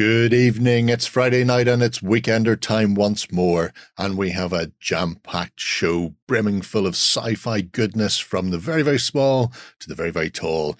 [0.00, 0.88] Good evening.
[0.88, 3.74] It's Friday night and it's weekender time once more.
[3.98, 8.56] And we have a jam packed show brimming full of sci fi goodness from the
[8.56, 10.78] very, very small to the very, very tall,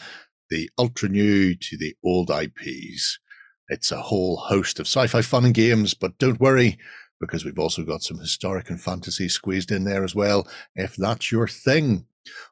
[0.49, 3.19] the ultra new to the old IPs.
[3.69, 6.79] It's a whole host of sci fi fun and games, but don't worry
[7.21, 11.31] because we've also got some historic and fantasy squeezed in there as well, if that's
[11.31, 12.07] your thing.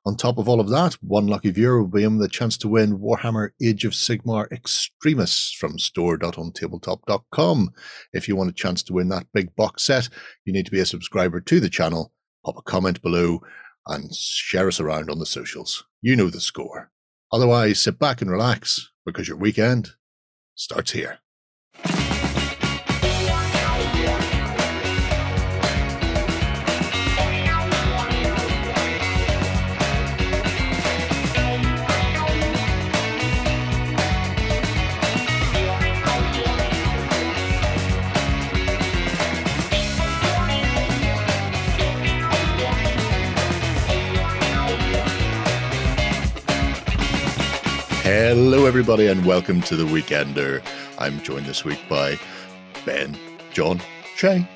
[0.06, 2.68] On top of all of that, one lucky viewer will be in the chance to
[2.68, 7.70] win Warhammer Age of Sigmar Extremis from store.ontabletop.com.
[8.12, 10.08] If you want a chance to win that big box set,
[10.44, 12.12] you need to be a subscriber to the channel,
[12.44, 13.42] pop a comment below,
[13.86, 15.84] and share us around on the socials.
[16.00, 16.90] You know the score.
[17.32, 19.90] Otherwise, sit back and relax because your weekend
[20.54, 21.18] starts here.
[48.10, 50.62] Hello, everybody, and welcome to the Weekender.
[50.98, 52.18] I'm joined this week by
[52.86, 53.14] Ben,
[53.52, 53.82] John,
[54.16, 54.48] Shay.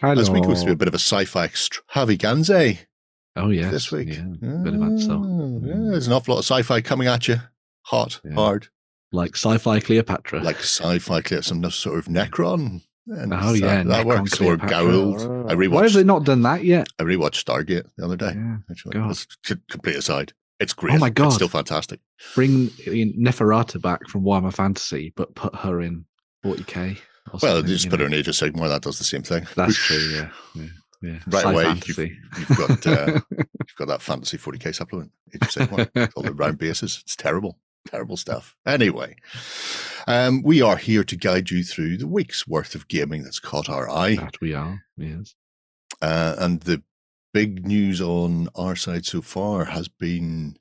[0.00, 0.14] Hello.
[0.14, 2.76] This week was a bit of a sci-fi extravaganza.
[3.36, 4.08] Oh yeah, this week.
[4.08, 5.18] Yeah, bit of that so.
[5.18, 7.36] Mm, yeah, there's an awful lot of sci-fi coming at you,
[7.82, 8.32] hot, Yeah.
[8.36, 8.68] hard,
[9.12, 10.42] Like sci-fi Cleopatra.
[10.42, 12.80] like sci-fi, clear some sort of Necron.
[13.06, 14.40] And oh that- yeah, that Necron works.
[14.40, 14.90] Or Cleopatra.
[14.90, 15.20] Gould.
[15.20, 15.94] I Why have rewatched.
[15.94, 16.88] they not done that yet?
[16.98, 18.32] I rewatched Stargate the other day.
[18.34, 18.56] Yeah.
[18.70, 19.14] Actually,
[19.68, 20.32] complete aside.
[20.60, 20.96] It's great.
[20.96, 21.26] Oh my God.
[21.26, 22.00] It's still fantastic.
[22.34, 26.04] Bring in Neferata back from Warhammer Fantasy, but put her in
[26.44, 26.98] 40k.
[27.42, 28.68] Well, just put her in Age of Sigmar.
[28.68, 29.46] That does the same thing.
[29.56, 29.96] That's true.
[29.96, 30.66] Yeah, yeah,
[31.02, 31.18] yeah.
[31.28, 32.18] Right Sci away, fantasy.
[32.38, 35.12] You've got uh, you've got that fantasy 40k supplement.
[35.34, 36.10] Age of Sigmar.
[36.16, 37.00] all the round bases.
[37.04, 38.54] It's terrible, terrible stuff.
[38.66, 39.16] Anyway,
[40.08, 43.68] um, we are here to guide you through the week's worth of gaming that's caught
[43.68, 44.82] our eye, that we are.
[44.96, 45.34] Yes.
[46.02, 46.82] uh, and the
[47.32, 50.56] big news on our side so far has been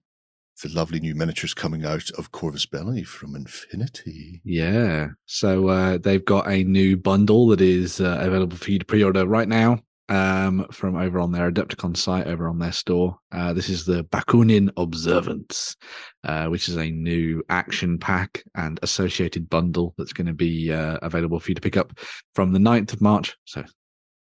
[0.61, 4.41] the lovely new miniatures coming out of Corvus Belli from Infinity.
[4.43, 5.09] Yeah.
[5.25, 9.25] So uh, they've got a new bundle that is uh, available for you to pre-order
[9.25, 9.79] right now
[10.09, 13.17] um, from over on their Adepticon site, over on their store.
[13.31, 15.77] Uh, this is the Bakunin Observance,
[16.23, 20.97] uh, which is a new action pack and associated bundle that's going to be uh,
[21.01, 21.97] available for you to pick up
[22.35, 23.37] from the 9th of March.
[23.45, 23.63] So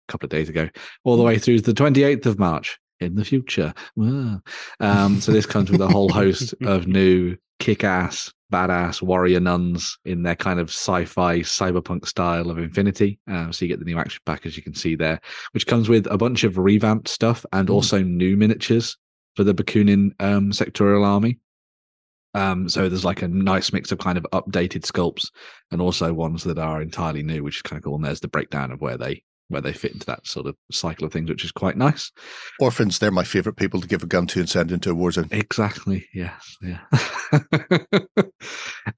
[0.09, 0.69] couple of days ago,
[1.05, 3.73] all the way through to the 28th of March in the future.
[3.97, 4.41] Wow.
[4.81, 10.23] Um, so this comes with a whole host of new kick-ass, badass warrior nuns in
[10.23, 13.19] their kind of sci-fi cyberpunk style of Infinity.
[13.29, 15.21] Um, so you get the new action pack, as you can see there,
[15.53, 17.73] which comes with a bunch of revamped stuff and Mm.
[17.75, 18.97] also new miniatures
[19.37, 21.39] for the Bakunin um, sectorial army.
[22.35, 25.27] Um, so there's like a nice mix of kind of updated sculpts
[25.71, 27.97] and also ones that are entirely new, which is kind of cool.
[27.97, 31.07] And there's the breakdown of where they where they fit into that sort of cycle
[31.07, 32.13] of things, which is quite nice.
[32.61, 35.11] Orphans, they're my favorite people to give a gun to and send into a war
[35.11, 35.29] zone.
[35.31, 36.07] Exactly.
[36.15, 36.57] Yes.
[36.63, 36.81] Yeah.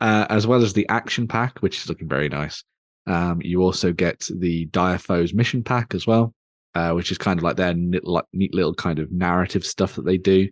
[0.00, 2.62] uh, as well as the action pack, which is looking very nice.
[3.06, 6.34] Um, you also get the Dire Foes mission pack as well,
[6.75, 9.94] uh, which is kind of like their neat, like, neat little kind of narrative stuff
[9.97, 10.49] that they do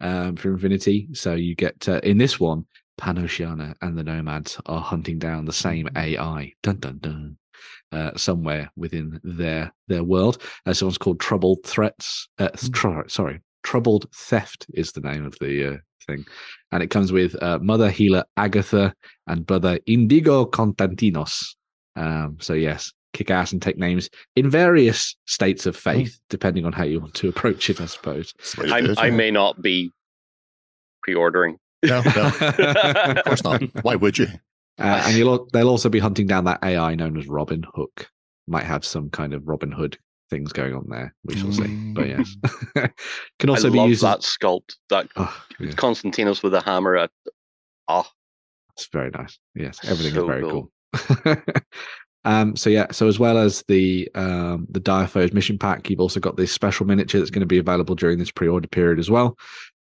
[0.00, 1.08] um, for Infinity.
[1.12, 2.66] So you get uh, in this one,
[3.00, 6.52] PanOceania and the Nomads are hunting down the same AI.
[6.62, 7.36] Dun dun dun.
[7.92, 10.40] Uh, somewhere within their their world.
[10.64, 12.26] Uh, someone's called Troubled Threats.
[12.38, 16.24] Uh, tr- sorry, Troubled Theft is the name of the uh, thing,
[16.72, 18.94] and it comes with uh, Mother Healer Agatha
[19.26, 21.54] and Brother Indigo Constantinos.
[21.94, 26.72] Um, so yes, kick ass and take names in various states of faith, depending on
[26.72, 28.32] how you want to approach it, I suppose.
[28.38, 29.90] That's the way to I, I may not be
[31.02, 31.58] pre-ordering.
[31.82, 33.62] No, no, of course not.
[33.82, 34.28] Why would you?
[34.78, 38.08] Uh, and you'll they'll also be hunting down that AI known as Robin Hook.
[38.46, 39.98] Might have some kind of Robin Hood
[40.30, 41.14] things going on there.
[41.24, 41.92] We shall see.
[41.92, 42.36] But yes,
[43.38, 44.02] can also I be used.
[44.04, 44.74] as- that sculpt.
[44.90, 46.96] That Oh, yeah, Constantinos with a hammer.
[46.96, 47.10] At,
[47.88, 48.06] oh,
[48.74, 49.38] it's very nice.
[49.54, 50.72] Yes, everything So is very cool.
[51.24, 51.36] cool.
[52.24, 56.00] um, so yeah, so as well as the um, the Dire Foes mission pack, you've
[56.00, 59.10] also got this special miniature that's going to be available during this pre-order period as
[59.10, 59.36] well.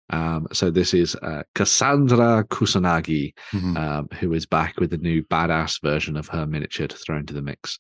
[0.09, 3.77] Um, so this is uh, Cassandra Kusanagi, Mhm.
[3.77, 7.33] um, who is back with the new badass version of her miniature to throw into
[7.33, 7.80] the mix.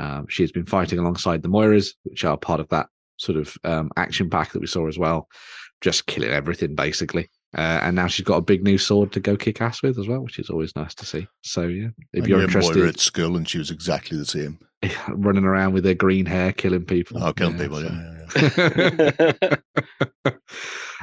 [0.00, 3.56] Um, she has been fighting alongside the Moiras, which are part of that sort of
[3.64, 5.28] um, action pack that we saw as well,
[5.80, 7.28] just killing everything basically.
[7.56, 10.06] Uh, and now she's got a big new sword to go kick ass with as
[10.06, 11.26] well, which is always nice to see.
[11.42, 14.58] So yeah, if I you're a Moira at school, and she was exactly the same.
[15.08, 17.22] running around with her green hair, killing people.
[17.24, 17.80] Oh, killing Yeah, people.
[17.80, 18.17] so- yeah, yeah.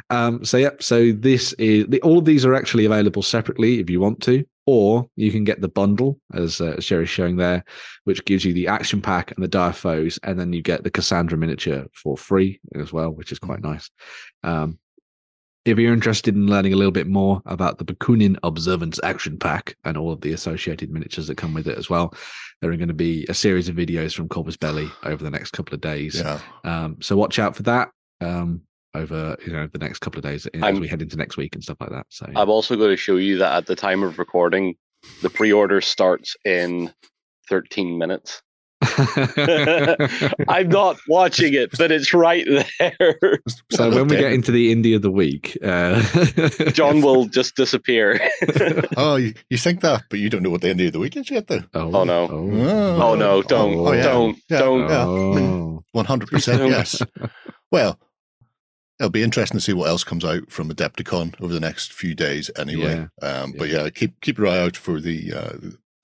[0.10, 3.89] um, so yeah, so this is the, all of these are actually available separately if
[3.89, 4.45] you want to.
[4.66, 7.63] or you can get the bundle, as uh, Sherry's showing there,
[8.06, 10.92] which gives you the action pack and the dire foes, and then you get the
[10.92, 13.89] Cassandra miniature for free as well, which is quite nice.
[14.44, 14.80] Um,
[15.65, 19.75] if you're interested in learning a little bit more about the Bakunin Observance Action Pack
[19.83, 22.13] and all of the associated miniatures that come with it as well,
[22.62, 25.51] there are going to be a series of videos from Corvus Belli over the next
[25.51, 26.19] couple of days.
[26.19, 26.39] Yeah.
[26.63, 27.89] Um, so watch out for that
[28.21, 28.62] um,
[28.94, 31.56] over you know the next couple of days as I'm- we head into next week
[31.56, 32.06] and stuff like that.
[32.09, 34.75] So I'm also going to show you that at the time of recording,
[35.23, 36.94] the pre-order starts in
[37.50, 38.41] 13 minutes.
[40.47, 42.45] I'm not watching it, but it's right
[42.80, 43.39] there.
[43.71, 46.01] so when we get into the indie of the week, uh,
[46.71, 48.19] John will just disappear.
[48.97, 51.18] oh, you, you think that, but you don't know what the end of the week
[51.18, 51.63] is yet, though.
[51.74, 52.27] oh, Oh, no.
[52.30, 54.03] oh, Oh no, don't, Oh, yeah.
[54.03, 54.59] don't, Yeah.
[54.59, 54.89] don't.
[54.89, 55.06] Yeah.
[55.06, 55.81] Oh.
[55.91, 57.01] One hundred percent, yes.
[57.71, 58.00] Well,
[59.00, 62.13] it'll be interesting to see what else comes out from Adepticon over the next few
[62.15, 63.07] days, anyway.
[63.21, 65.53] Um, But yeah, keep keep your eye out for the uh,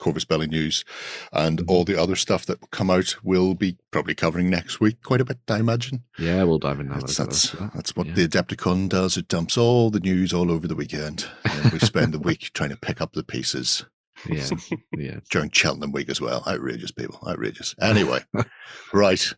[0.01, 0.83] Corvus Belli news,
[1.31, 1.65] and Mhm.
[1.69, 3.15] all the other stuff that will come out.
[3.23, 6.03] We'll be probably covering next week quite a bit, I imagine.
[6.17, 6.95] yeah, we'll dive in now.
[6.99, 8.13] That's that's, that's what Yeah.
[8.15, 9.15] the Adepticon does.
[9.15, 12.71] It dumps all the news all over the weekend, and we spend the week trying
[12.71, 13.85] to pick up the pieces
[14.27, 14.49] yeah,
[14.97, 15.19] yeah.
[15.31, 16.43] during Cheltenham week as well.
[16.47, 17.19] Outrageous, people.
[17.27, 17.75] Outrageous.
[17.79, 18.23] Anyway,
[18.93, 19.33] right.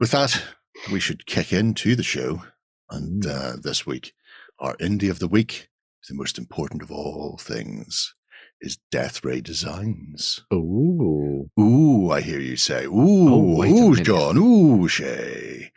[0.00, 0.42] With that,
[0.90, 2.42] we should kick into the show.
[2.90, 4.14] And uh, this week,
[4.58, 5.68] our indie of the week,
[6.02, 8.14] is the most important of all things,
[8.60, 10.44] is Death Ray Designs.
[10.52, 12.84] Ooh, Ooh, I hear you say.
[12.84, 13.94] Ooh, Oh, ooh.
[13.96, 14.36] John.
[14.38, 15.72] Ooh, Shay.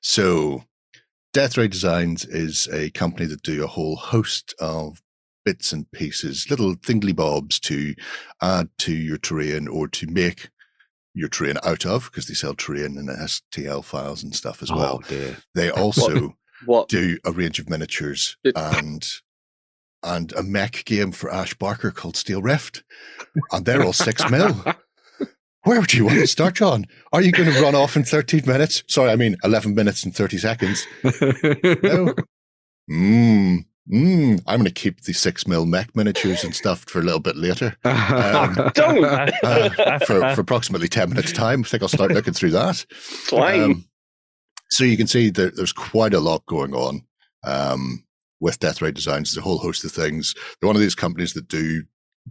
[0.00, 0.64] So,
[1.32, 5.00] Death Ray Designs is a company that do a whole host of
[5.44, 7.94] bits and pieces, little thingly bobs to
[8.40, 10.48] add to your terrain or to make
[11.14, 15.00] your terrain out of, because they sell terrain and STL files and stuff as well.
[15.04, 15.36] Oh dear.
[15.54, 16.88] They also What?
[16.88, 19.06] do a range of miniatures and
[20.04, 22.84] and a mech game for Ash Barker called Steel Rift,
[23.52, 24.64] and they're all six mil.
[25.64, 26.84] Where would you want to start, John?
[27.12, 28.82] Are you going to run off in 13 minutes?
[28.86, 30.86] Sorry, I mean 11 minutes and 30 seconds.
[31.02, 32.14] No.
[32.90, 33.64] Mmm.
[33.90, 34.42] Mmm.
[34.46, 37.36] I'm going to keep the six mil mech miniatures and stuff for a little bit
[37.36, 37.76] later.
[37.84, 39.04] Um, Don't.
[39.44, 41.60] Uh, for, for approximately 10 minutes time.
[41.60, 42.84] I think I'll start looking through that.
[42.90, 43.62] Fine.
[43.62, 43.84] Um,
[44.70, 47.02] so you can see there, there's quite a lot going on
[47.44, 48.03] um,
[48.44, 49.30] with Death Ray Designs.
[49.30, 50.34] There's a whole host of things.
[50.60, 51.84] They're one of these companies that do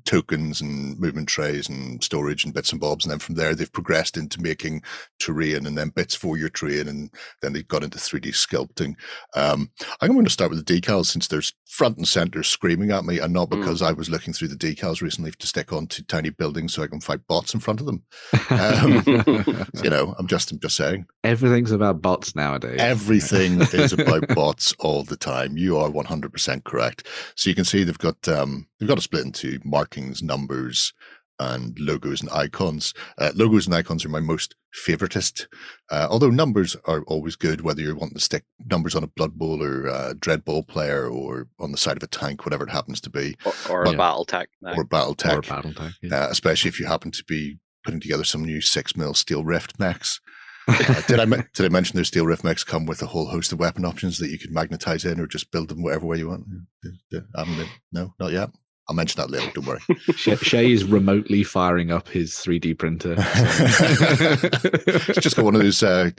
[0.05, 3.05] tokens and movement trays and storage and bits and bobs.
[3.05, 4.81] And then from there, they've progressed into making
[5.19, 6.87] terrain and then bits for your terrain.
[6.87, 7.09] And
[7.41, 8.95] then they've got into 3D sculpting.
[9.35, 9.69] Um,
[10.01, 13.19] I'm going to start with the decals since there's front and center screaming at me,
[13.19, 13.59] and not Mm.
[13.59, 16.87] because I was looking through the decals recently to stick onto tiny buildings so I
[16.87, 18.03] can fight bots in front of them.
[18.49, 19.03] Um,
[19.83, 21.05] You know, I'm just, I'm just saying.
[21.23, 22.77] Everything's about bots nowadays.
[22.79, 25.57] Everything is about bots all the time.
[25.57, 27.07] You are 100% correct.
[27.35, 30.93] So you can see they've got um, they've got to split into markings, numbers,
[31.39, 32.93] and logos and icons.
[33.17, 34.55] Uh, logos and icons are my most
[34.87, 35.47] favoritist.
[35.91, 39.33] Uh, although numbers are always good, whether you're wanting to stick numbers on a Blood
[39.33, 43.01] Bowl or uh, DreadBall player or on the side of a tank, whatever it happens
[43.01, 44.49] to be, or, or a battle tech.
[44.61, 44.73] now.
[44.75, 45.93] or Battle or Tech, a battle tech.
[46.01, 46.25] yeah.
[46.25, 49.79] uh, especially if you happen to be putting together some new six mil steel rift
[49.79, 50.19] mechs.
[50.65, 53.51] Uh, did I did I mention those steel rift mechs come with a whole host
[53.51, 56.29] of weapon options that you can magnetize in or just build them whatever way you
[56.29, 56.45] want?
[56.85, 58.49] I haven't been- no, not yet.
[58.89, 59.49] I'll mention that later.
[59.53, 59.79] Don't worry.
[60.15, 63.15] Shay, is remotely firing up his 3D printer.
[63.17, 66.09] it's just got one of those uh,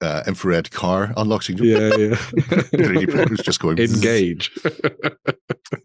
[0.00, 1.58] uh, infrared car unlocking.
[1.58, 2.14] Yeah, yeah.
[2.74, 3.78] 3D printers just going.
[3.78, 4.50] Engage.
[4.62, 5.18] But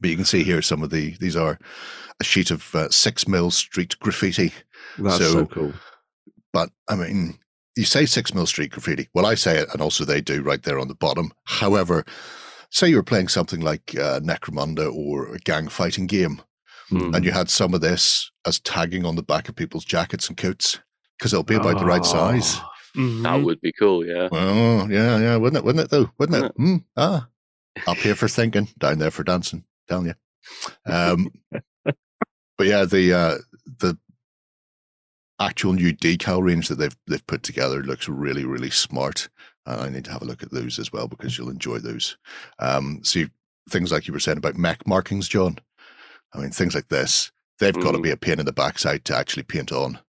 [0.03, 1.57] you can see here some of the these are
[2.19, 4.53] a sheet of uh, six mil street graffiti.
[4.99, 5.73] That's so, So- cool.
[6.53, 7.37] But I mean,
[7.75, 9.09] you say six mil street graffiti.
[9.13, 11.31] Well, I say it, and also they do right there on the bottom.
[11.45, 12.05] However,
[12.69, 16.41] say you were playing something like uh, Necromunda or a gang fighting game,
[16.89, 17.13] Hmm.
[17.13, 20.37] and you had some of this as tagging on the back of people's jackets and
[20.37, 20.79] coats
[21.17, 22.55] because it'll be about the right size.
[22.57, 22.61] Oh,
[22.95, 23.01] That
[23.39, 23.43] Mhm.
[23.43, 24.29] would be cool, yeah.
[24.31, 25.65] Oh, yeah, yeah, wouldn't it?
[25.65, 26.09] Wouldn't it though?
[26.17, 26.51] Wouldn't it?
[26.57, 26.65] Yeah.
[26.65, 27.27] Mm, ah,
[27.87, 29.65] up here for thinking, down there for dancing.
[29.89, 30.91] Telling you.
[30.91, 31.31] Um,
[32.57, 33.37] but yeah, the uh,
[33.79, 33.97] the
[35.39, 39.29] actual new decal range that they've they've put together looks really really smart.
[39.67, 42.17] And I need to have a look at those as well because you'll enjoy those.
[42.59, 43.27] Um, see
[43.69, 45.59] things like you were saying about mech markings, John.
[46.33, 48.03] I mean, things like this, they've got to Mm.
[48.03, 49.99] be a pain in the backside to actually paint on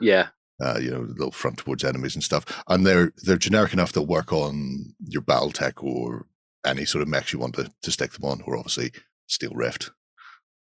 [0.00, 0.28] Yeah.
[0.62, 2.44] uh, you know, little front towards enemies and stuff.
[2.68, 6.26] And they're they're generic enough to work on your battle tech or
[6.66, 8.92] any sort of mechs you want to, to stick them on, or obviously
[9.26, 9.90] Steel Rift.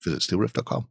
[0.04, 0.88] Visit steelrift.com.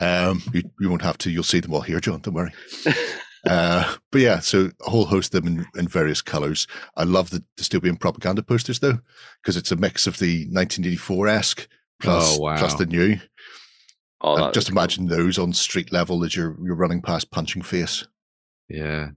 [0.00, 2.52] Um, you, you won't have to, you'll see them all here, John, don't worry.
[3.46, 6.66] Uh, but yeah, so a whole host of them in, in various colors.
[6.96, 8.98] I love the dystopian propaganda posters though,
[9.42, 11.68] because it's a mix of the 1984 esque
[12.00, 12.58] plus, Oh, wow.
[12.58, 13.16] plus the new.
[14.20, 14.78] Oh, just is cool.
[14.78, 18.06] imagine those on street level as you're you're running past punching face.
[18.68, 19.10] Yeah.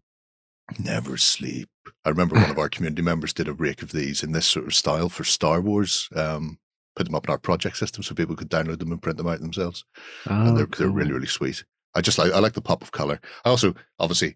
[0.79, 1.69] Never sleep.
[2.05, 4.67] I remember one of our community members did a rake of these in this sort
[4.67, 6.07] of style for Star Wars.
[6.15, 6.59] Um,
[6.95, 9.27] put them up in our project system so people could download them and print them
[9.27, 9.83] out themselves.
[10.29, 11.63] Oh, and they're they're really really sweet.
[11.95, 13.19] I just like I like the pop of color.
[13.45, 14.35] I also obviously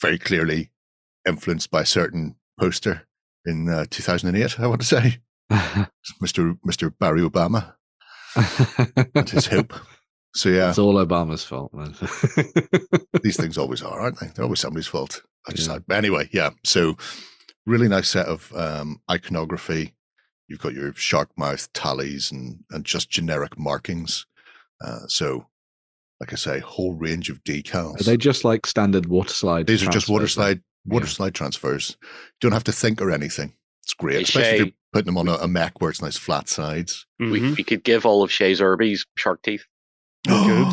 [0.00, 0.70] very clearly
[1.26, 3.06] influenced by a certain poster
[3.44, 4.60] in uh, 2008.
[4.60, 5.18] I want to say
[6.22, 6.58] Mr.
[6.66, 6.92] Mr.
[6.98, 7.74] Barry Obama
[9.14, 9.72] and his hope.
[10.34, 11.94] So yeah, It's all Obama's fault, man.
[13.22, 14.26] these things always are, aren't they?
[14.26, 15.22] They're always somebody's fault.
[15.48, 15.78] I just Yeah.
[15.88, 16.50] but anyway, yeah.
[16.62, 16.98] So
[17.64, 19.94] really nice set of um, iconography.
[20.46, 24.26] You've got your shark mouth tallies and and just generic markings.
[24.84, 25.46] Uh, so,
[26.20, 28.00] like I say, whole range of decals.
[28.00, 29.66] Are they just like standard water slide?
[29.66, 31.10] These are just water transfers slide water Yeah.
[31.12, 31.96] slide transfers.
[32.02, 32.08] You
[32.40, 33.54] don't have to think or anything.
[33.84, 36.16] It's great, Hey, especially if you're putting them on a, a mech where it's nice
[36.16, 37.06] flat sides.
[37.20, 37.56] We, Mhm.
[37.56, 39.64] we could give all of Shay's Irbies shark teeth,
[40.26, 40.66] Good.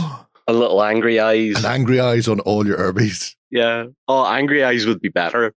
[0.47, 1.55] a little angry eyes.
[1.57, 3.35] and angry eyes on all your Irbies.
[3.51, 3.85] yeah.
[4.07, 5.53] Oh, angry eyes would be better.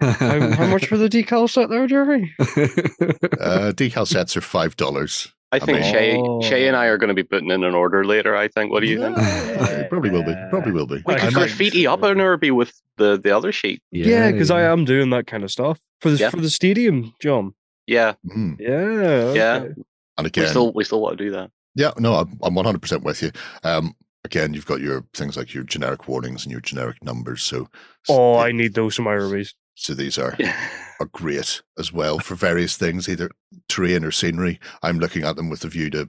[0.00, 2.34] how, how much for the decal set there, Jerry?
[2.38, 5.32] Uh, decal sets are five dollars.
[5.52, 6.42] I think mean- Shay, Oh.
[6.42, 8.34] Shay and I are going to be putting in an order later.
[8.36, 8.72] I think.
[8.72, 9.16] What do you think?
[9.16, 10.34] Yeah, probably will be.
[10.50, 11.02] Probably will be.
[11.06, 13.82] We I could might- graffiti up an Irby with the the other sheet.
[13.92, 16.30] Yeah, because I am doing that kind of stuff for the Yeah.
[16.30, 17.54] for the stadium, John.
[17.86, 18.14] Yeah.
[18.26, 18.58] Mm.
[18.58, 19.32] Yeah.
[19.32, 19.56] Yeah.
[19.60, 19.74] okay.
[20.18, 21.50] And We again, still we still want to do that.
[21.74, 23.30] yeah, no, I'm, I'm 100% with you.
[23.62, 27.42] Um, again, you've got your things like your generic warnings and your generic numbers.
[27.42, 27.68] So,
[28.08, 29.54] Oh, so, I need those in my Rubies.
[29.74, 30.36] so these are
[31.00, 33.30] are great as well for various things, either
[33.68, 34.58] terrain or scenery.
[34.82, 36.08] I'm looking at them with a view to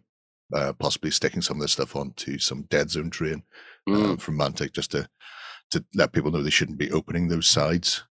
[0.53, 3.43] uh, possibly sticking some of this stuff onto some dead zone terrain
[3.87, 4.13] Mm.
[4.13, 5.07] uh, from Mantic just to
[5.71, 8.03] to let people know they shouldn't be opening those sides,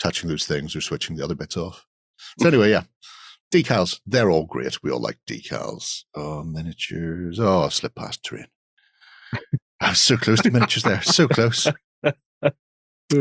[0.00, 1.84] touching those things, or switching the other bits off.
[2.40, 2.84] So anyway, yeah,
[3.52, 4.80] decals they're all great.
[4.84, 6.02] We all like decals.
[6.14, 7.40] Oh, miniatures.
[7.40, 8.46] Oh, slip past terrain.
[9.80, 11.66] I was so close to miniatures there, so close.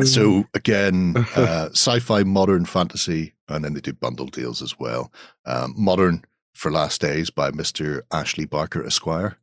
[0.01, 5.11] So again, uh, sci-fi, modern fantasy, and then they do bundle deals as well.
[5.45, 9.37] Um, modern for last days by Mister Ashley Barker Esquire.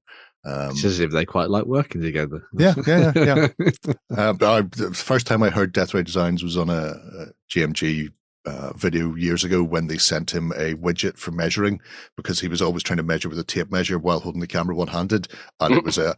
[0.45, 2.47] Um, It's as if they quite like working together.
[2.57, 3.49] Yeah, yeah, yeah,
[4.17, 7.27] uh, but I, the first time I heard Death Ray Designs was on a, a
[7.55, 8.11] GMG
[8.47, 11.79] uh, video years ago when they sent him a widget for measuring
[12.17, 14.75] because he was always trying to measure with a tape measure while holding the camera
[14.75, 15.29] one handed,
[15.61, 16.17] and it was a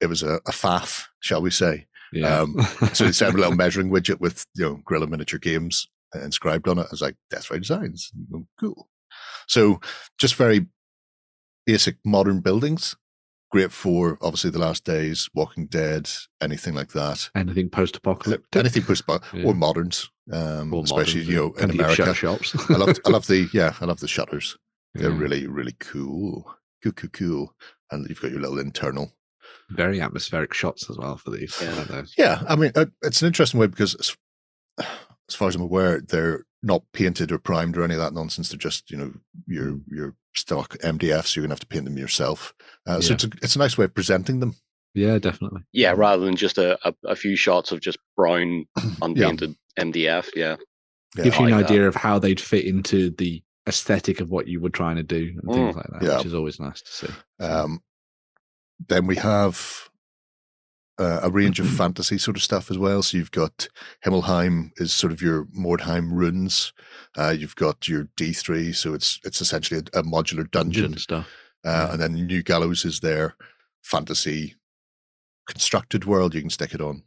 [0.00, 1.86] it was a, a faff, shall we say?
[2.12, 2.40] Yeah.
[2.40, 2.56] Um,
[2.92, 6.78] So they sent a little measuring widget with you know Gorilla Miniature Games inscribed on
[6.78, 6.82] it.
[6.86, 8.88] I was like, Death Ray Designs, Oh, cool.
[9.48, 9.80] So
[10.18, 10.66] just very
[11.66, 12.96] basic modern buildings.
[13.52, 16.10] Great for obviously the last days, Walking Dead,
[16.40, 17.30] anything like that.
[17.36, 19.44] anything post-apocalyptic, Anything post Yeah.
[19.44, 22.14] or moderns, um, Or especially moderns, you know in plenty of shut America.
[22.14, 22.70] shops.
[22.70, 24.56] I love I love the yeah I love the shutters.
[24.94, 25.18] They're Yeah.
[25.18, 27.54] really really cool, cool, cool, cool.
[27.92, 29.12] And you've got your little internal
[29.70, 31.56] very atmospheric shots as well for these.
[31.60, 31.84] Yeah.
[31.90, 32.02] I.
[32.18, 34.16] Yeah, I mean, uh, it's an interesting way because, as,
[35.28, 38.48] as far as I'm aware, they're not painted or primed or any of that nonsense.
[38.48, 39.12] They're just, you know,
[39.46, 39.82] your Mm.
[39.88, 42.54] your stock MDF, so you're gonna have to paint them yourself.
[42.86, 43.14] Uh, So Yeah.
[43.14, 44.54] it's a, it's a nice way of presenting them.
[44.94, 45.62] Yeah, definitely.
[45.72, 48.64] Yeah, rather than just a, a, a few shots of just brown
[49.02, 50.28] unpainted MDF.
[50.34, 50.56] Yeah.
[51.16, 51.70] Yeah, Gives you an like that.
[51.72, 55.34] idea of how they'd fit into the aesthetic of what you were trying to do
[55.42, 55.76] and things Mm.
[55.76, 56.16] like that, Yeah.
[56.18, 57.12] which is always nice to see.
[57.40, 57.80] Um,
[58.88, 59.88] then we have
[60.98, 63.02] uh, a range of fantasy sort of stuff as well.
[63.02, 63.68] So you've got
[64.04, 66.72] Himmelheim is sort of your Mordheim runes.
[67.16, 70.84] Uh, you've got your D3, so it's it's essentially a, a modular dungeon.
[70.84, 71.28] Dungeon stuff.
[71.64, 73.34] Uh, and then New Gallows is their
[73.82, 74.54] fantasy
[75.48, 76.34] constructed world.
[76.34, 77.02] You can stick it on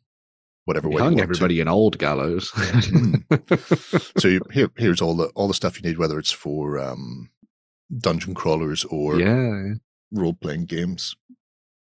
[0.65, 2.51] whatever You way you can't want get everybody an old gallows.
[2.51, 3.99] to.
[4.19, 7.29] So you, here, here's all the all the stuff you need, whether it's for um,
[7.97, 9.75] dungeon crawlers or yeah.
[10.11, 11.15] role playing games.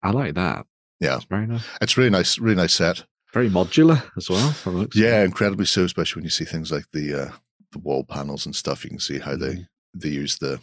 [0.02, 0.66] I like that.
[1.00, 1.16] Yeah.
[1.16, 1.64] It's very nice.
[1.80, 3.04] It's really nice, really nice set.
[3.32, 4.50] Very modular as well.
[4.52, 5.06] from the looks of it.
[5.06, 7.32] Yeah, incredibly so, especially when you see things like the uh,
[7.72, 8.84] the wall panels and stuff.
[8.84, 9.66] You can see how they Mhm.
[9.94, 10.60] they use the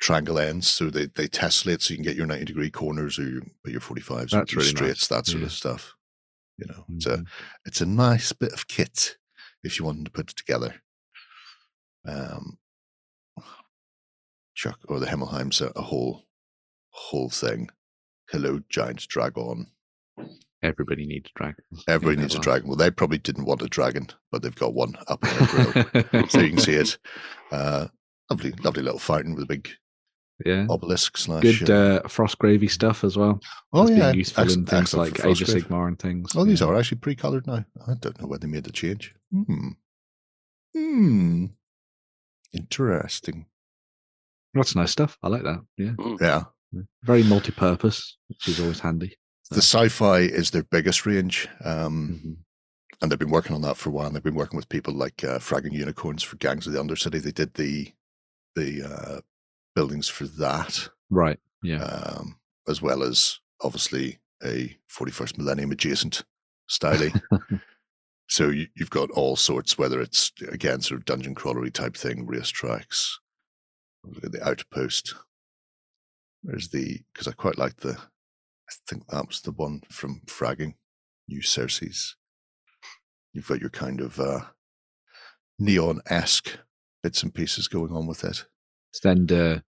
[0.00, 3.22] triangle ends, so they they tessellate, so you can get your ninety degree corners or
[3.28, 5.46] your your forty fives, your really straights, that sort Yeah.
[5.46, 5.94] of stuff.
[6.58, 7.26] You know, it's a Mhm.
[7.64, 9.16] it's a nice bit of kit
[9.62, 10.82] if you wanted to put it together.
[12.04, 12.58] Um,
[14.54, 16.26] Chuck or the Himmelheim's a, a whole
[16.90, 17.70] whole thing.
[18.30, 19.66] Hello, giant dragon.
[20.62, 21.84] Everybody needs dragons.
[21.88, 22.42] Everybody needs a well.
[22.42, 22.68] dragon.
[22.68, 26.28] Well, they probably didn't want a dragon, but they've got one up on their grill,
[26.28, 26.98] so you can see it.
[27.50, 27.88] Uh,
[28.30, 29.68] lovely, lovely little fountain with a big
[30.44, 30.66] yeah.
[30.68, 31.42] obelisk slash.
[31.42, 33.40] Good uh, uh, frost gravy stuff as well.
[33.72, 36.30] oh That's yeah, being useful in things like for Age of Sigmar and things.
[36.36, 36.68] Oh, these yeah.
[36.68, 37.64] are actually pre-colored now.
[37.86, 39.14] I don't know when they made the change.
[39.32, 39.70] Hmm.
[40.76, 41.46] Hmm.
[42.52, 43.46] Interesting.
[44.54, 45.18] That's nice stuff.
[45.22, 45.64] I like that.
[45.76, 45.92] Yeah.
[46.20, 46.42] Yeah.
[47.02, 49.16] Very multi-purpose, which is always handy.
[49.50, 52.36] The sci-fi is their biggest range, um, Mhm.
[53.02, 54.10] and they've been working on that for a while.
[54.10, 57.20] They've been working with people like uh, Fragging Unicorns for Gangs of the Undercity.
[57.22, 57.92] They did the
[58.56, 59.20] the uh,
[59.74, 61.38] buildings for that, Right.
[61.62, 61.82] Yeah.
[61.84, 66.24] um, as well as obviously a 41st Millennium adjacent
[66.68, 67.12] styling.
[68.28, 72.26] so you, you've got all sorts, whether it's again sort of dungeon crawlery type thing,
[72.26, 73.14] racetracks.
[74.04, 75.14] Look at the outpost.
[76.42, 77.96] There's the because I quite like the.
[77.98, 80.74] I think that was the one from Fragging,
[81.28, 82.16] New Cersei's.
[83.32, 84.40] You've got your kind of uh,
[85.58, 86.58] neon esque
[87.02, 88.44] bits and pieces going on with it.
[88.92, 89.60] Send uh,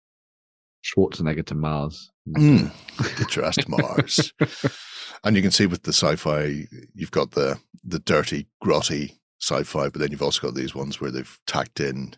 [0.85, 2.11] Schwarzenegger to Mars.
[2.29, 2.71] Mm,
[3.19, 4.33] get your ass to Mars.
[5.25, 10.01] and you can see with the sci-fi, you've got the the dirty, grotty sci-fi, but
[10.01, 12.15] then you've also got these ones where they've tacked in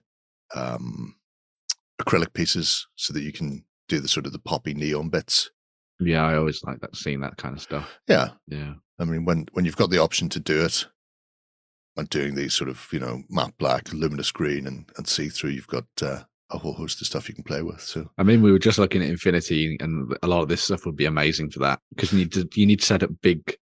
[0.54, 1.16] um,
[2.00, 5.50] acrylic pieces so that you can do the sort of the poppy neon bits.
[6.00, 7.88] Yeah, I always like that seeing that kind of stuff.
[8.08, 8.74] Yeah, Yeah.
[8.98, 10.86] I mean when when you've got the option to do it
[11.96, 15.50] and doing these sort of you know matte black, luminous green, and and see through,
[15.50, 17.80] you've got uh, a whole host of stuff you can play with.
[17.80, 20.84] So I mean, we were just looking at Infinity, and a lot of this stuff
[20.86, 23.56] would be amazing for that because you need to you need to set up big,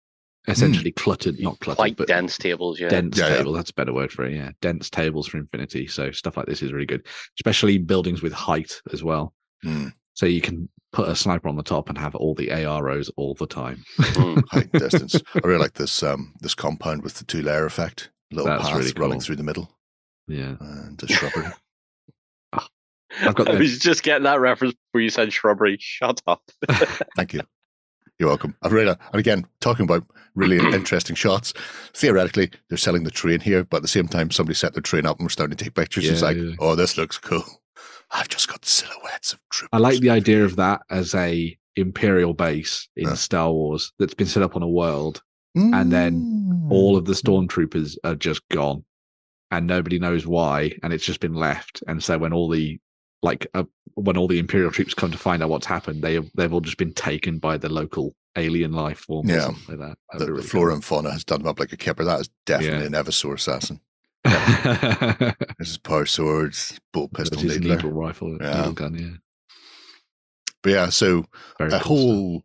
[0.48, 2.88] essentially cluttered, not cluttered, Quite but dense tables, yeah.
[2.88, 3.36] dense Yeah, yeah.
[3.38, 3.52] table.
[3.52, 4.34] That's a better word for it.
[4.34, 5.86] Yeah, dense tables for Infinity.
[5.88, 7.06] So stuff like this is really good,
[7.38, 9.34] especially buildings with height as well.
[9.64, 13.10] mm, So you can put a sniper on the top and have all the AROs
[13.16, 13.84] all the time.
[14.20, 14.42] Mm.
[14.50, 15.20] height and distance.
[15.34, 18.10] I really like this um this compound with the two layer effect.
[18.32, 19.70] Little That's path really running through the middle
[20.28, 21.46] Yeah, and a shrubbery.
[23.22, 25.76] I've got I the, was just getting that reference before you said shrubbery.
[25.80, 26.42] Shut up.
[27.16, 27.40] Thank you.
[28.18, 28.54] You're welcome.
[28.62, 31.54] I've read And again, talking about really interesting shots.
[31.94, 35.06] Theoretically, they're selling the train here, but at the same time, somebody set their train
[35.06, 36.06] up and we're starting to take pictures.
[36.06, 36.52] it's like, yeah.
[36.58, 37.44] oh, this looks cool.
[38.12, 39.70] I've just got silhouettes of troops.
[39.72, 43.14] I like the idea of that as a imperial base in Yeah.
[43.14, 45.22] Star Wars that's been set up on a world
[45.54, 47.22] and then all of the Mm.
[47.48, 48.84] stormtroopers are just gone
[49.50, 52.78] and nobody knows why and it's just been left and so when all the
[53.22, 56.52] like uh, when all the imperial troops come to find out what's happened they they've
[56.52, 59.46] all just been taken by the local alien life form or Yeah.
[59.68, 61.76] like that the, be the really flora and fauna has done them up like a
[61.76, 62.04] kipper.
[62.04, 62.86] That is definitely Yeah.
[62.98, 63.80] an Eversor assassin.
[65.58, 67.76] This is power swords, bolt pistol, That is needler.
[67.76, 68.56] needle rifle Yeah.
[68.56, 69.16] needle gun yeah
[70.62, 71.24] But yeah, so
[71.58, 71.82] very a cool stuff.
[71.86, 72.42] whole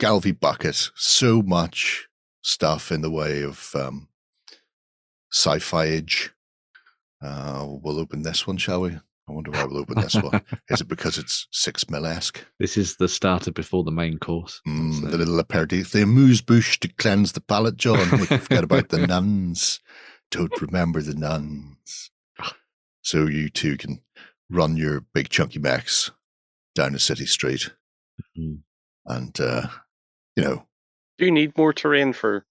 [0.00, 2.08] Galvy bucket, so much
[2.42, 4.08] stuff in the way of um,
[5.32, 6.32] sci-fi age.
[7.22, 8.90] Uh, we'll open this one, shall we?
[9.28, 10.42] I wonder why we'll open this one.
[10.70, 12.44] Is it because it's six mil esque?
[12.58, 16.42] this is the starter before the main course Mm, So- the little aperitif, the amuse
[16.42, 18.00] bouche to cleanse the palate, John.
[18.18, 19.78] You forget about the nuns.
[20.32, 22.10] Don't remember the nuns.
[23.02, 24.00] So you two can
[24.50, 26.10] run your big chunky mechs
[26.74, 27.70] down a city street,
[28.36, 28.62] Mhm.
[29.06, 29.68] and uh,
[30.36, 30.66] you know
[31.18, 32.46] Do you need more terrain for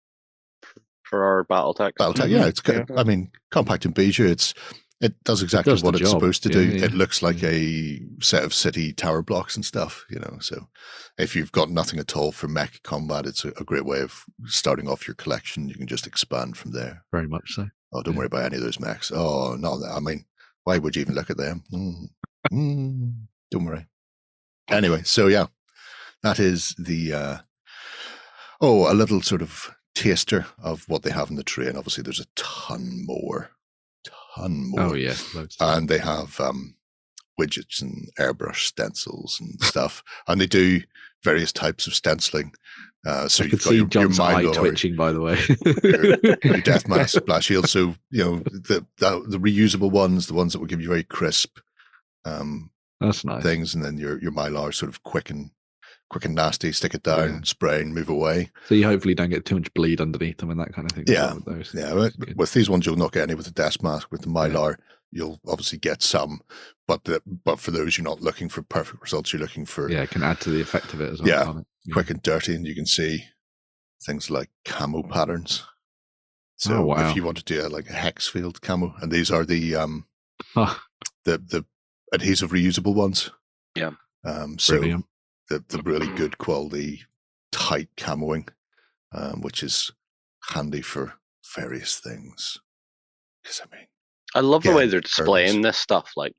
[0.62, 1.96] for, for our battle tech?
[1.96, 2.32] Battletech, Mhm.
[2.32, 2.86] yeah, it's good.
[2.89, 2.96] Yeah.
[3.00, 4.54] I mean, compact and Bijou, it's
[5.02, 6.20] it does exactly does what it's job.
[6.20, 6.64] supposed to do.
[6.64, 6.86] yeah.
[6.86, 10.38] It looks like a set of city tower blocks and stuff, you know.
[10.40, 10.68] So
[11.18, 14.24] if you've got nothing at all for mech combat, it's a, a great way of
[14.46, 15.68] starting off your collection.
[15.68, 17.04] You can just expand from there.
[17.12, 18.20] very much so Oh, don't Yeah.
[18.20, 19.12] worry about any of those mechs.
[19.14, 20.24] Oh, no, I mean,
[20.64, 21.64] why would you even look at them?
[21.74, 22.10] Mm,
[22.54, 23.14] mm,
[23.50, 23.88] don't worry.
[24.70, 25.48] Anyway, so yeah,
[26.24, 27.38] that is the uh
[28.62, 32.04] oh, a little sort of taster of what they have in the tray, and Obviously,
[32.04, 33.50] there's a ton more,
[34.36, 34.82] ton more.
[34.82, 35.15] oh yeah
[35.60, 36.76] and they have um
[37.39, 40.82] widgets and airbrush stencils and stuff, and they do
[41.24, 42.54] various types of stenciling.
[43.06, 45.38] Uh, so I you've got see your, your John's eye twitching by the way
[46.44, 47.67] your death mask splash shield.
[47.67, 51.04] So you know the, the the reusable ones, the ones that will give you very
[51.04, 51.58] crisp
[52.26, 55.50] um, that's nice things, and then your your mylar sort of quick and
[56.12, 56.71] quick and nasty.
[56.74, 57.39] Stick it down, Yeah.
[57.43, 58.52] spray, and move away.
[58.67, 61.06] So you hopefully don't get too much bleed underneath them and that kind of thing.
[61.08, 61.74] Yeah, with those.
[61.74, 64.12] Yeah, with, with these ones you'll not get any with the death mask.
[64.12, 64.76] With the mylar,
[65.12, 66.41] you'll obviously get some,
[66.88, 69.32] but the but for those you're not looking for perfect results.
[69.34, 71.30] You're looking for yeah, it can add to the effect of it as well.
[71.30, 71.62] Yeah.
[71.86, 71.93] Yeah.
[71.93, 73.24] quick and dirty, and you can see
[74.04, 75.63] things like camo patterns.
[76.58, 77.10] So Oh, wow.
[77.10, 79.76] if you want to do a, like a hex field camo, and these are the
[79.76, 80.06] um
[80.56, 80.78] Oh,
[81.24, 81.65] the the
[82.13, 83.30] adhesive reusable ones.
[83.76, 83.91] Yeah.
[84.26, 85.06] Um, so brilliant.
[85.52, 87.04] The the really good quality
[87.52, 88.48] tight camoing,
[89.12, 89.92] um, which is
[90.50, 91.14] handy for
[91.56, 92.58] various things.
[93.44, 93.88] Because I mean,
[94.34, 96.12] I love the way they're displaying this stuff.
[96.16, 96.34] Like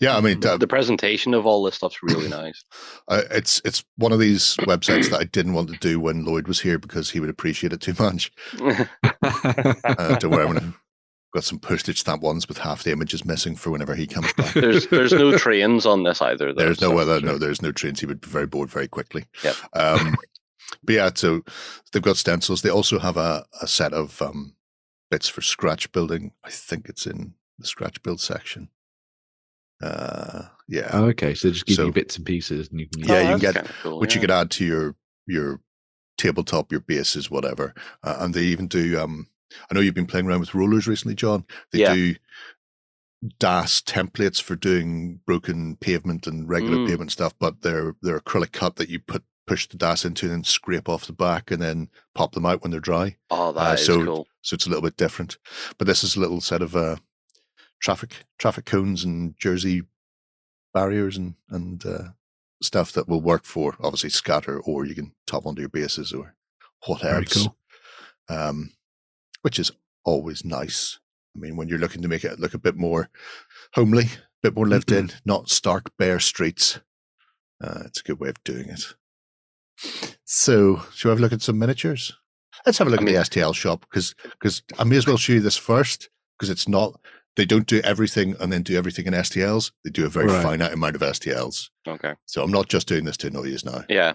[0.00, 2.64] yeah, I mean, the, uh, the presentation of all this stuff's really nice.
[3.08, 6.46] uh, it's it's one of these websites that I didn't want to do when Lloyd
[6.46, 8.30] was here because he would appreciate it too much.
[9.86, 10.74] Uh, don't worry, I'm gonna
[11.34, 14.54] got some postage stamp ones with half the images missing for whenever he comes back.
[14.54, 16.52] There's there's no trains on this either.
[16.52, 18.00] Though, There's no so- other, no, there's no trains.
[18.00, 19.24] He would be very bored very quickly.
[19.42, 19.56] Yep.
[19.74, 20.14] Um,
[20.84, 21.42] but yeah, so
[21.92, 22.62] they've got stencils.
[22.62, 24.54] They also have a, a set of um,
[25.10, 26.32] bits for scratch building.
[26.44, 28.68] I think it's in the scratch build section.
[29.82, 31.34] Uh, yeah, Oh, okay.
[31.34, 33.02] So they just give So- you bits and pieces, and you can.
[33.04, 34.94] Yeah, you can Oh, get- cool, which you could add to your
[35.26, 35.60] your
[36.16, 37.74] tabletop, your bases, whatever.
[38.02, 39.00] Uh, and they even do.
[39.00, 39.26] Um,
[39.70, 41.44] I know you've been playing around with rollers recently, John.
[41.72, 41.94] They Yeah.
[41.94, 42.14] do
[43.38, 46.88] DAS templates for doing broken pavement and regular Mm.
[46.88, 50.32] pavement stuff, but they're they're acrylic cut that you put push the DAS into and
[50.36, 53.16] then scrape off the back and then pop them out when they're dry.
[53.30, 54.28] Oh, Uh, that is so- cool.
[54.42, 55.36] So it's a little bit different.
[55.78, 56.96] But this is a little set of uh,
[57.80, 59.82] traffic traffic cones and jersey
[60.72, 62.08] barriers and and uh,
[62.62, 66.34] stuff that will work for obviously scatter or you can top onto your bases or
[66.86, 67.14] whatever.
[67.14, 67.56] Very cool.
[68.28, 68.72] Um,
[69.44, 69.70] which is
[70.04, 70.98] always nice.
[71.36, 73.10] I mean, when you're looking to make it look a bit more
[73.74, 74.08] homely, a
[74.42, 76.80] bit more lived in, not stark bare streets,
[77.62, 78.94] uh, it's a good way of doing it.
[80.24, 82.12] So, shall we have a look at some miniatures?
[82.64, 85.06] Let's have a look I at mean- the STL shop because because I may as
[85.06, 86.98] well show you this first because it's not
[87.36, 89.72] they don't do everything and then do everything in STLs.
[89.84, 90.42] They do a very Right.
[90.42, 91.68] finite amount of STLs.
[91.86, 92.14] Okay.
[92.26, 94.12] So I'm not just doing this to annoy you now, Yeah.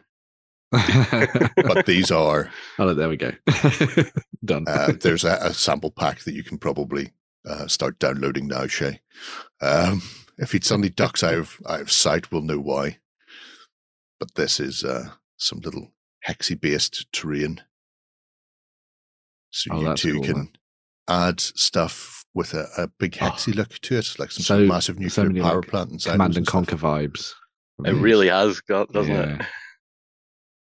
[0.72, 3.32] But these are oh, there we go.
[4.46, 4.66] Done.
[4.68, 7.12] uh, there's a, a sample pack that you can probably
[7.48, 9.02] uh, start downloading now, Shay.
[9.62, 10.02] Um,
[10.38, 13.00] if he suddenly ducks out of out of sight, we'll know why.
[14.20, 15.92] But this is uh, some little
[16.28, 17.62] hexy based terrain.
[19.52, 20.50] So Oh, you that's too cool, can man.
[21.08, 23.26] add stuff with a, a big Oh.
[23.26, 25.70] hexy look to it, like some So- sort of massive so nuclear many, power like,
[25.70, 26.54] plant and Command silos and stuff.
[26.54, 27.34] Conquer vibes.
[27.86, 29.42] It really has got, doesn't it?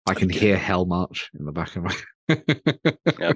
[0.08, 0.12] Yeah.
[0.12, 0.42] I can Again.
[0.42, 1.96] hear Hell March in the back of my.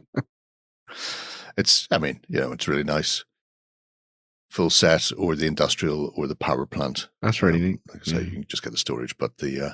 [1.58, 3.26] It's, I mean, you know, it's really nice.
[4.50, 7.10] Full set or the industrial or the power plant.
[7.22, 7.80] That's really Um, neat.
[7.90, 8.22] Like I say, Yeah.
[8.22, 9.74] you can just get the storage, but the uh,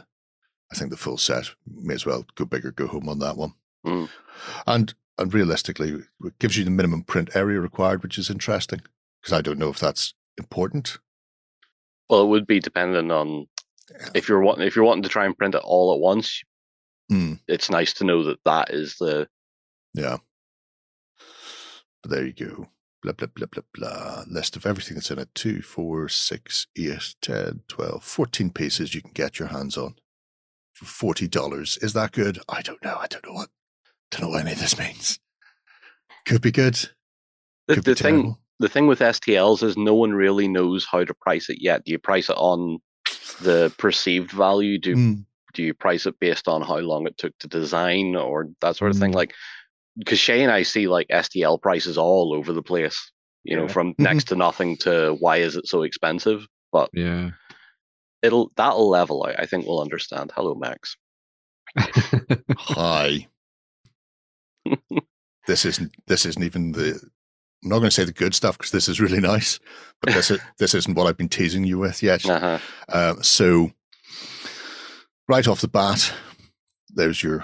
[0.71, 3.37] I think the full set may as well go big or go home on that
[3.37, 3.53] one.
[3.85, 4.09] Mm.
[4.65, 8.81] And and realistically, it gives you the minimum print area required, which is interesting
[9.21, 10.97] because I don't know if that's important.
[12.09, 13.47] Well, it would be dependent on
[14.15, 16.41] if you're wanting if you're wanting to try and print it all at once.
[17.11, 19.27] Mm, It's nice to know that that is the
[19.93, 20.17] yeah.
[22.01, 22.67] But there you go.
[23.01, 24.23] Blah, blah, blah, blah, blah.
[24.27, 25.29] List of everything that's in it.
[25.35, 29.95] Two, four, six, eight, 10, 12, 14 pieces you can get your hands on
[30.73, 31.83] for $40.
[31.83, 32.39] Is that good?
[32.49, 32.97] I don't know.
[32.99, 33.49] I don't know what,
[34.11, 35.19] don't know what any of this means.
[36.25, 36.75] Could be good.
[37.67, 38.13] the, Could be the thing.
[38.15, 38.39] terrible.
[38.59, 41.83] The thing with STLs is no one really knows how to price it yet.
[41.85, 42.79] Do you price it on
[43.41, 44.79] the perceived value?
[44.79, 48.49] Do Mm, do you price it based on how long it took to design or
[48.61, 49.11] that sort of thing?
[49.11, 49.15] Mm.
[49.15, 49.33] Like,
[49.97, 53.11] because Shay and I see like STL prices all over the place.
[53.43, 56.47] You know, from next to nothing to why is it so expensive?
[56.71, 57.31] But Yeah.
[58.21, 59.39] it'll that'll level out.
[59.39, 60.31] I think we'll understand.
[60.35, 60.97] Hello, Max.
[62.57, 63.27] Hi.
[65.47, 66.99] this isn't, this isn't even the,
[67.63, 69.59] I'm not going to say the good stuff because this is really nice,
[70.01, 72.27] but this, is, this isn't what I've been teasing you with yet.
[72.27, 72.59] Uh-huh.
[72.89, 73.71] Um, so,
[75.27, 76.13] right off the bat,
[76.89, 77.43] there's your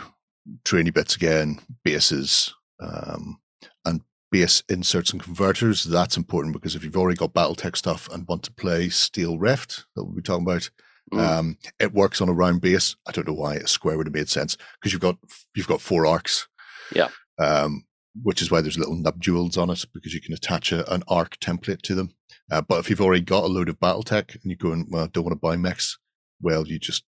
[0.65, 3.39] trainy bits again, bases, um,
[3.85, 5.83] and base inserts and converters.
[5.83, 9.85] That's important because if you've already got BattleTech stuff and want to play Steel Rift,
[9.95, 10.69] that we'll be talking about,
[11.11, 11.19] Mm.
[11.19, 12.95] um, it works on a round base.
[13.05, 15.17] I don't know why a square would have made sense because you've got
[15.55, 16.47] you've got four arcs.
[16.95, 17.09] Yeah.
[17.37, 17.83] Um,
[18.23, 21.03] which is why there's little nub jewels on it because you can attach a, an
[21.09, 22.13] arc template to them.
[22.49, 25.07] Uh, but if you've already got a load of BattleTech and you're going, well, I
[25.07, 25.97] don't want to buy mechs,
[26.41, 27.03] well, you just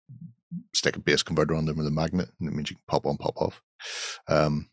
[0.74, 3.06] stick a base converter on them with a magnet, and it means you can pop
[3.06, 3.62] on, pop off.
[4.28, 4.70] Um,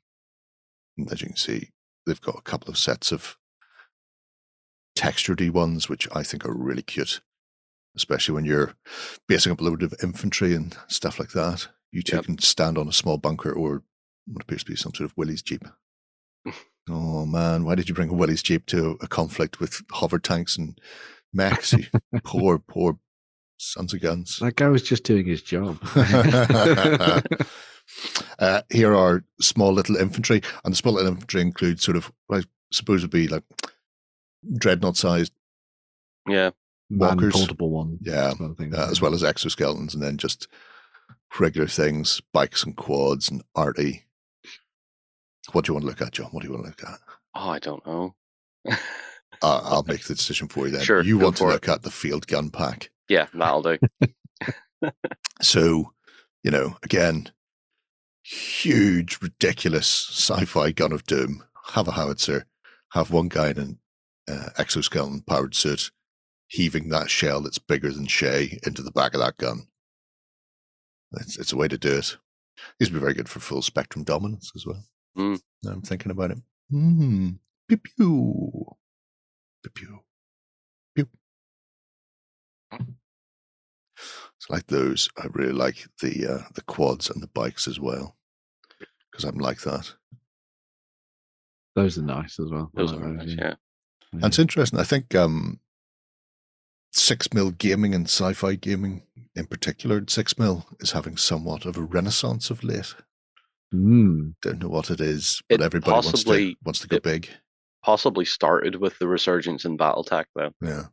[0.98, 1.70] and as you can see,
[2.06, 3.38] they've got a couple of sets of
[4.96, 7.22] textured ones, which I think are really cute,
[7.96, 8.74] especially when you're
[9.28, 11.68] basing up a load of infantry and stuff like that.
[11.92, 12.26] You two Yep.
[12.26, 13.84] can stand on a small bunker or
[14.26, 15.64] what appears to be some sort of Willys Jeep.
[16.90, 20.58] oh man, why did you bring a Willys Jeep to a conflict with hover tanks
[20.58, 20.80] and
[21.34, 21.74] mechs?
[21.74, 21.86] You
[22.24, 23.00] poor, poor
[23.58, 24.38] sons of guns.
[24.40, 25.78] that guy was just doing his job.
[28.40, 32.44] uh, here are small little infantry, and the small little infantry include sort of, I
[32.72, 33.44] suppose would be like
[34.58, 35.34] dreadnought sized,
[36.28, 36.52] Yeah.
[36.90, 37.34] Man Walkers.
[37.34, 37.98] portable one.
[38.02, 38.74] Yeah, sort of thing.
[38.74, 40.48] uh, as well as exoskeletons, and then just
[41.40, 44.06] regular things, bikes and quads and arty.
[45.52, 46.28] What do you want to look at, John?
[46.32, 47.00] What do you want to look at?
[47.36, 48.16] Oh, I don't know.
[48.70, 48.78] Uh,
[49.42, 50.82] I'll make the decision for you then.
[50.82, 51.54] Sure, you want to for it.
[51.54, 52.90] look at the field gun pack.
[53.10, 53.78] Yeah, that'll do.
[55.42, 55.94] So,
[56.44, 57.32] you know, again,
[58.24, 61.44] huge, ridiculous sci fi gun of doom.
[61.74, 62.46] Have a howitzer,
[62.94, 63.80] have one guy in an
[64.30, 65.92] uh, exoskeleton powered suit,
[66.48, 69.68] heaving that shell that's bigger than Shay into the back of that gun.
[71.14, 72.18] It's, it's a way to do it.
[72.80, 74.84] These would be very good for full spectrum dominance as well.
[75.18, 75.40] Mm.
[75.66, 76.38] I'm thinking about it.
[76.72, 77.40] Mm.
[77.68, 77.78] Pew.
[77.78, 78.78] Pew
[79.64, 79.70] pew.
[79.74, 80.00] Pew.
[84.40, 88.16] So like those, I really like the uh, the quads and the bikes as well,
[89.12, 89.94] because I'm like that.
[91.76, 92.70] Those are nice as well.
[92.76, 93.54] Those like are nice, yeah.
[94.14, 94.80] And it's interesting.
[94.80, 95.60] I think um,
[96.94, 99.04] six mil gaming and sci-fi gaming,
[99.36, 102.94] in particular, six mil is having somewhat of a renaissance of late.
[103.74, 104.36] Mm.
[104.44, 107.30] Don't know what it is, but It everybody wants to possibly- wants to go big.
[107.84, 110.86] Possibly started with the resurgence in BattleTech though, Yeah.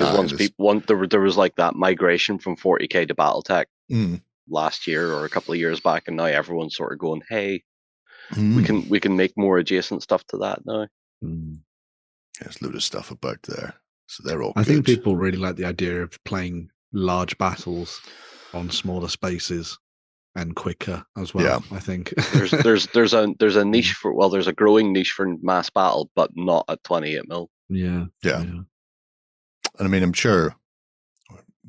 [0.00, 3.14] Because Ah, once people, one there, were- there was like that migration from 40k to
[3.14, 6.98] BattleTech Mm, last year or a couple of years back, and now everyone's sort of
[6.98, 7.64] going, "Hey,
[8.36, 8.64] we mm.
[8.66, 10.86] can we can make more adjacent stuff to that now."
[11.24, 11.58] Mm.
[12.40, 13.74] There's a load of stuff about there,
[14.06, 14.52] so they're all.
[14.56, 18.00] I think people really like the idea of playing large battles
[18.54, 19.76] on smaller spaces
[20.36, 21.44] and quicker as well.
[21.44, 21.76] Yeah.
[21.76, 25.10] I think There's there's there's a there's a niche for well, there's a growing niche
[25.10, 27.50] for mass battle, but not at 28 mil.
[27.68, 28.06] Yeah.
[28.22, 28.44] Yeah.
[29.78, 30.56] And I mean, I'm sure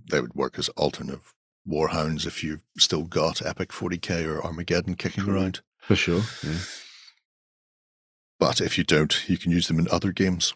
[0.10, 1.34] they would work as alternative
[1.68, 5.36] warhounds if you've still got Epic 40k or Armageddon kicking True.
[5.36, 5.62] around.
[5.80, 6.22] For sure.
[6.44, 6.60] Yeah.
[8.40, 10.54] But if you don't, you can use them in other games.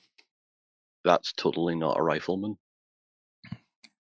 [1.03, 2.57] That's totally not a rifleman.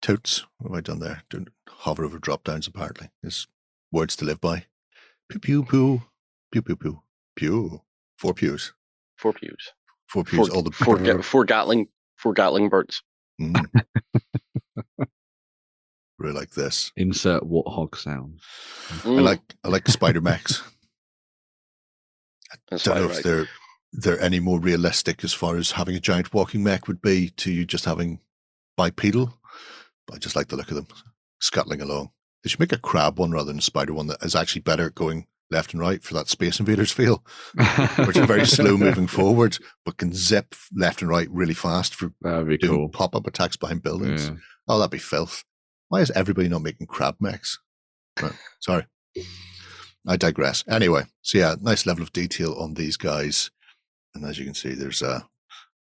[0.01, 1.23] Totes, what have I done there?
[1.29, 3.09] Don't hover over drop downs, apparently.
[3.21, 3.47] There's
[3.91, 4.65] words to live by.
[5.29, 6.03] Pew pew pew.
[6.51, 7.01] Pew pew pew.
[7.35, 7.81] Pew.
[8.17, 8.73] Four pews.
[9.15, 9.71] Four pews.
[10.07, 10.47] Four pews.
[10.47, 13.01] Four, all the four, four Gatling four Gatling birds.
[13.41, 13.65] Mm.
[16.17, 16.91] really like this.
[16.95, 18.39] Insert warthog sound.
[18.89, 20.61] I Mm, like I like spider mechs.
[22.69, 23.47] that's don't why, know if they're
[23.93, 27.51] they're any more realistic as far as having a giant walking mech would be to
[27.51, 28.19] you just having
[28.77, 29.37] bipedal.
[30.07, 30.87] But I just like the look of them
[31.39, 32.11] scuttling along.
[32.43, 34.87] They should make a crab one rather than a spider one that is actually better
[34.87, 37.23] at going left and right for that Space Invaders feel,
[38.05, 42.11] which is very slow moving forward, but can zip left and right really fast for
[42.23, 42.89] doing cool.
[42.89, 44.29] pop up attacks behind buildings.
[44.29, 44.35] Yeah.
[44.67, 45.43] Oh, that'd be filth.
[45.89, 47.59] Why is everybody not making crab mechs?
[48.21, 48.85] Right, sorry.
[50.07, 50.63] I digress.
[50.67, 53.51] Anyway, so yeah, nice level of detail on these guys.
[54.15, 55.21] And as you can see, there's uh,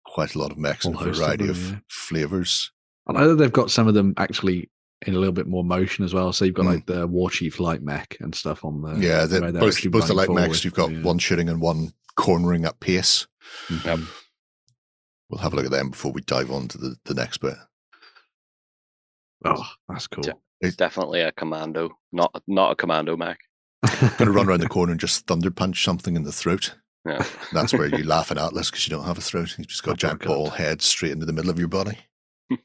[0.06, 2.72] quite a lot of mechs and a host of variety them, of flavors.
[3.08, 4.70] I know that they've got some of them actually
[5.06, 6.34] in a little bit more motion as well.
[6.34, 6.74] So you've got Mm.
[6.74, 9.92] like the War Chief light mech and stuff on the yeah, the, where they're both,
[9.92, 11.02] both the light running mechs, you've got Yeah.
[11.04, 13.28] one shooting and one cornering at pace.
[13.86, 14.00] Yep.
[15.30, 17.56] We'll have a look at them before we dive on to the, the next bit.
[19.46, 20.24] Oh, that's cool.
[20.62, 23.38] It's Definitely a commando, not not a commando mech.
[24.02, 26.76] Going to run around the corner and just thunder punch something in the throat.
[27.06, 27.24] Yeah.
[27.54, 29.56] That's where you laugh at Atlas because you don't have a throat.
[29.58, 31.98] You've just got a giant ball head straight into the middle of your body.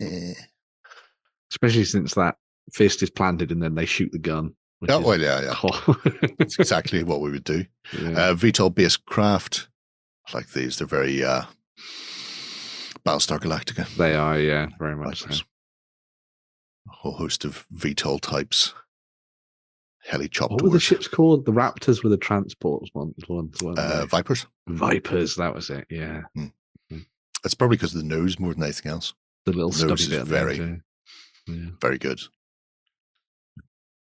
[1.53, 2.37] Especially since that
[2.73, 4.55] fist is planted and then they shoot the gun.
[4.83, 5.55] is- well, yeah, yeah.
[5.63, 5.97] Oh.
[6.41, 7.65] It's exactly what we would do.
[7.97, 8.09] Yeah.
[8.11, 9.69] Uh, VTOL based craft,
[10.35, 11.43] like these, they're very uh,
[13.07, 13.87] Battlestar Galactica.
[13.97, 15.29] they are, yeah, very much so.
[16.89, 18.75] A whole host of VTOL types.
[20.05, 21.45] Heli What were the ships called?
[21.47, 23.15] The Raptors were the transports ones.
[23.29, 24.05] ones Uh?
[24.09, 24.47] Vipers.
[24.69, 25.87] Vipers, that was it.
[25.91, 26.23] Yeah,
[27.45, 29.15] It's probably because of the nose more than anything else.
[29.45, 30.27] the little Those stubby is bit.
[30.27, 30.81] very-
[31.47, 31.55] yeah.
[31.55, 32.21] yeah, Very good.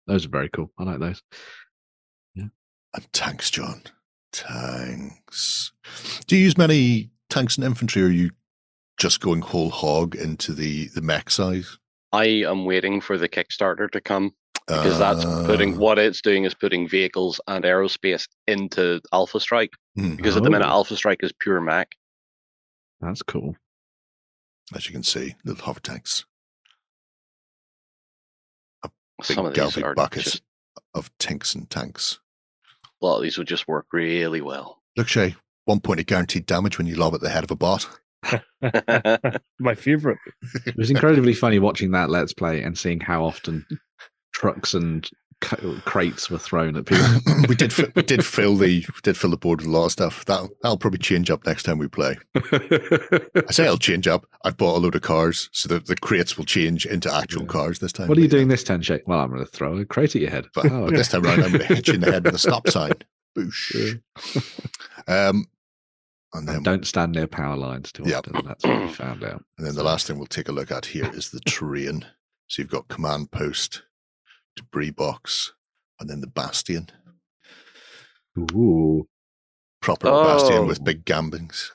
[0.06, 0.70] those are very cool.
[0.78, 1.22] I like those.
[2.34, 2.48] Yeah.
[2.94, 3.82] And tanks, John.
[4.32, 5.72] Tanks.
[6.26, 8.30] Do you use many tanks and infantry, or are you
[8.98, 11.78] just going whole hog into the, the mech size?
[12.12, 14.32] I am waiting for the Kickstarter to come
[14.68, 19.72] because that's putting Uh, what it's doing is putting vehicles and aerospace into Alpha Strike.
[19.96, 20.70] Because at the minute, Oh.
[20.70, 21.94] Alpha Strike is pure mech.
[23.00, 23.56] That's cool.
[24.74, 26.25] As you can see, little hover tanks.
[29.18, 30.42] Big Some of these are buckets just
[30.94, 32.18] of tinks and tanks.
[33.00, 34.82] a lot of these would just work really well.
[34.96, 37.56] Look, Shay, one point of guaranteed damage when you lob at the head of a
[37.56, 37.88] bot.
[39.58, 40.18] My favorite.
[40.66, 43.66] It was incredibly funny watching that Let's Play and seeing how often
[44.34, 47.06] trucks and c- crates were thrown at people.
[47.48, 49.92] we did we did fill the we did fill the board with a lot of
[49.92, 50.24] stuff.
[50.24, 52.16] That that'll probably change up next time we play.
[52.34, 54.26] I say it'll change up.
[54.44, 57.48] I've bought a load of cars, so that the crates will change into actual Yeah.
[57.48, 58.08] cars this time.
[58.08, 59.06] what are you doing this time, Shake?
[59.06, 60.46] Well, I'm going to throw a crate at your head.
[60.54, 62.34] But, Oh, but this time around, I'm going to hit you in the head with
[62.34, 62.92] a stop sign.
[63.36, 64.00] Boosh.
[65.08, 65.46] Um,
[66.34, 68.18] and then And don't stand near power lines too Yeah.
[68.18, 68.44] often.
[68.44, 69.44] That's what we found out.
[69.58, 72.04] And then the last thing we'll take a look at here is the terrain.
[72.48, 73.82] So you've got command post,
[74.56, 75.52] debris box,
[76.00, 76.88] and then the bastion.
[78.38, 79.06] Ooh,
[79.80, 80.84] Proper bastion with Oh.
[80.84, 81.70] big gabions.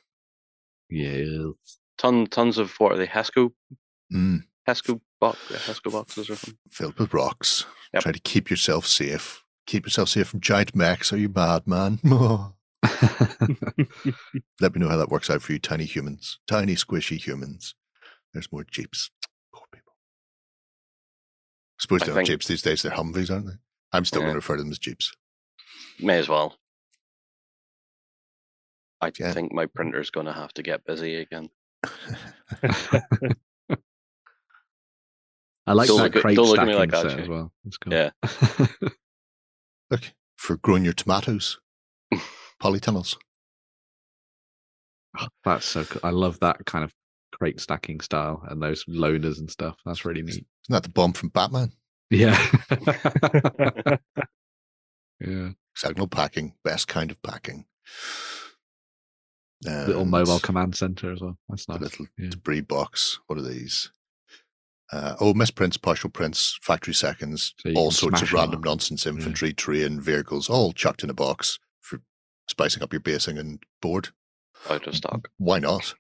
[0.89, 1.52] Yeah.
[1.98, 3.54] ton tons of what are they Hesco
[4.13, 6.58] Mm, Hesco box Hesco boxes or something.
[6.70, 7.65] filled with rocks.
[7.94, 8.04] Yep.
[8.04, 9.44] Try to keep yourself safe.
[9.67, 11.13] Keep yourself safe from giant mechs.
[11.13, 12.00] Are you mad, man?
[14.60, 17.76] Let me know how that works out for you, tiny humans, tiny squishy humans.
[18.34, 19.12] There's more jeeps.
[21.88, 21.98] Poor people.
[21.98, 22.82] I suppose I they're not think- jeeps these days.
[22.82, 23.54] They're Humvees, aren't they?
[23.94, 24.26] I'm still Yeah.
[24.28, 25.13] going to refer to them as jeeps.
[26.00, 26.58] May as well.
[29.02, 29.34] I Yeah.
[29.34, 31.50] think my printer's going to have to get busy again.
[35.67, 37.22] I like Don't that look crate don't look at stacking me like that, set Jay.
[37.24, 37.52] as well.
[37.63, 37.94] That's cool.
[37.94, 38.10] Yeah.
[39.91, 40.02] Look,
[40.38, 41.60] for growing your tomatoes,
[42.62, 43.15] polytunnels.
[45.44, 46.02] That's so cool.
[46.04, 46.94] I love that kind of
[47.42, 49.76] crate stacking style and those loaners and stuff.
[49.84, 50.30] That's really neat.
[50.30, 51.72] Isn't that the bomb from Batman?
[52.12, 52.38] Yeah.
[55.20, 55.50] yeah.
[55.76, 57.66] Signal packing, best kind of packing.
[59.66, 61.36] Little mobile command center as well.
[61.50, 61.82] That's nice.
[61.82, 62.30] little Yeah.
[62.30, 63.20] debris box.
[63.26, 63.92] What are these?
[64.92, 68.66] Uh, oh, misprints, partial prints, factory seconds, so all sorts of random up.
[68.66, 72.02] nonsense, infantry, terrain, vehicles, all chucked in a box for
[72.48, 74.10] spicing up your basing and board.
[74.69, 75.30] Out of stock.
[75.38, 75.93] Why not?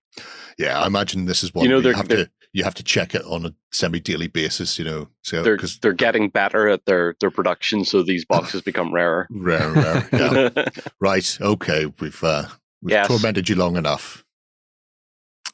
[0.57, 2.83] Yeah, I imagine this is one You know, you they're- have to you have to
[2.83, 4.77] check it on a semi-daily basis.
[4.77, 8.61] You know, so They're because they're getting better at their their production, so these boxes
[8.61, 9.27] become rarer.
[9.31, 10.09] rare, rare.
[10.11, 10.65] Yeah.
[10.99, 11.37] Right.
[11.41, 11.85] Okay.
[11.99, 12.45] We've uh,
[12.81, 13.07] we've Yes.
[13.07, 14.23] tormented you long enough.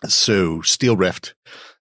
[0.08, 1.34] So, Steel Rift,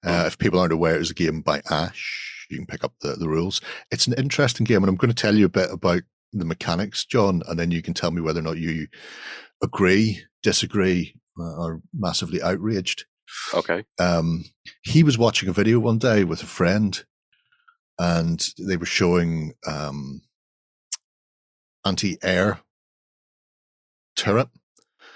[0.04, 0.26] uh, Hmm.
[0.26, 2.46] if people aren't aware, is a game by Ash.
[2.50, 3.60] You can pick up the, the rules.
[3.90, 7.04] It's an interesting game, and I'm going to tell you a bit about the mechanics,
[7.04, 8.86] John, and then you can tell me whether or not you
[9.62, 13.05] agree, disagree, uh, or massively outraged.
[13.55, 13.85] okay.
[13.99, 14.45] Um,
[14.83, 17.05] he was watching a video one day with a friend,
[17.99, 20.23] and they were showing um,
[21.85, 22.61] anti-air
[24.16, 24.49] turret.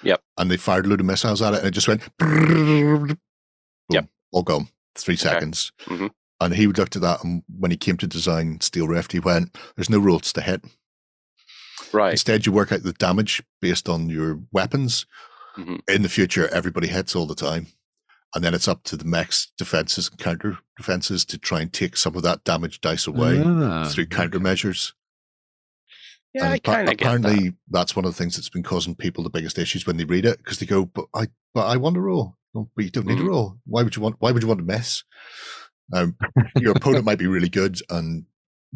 [0.03, 0.23] Yep.
[0.39, 2.03] And they fired a load of missiles at it, and it just went.
[2.19, 3.19] Boom,
[3.91, 4.07] Yep.
[4.33, 4.69] All gone.
[4.97, 5.73] Three seconds.
[5.87, 6.11] Mhm.
[6.41, 9.57] And he looked at that, and when he came to design Steel Rift, he went,
[9.77, 10.65] "There's no rules to hit.
[11.93, 12.13] Right.
[12.13, 15.07] Instead, you work out the damage based on your weapons.
[15.57, 15.81] Mhm.
[15.89, 17.67] In the future, everybody hits all the time.
[18.35, 21.97] And then it's up to the mech's defenses and counter defenses to try and take
[21.97, 24.93] some of that damage dice away Ah, through countermeasures.
[26.33, 27.17] Yeah, and I appa- kind of get that.
[27.17, 30.05] apparently that's one of the things that's been causing people the biggest issues when they
[30.05, 32.91] read it because they go, "But I, but I want to roll." No, but you
[32.93, 33.29] don't need to Mhm.
[33.29, 33.59] roll.
[33.65, 34.15] Why would you want?
[34.21, 35.03] Why would you want to miss?
[35.93, 36.17] Um,
[36.57, 38.27] your opponent might be really good and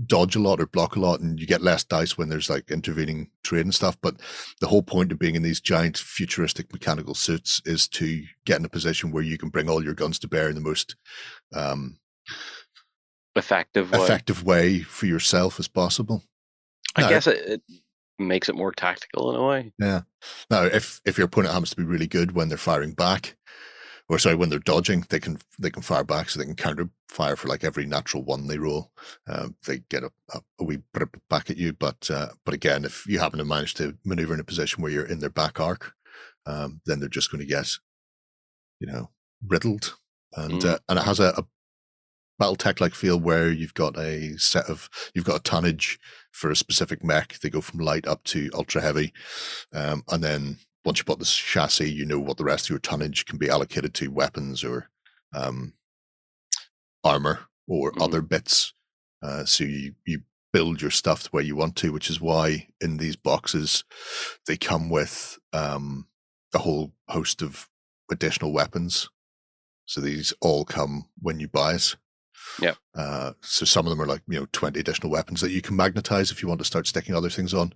[0.07, 2.70] dodge a lot or block a lot, and you get less dice when there's like
[2.70, 3.96] intervening terrain and stuff.
[4.02, 4.16] But
[4.61, 8.64] the whole point of being in these giant futuristic mechanical suits is to get in
[8.64, 10.96] a position where you can bring all your guns to bear in the most
[11.54, 11.98] um,
[13.37, 13.90] Effective.
[13.90, 13.98] way.
[14.02, 16.22] effective way for yourself as possible.
[16.96, 17.09] I No.
[17.09, 17.62] guess it, it
[18.18, 19.72] makes it more tactical in a way.
[19.80, 20.02] Yeah.
[20.50, 23.37] Now, if if your opponent happens to be really good when they're firing back,
[24.08, 26.90] or sorry, when they're dodging, they can they can fire back, so they can counter
[27.08, 28.90] fire for like every natural one they roll.
[29.26, 32.84] Um, they get a, a, a wee brip back at you, but uh, but again,
[32.84, 35.58] if you happen to manage to maneuver in a position where you're in their back
[35.58, 35.94] arc,
[36.46, 37.70] um, then they're just going to get,
[38.80, 39.10] you know,
[39.46, 39.96] riddled,
[40.36, 40.64] and Mm.
[40.66, 41.44] uh, and it has a, a
[42.40, 45.98] BattleTech like feel where you've got a set of you've got a tonnage
[46.32, 47.38] for a specific mech.
[47.38, 49.12] They go from light up to ultra heavy,
[49.72, 52.78] um, and then once you bought the chassis, you know what the rest of your
[52.78, 54.90] tonnage can be allocated to weapons or
[55.34, 55.74] um,
[57.02, 58.02] armor or Mhm.
[58.02, 58.72] other bits.
[59.22, 62.68] Uh, so you you build your stuff the way you want to, which is why
[62.80, 63.82] in these boxes
[64.46, 66.06] they come with um,
[66.54, 67.68] a whole host of
[68.10, 69.08] additional weapons.
[69.86, 71.96] So these all come when you buy it.
[72.60, 72.76] Yep.
[72.94, 75.76] Uh, so some of them are like you know twenty additional weapons that you can
[75.76, 77.72] magnetize if you want to start sticking other things on.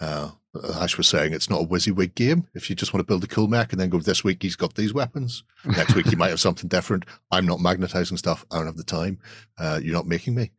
[0.00, 0.32] Uh,
[0.74, 2.46] Ash was saying it's not a WYSIWYG game.
[2.54, 4.56] If you just want to build a cool mech and then go this week he's
[4.56, 7.04] got these weapons, next week he might have something different.
[7.30, 8.44] I'm not magnetizing stuff.
[8.50, 9.18] I don't have the time.
[9.58, 10.52] Uh, you're not making me.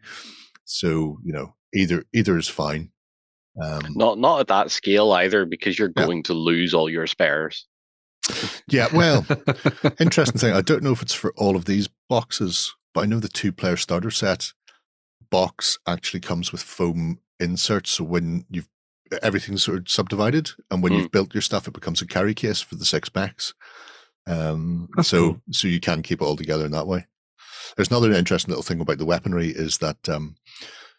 [0.66, 2.92] So you know either either is fine.
[3.62, 6.06] Um, Not not at that scale either, because you're Yeah.
[6.06, 7.66] going to lose all your spares.
[8.68, 9.26] yeah, well,
[10.00, 10.54] interesting thing.
[10.54, 13.52] I don't know if it's for all of these boxes, but I know the two
[13.52, 14.54] player starter set
[15.32, 17.92] box actually comes with foam inserts.
[17.92, 18.68] So when you've
[19.22, 21.00] everything's sort of subdivided, and when Hmm.
[21.00, 23.54] you've built your stuff, it becomes a carry case for the six packs.
[24.26, 25.42] Um, so cool.
[25.52, 27.08] so you can keep it all together in that way.
[27.76, 30.36] There's another interesting little thing about the weaponry is that um,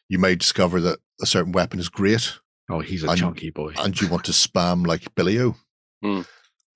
[0.08, 2.34] you may discover that a certain weapon is great,
[2.70, 3.74] oh, he's a And- chunky boy.
[3.78, 5.56] and you want to spam like Billio.
[6.02, 6.22] Hmm.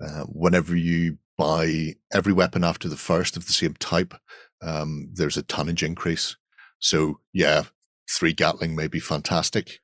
[0.05, 4.15] Uh, whenever you buy every weapon after the first of the same type,
[4.61, 6.37] um, there's a tonnage increase.
[6.81, 7.65] So yeah,
[8.11, 9.81] three Gatling may be fantastic,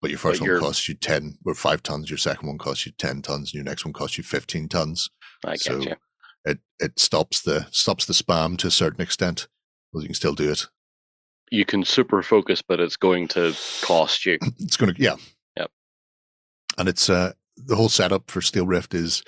[0.00, 2.10] but your first But one costs you ten or five tons.
[2.10, 5.10] Your second one costs you ten tons, and your next one costs you fifteen tons.
[5.44, 5.94] I get So, you.
[6.44, 9.48] it it stops the stops the spam to a certain extent.
[9.92, 10.66] Well, you can still do it.
[11.50, 14.38] You can super focus, but it's going to cost you.
[14.60, 15.16] It's going to yeah.
[15.56, 15.70] Yep.
[16.78, 19.22] And it's uh the whole setup for Steel Rift is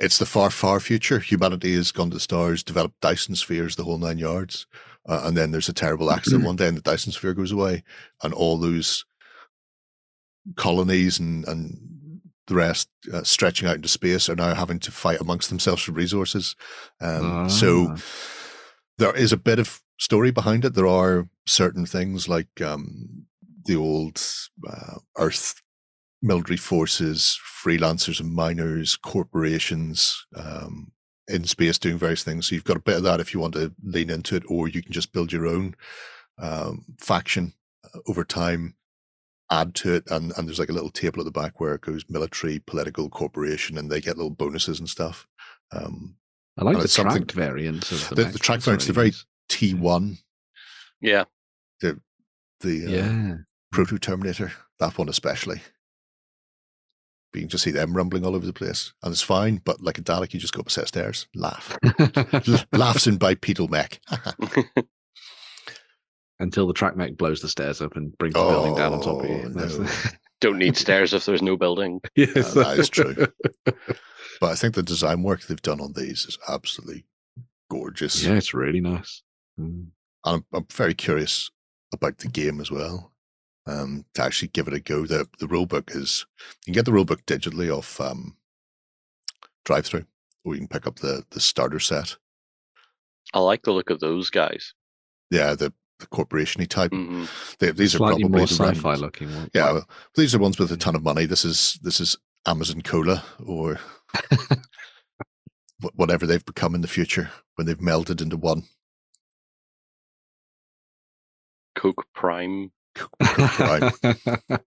[0.00, 1.18] it's the far far future.
[1.20, 4.66] Humanity has gone to the stars, developed Dyson spheres, the whole nine yards,
[5.08, 7.84] uh, and then there's a terrible accident one day, and the Dyson sphere goes away,
[8.24, 9.04] and all those
[10.54, 15.20] colonies and and the rest uh, stretching out into space are now having to fight
[15.20, 16.54] amongst themselves for resources.
[17.00, 17.96] Um, So Ah.
[18.98, 20.74] there is a bit of story behind it.
[20.74, 23.26] There are certain things like um,
[23.64, 24.22] the old
[24.68, 25.60] uh, Earth
[26.22, 30.92] military forces, freelancers and miners, corporations um,
[31.28, 32.46] in space doing various things.
[32.46, 34.68] So you've got a bit of that if you want to lean into it, or
[34.68, 35.74] you can just build your own
[36.38, 38.76] um, faction uh, over time.
[39.50, 41.80] Add to it, and, and there's like a little table at the back where it
[41.82, 45.26] goes military, political, corporation, and they get little bonuses and stuff.
[45.72, 46.16] Um,
[46.58, 48.92] I like the it's something- tracked variant of the, the- the tracked That's variant's the
[48.92, 49.12] very.
[49.48, 50.18] T1,
[51.00, 51.24] Yeah.
[51.80, 52.00] the
[52.60, 53.34] the uh, Yeah.
[53.70, 55.60] Proto Terminator, that one especially.
[57.32, 59.60] But you can just see them rumbling all over the place, and it's fine.
[59.64, 61.76] But like a Dalek, you just go up a set of stairs, laugh,
[62.72, 64.00] laughs in bipedal mech.
[66.38, 69.22] Until the track mech blows the stairs up and brings the building down on top
[69.24, 69.44] of you.
[69.44, 69.86] Oh, no.
[70.40, 72.00] Don't need stairs if there's no building.
[72.14, 73.14] yes, Uh, that is true.
[73.64, 77.06] but I think the design work they've done on these is absolutely
[77.70, 78.22] gorgeous.
[78.22, 79.22] yeah, it's really nice.
[79.58, 79.86] Mm.
[80.26, 81.50] And I'm, I'm very curious
[81.92, 83.12] about the game as well.
[83.68, 85.06] Um, to actually give it a go.
[85.06, 86.24] The the rulebook is
[86.66, 88.36] you can get the rulebook digitally off um,
[89.64, 90.04] drive through,
[90.44, 92.16] or you can pick up the the starter set.
[93.34, 94.72] I like the look of those guys.
[95.32, 96.92] Yeah, the the corporationy type.
[96.92, 97.24] hmm
[97.58, 99.50] They, these are probably more sci-fi ones- looking one.
[99.54, 101.26] Yeah, well, these are ones with a ton of money.
[101.26, 102.16] This is this is
[102.46, 103.78] Amazon Cola or
[105.94, 108.62] whatever they've become in the future when they've melded into one.
[111.74, 112.72] Coke Prime.
[113.20, 113.92] Right.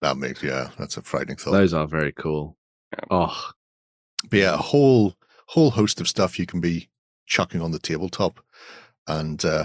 [0.00, 1.50] That makes yeah, that's a frightening thought.
[1.50, 2.56] Those are very cool.
[2.92, 3.04] Yeah.
[3.10, 3.50] Oh,
[4.30, 5.16] But yeah, a whole
[5.46, 6.88] whole host of stuff you can be
[7.26, 8.38] chucking on the tabletop,
[9.08, 9.64] and uh,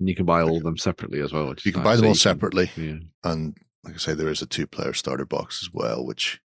[0.00, 1.54] and you can buy all of them separately as well.
[1.62, 2.70] You can buy them all separately.
[2.76, 2.96] yeah.
[3.22, 6.40] And like I say, there is a two player starter box as well, which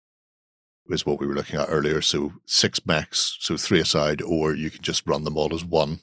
[0.88, 2.02] is what we were looking at earlier.
[2.02, 6.00] So six mechs, so three aside, or you can just run them all as one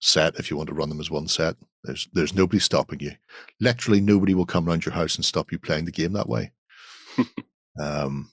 [0.00, 1.56] set if you want to run them as one set.
[1.84, 3.12] There's there's nobody stopping you.
[3.60, 6.52] Literally nobody will come around your house and stop you playing the game that way.
[7.80, 8.30] um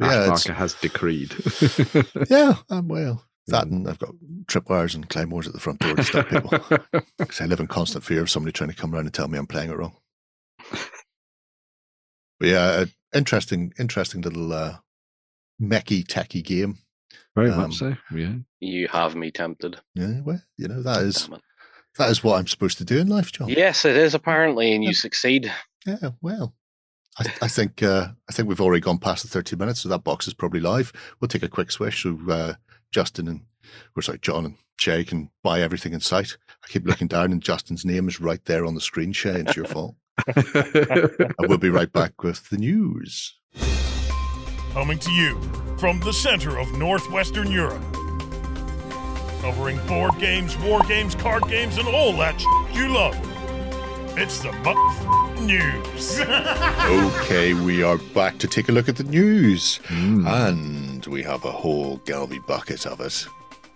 [0.00, 1.34] Ash yeah, Barker has decreed.
[2.30, 4.14] yeah, I'm well, that and I've got
[4.46, 6.50] tripwires and claymores at the front door to stop people.
[7.18, 9.38] 'Cause I live in constant fear of somebody trying to come around and tell me
[9.38, 9.96] I'm playing it wrong.
[12.38, 14.78] But yeah, uh, interesting, interesting little uh,
[15.60, 16.78] mechy techie game.
[17.36, 17.96] Very Um, much so.
[18.14, 18.34] Yeah.
[18.60, 19.78] You have me tempted.
[19.94, 21.28] Yeah, well, you know that is
[21.98, 23.48] that is what I'm supposed to do in life, John.
[23.48, 24.94] Yes, it is apparently, and you Yeah.
[24.96, 25.52] succeed.
[25.86, 26.54] Yeah, well,
[27.18, 30.04] I, I think uh, I think we've already gone past the 30 minutes, so that
[30.04, 30.92] box is probably live.
[31.20, 32.02] We'll take a quick swish.
[32.02, 32.54] so uh,
[32.92, 33.40] Justin and,
[33.96, 36.36] we're sorry, John and Shay can buy everything in sight.
[36.64, 39.12] I keep looking down, and Justin's name is right there on the screen.
[39.12, 39.96] Shay, it's your fault.
[40.36, 43.34] And we'll be right back with the news.
[44.72, 45.40] Coming to you
[45.78, 47.82] from the center of Northwestern Europe.
[49.40, 52.44] Covering board games, war games, card games, and all that sh-
[52.76, 53.16] you love.
[54.16, 56.20] It's the Muff News.
[57.22, 60.26] Okay, we are back to take a look at the news, Mm.
[60.28, 63.26] and we have a whole galvy bucket of it.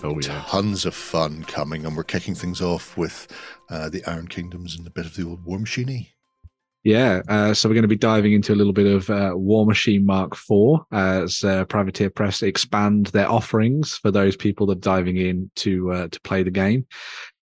[0.02, 0.44] oh yeah.
[0.48, 3.28] Tons of fun coming, and we're kicking things off with
[3.70, 6.08] uh, the Iron Kingdoms and a bit of the old War Machiney.
[6.86, 9.66] Yeah, uh, so we're going to be diving into a little bit of uh, War
[9.66, 14.80] Machine Mark IV as uh, Privateer Press expand their offerings for those people that are
[14.80, 16.86] diving in to uh, to play the game.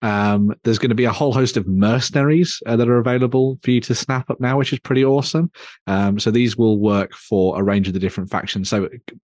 [0.01, 3.71] Um, there's going to be a whole host of mercenaries uh, that are available for
[3.71, 5.51] you to snap up now, which is pretty awesome.
[5.87, 8.69] Um, so these will work for a range of the different factions.
[8.69, 8.87] So,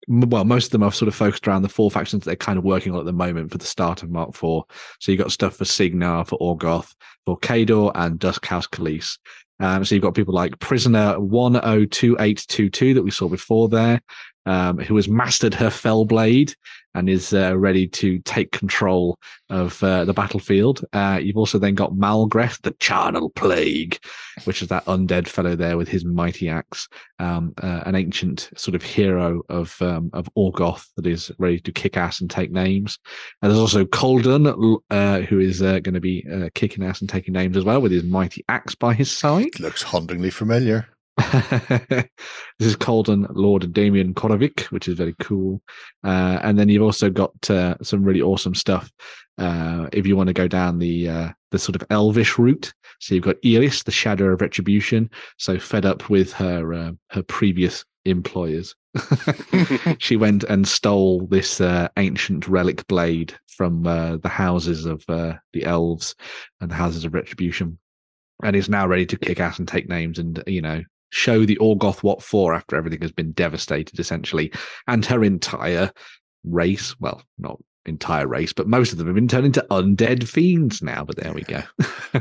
[0.06, 2.58] well, most of them are sort of focused around the four factions that they're kind
[2.58, 4.64] of working on at the moment for the start of Mark IV.
[5.00, 6.94] So you've got stuff for Cygnar, for Orgoth,
[7.24, 9.16] for Khador, and Dusk House Kallyss.
[9.60, 14.00] Um, so you've got people like Prisoner 102822 that we saw before there,
[14.46, 16.54] um, who has mastered her fell blade
[16.94, 19.18] and is uh, ready to take control
[19.50, 20.84] of uh, the battlefield.
[20.92, 23.98] Uh, you've also then got Malgreth, the charnel plague,
[24.44, 26.88] which is that undead fellow there with his mighty axe,
[27.18, 31.72] um, uh, an ancient sort of hero of um, of Orgoth that is ready to
[31.72, 32.98] kick ass and take names.
[33.42, 34.46] And there's also Colden,
[34.90, 36.24] uh, who is uh, going to be
[36.54, 39.58] kicking ass and taking names as well with his mighty axe by his side.
[39.58, 40.88] Looks hauntingly familiar.
[41.32, 42.08] this
[42.58, 45.62] is Colden Lord Damien Korovic, which is very cool.
[46.02, 48.90] Uh, and then you've also got uh, some really awesome stuff
[49.38, 52.72] uh, if you want to go down the uh, the sort of elvish route.
[53.00, 55.10] So you've got Iris, the Shadow of Retribution.
[55.38, 58.74] So fed up with her uh, her previous employers,
[59.98, 65.34] she went and stole this uh, ancient relic blade from uh, the houses of uh,
[65.52, 66.14] the elves
[66.60, 67.78] and the houses of retribution,
[68.42, 70.82] and is now ready to kick ass and take names and you know
[71.14, 74.52] show the Orgoth what for after everything has been devastated essentially,
[74.86, 75.90] and her entire
[76.44, 76.94] race.
[77.00, 81.04] Well, not entire race, but most of them have been turned into undead fiends now.
[81.04, 81.62] But there we go.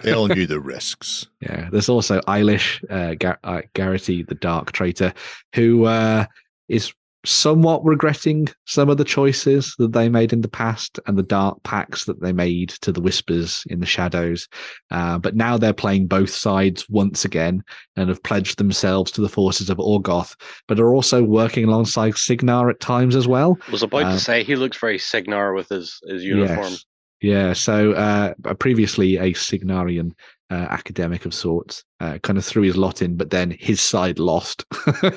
[0.01, 1.27] They all knew the risks.
[1.41, 5.13] Yeah, there's also Eilish, uh, Gar- uh, Garrity, the Dark Traitor,
[5.53, 6.25] who uh,
[6.69, 6.93] is
[7.25, 11.61] somewhat regretting some of the choices that they made in the past and the dark
[11.63, 14.47] pacts that they made to the Whispers in the Shadows.
[14.91, 17.63] Uh, but now they're playing both sides once again
[17.95, 20.35] and have pledged themselves to the forces of Orgoth,
[20.67, 23.57] but are also working alongside Cygnar at times as well.
[23.67, 26.71] I was about Uh, to say he looks very Cygnar with his, his uniform.
[26.71, 26.85] Yes.
[27.23, 27.53] Yeah.
[27.53, 30.13] So uh, previously a Signarian
[30.51, 34.19] uh, academic of sorts, uh, kind of threw his lot in, but then his side
[34.19, 34.65] lost,
[35.01, 35.11] uh,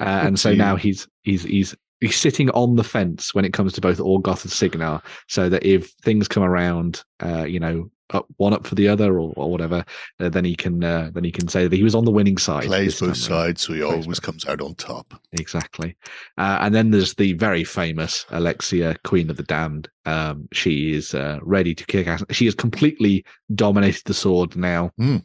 [0.00, 3.80] and so now he's he's he's he's sitting on the fence when it comes to
[3.80, 7.90] both Orgoth and Cygnar, so that if things come around, uh, you know.
[8.14, 9.84] Up, one up for the other, or, or whatever.
[10.20, 12.38] Uh, then he can uh, then he can say that he was on the winning
[12.38, 12.64] side.
[12.66, 14.22] Plays both sides, so he Plays always both.
[14.22, 15.20] comes out on top.
[15.32, 15.96] Exactly.
[16.38, 19.88] Uh, and then there's the very famous Alexia, Queen of the Damned.
[20.06, 22.22] Um, she is uh, ready to kick ass.
[22.30, 24.92] She has completely dominated the sword now.
[24.96, 25.16] Hmm.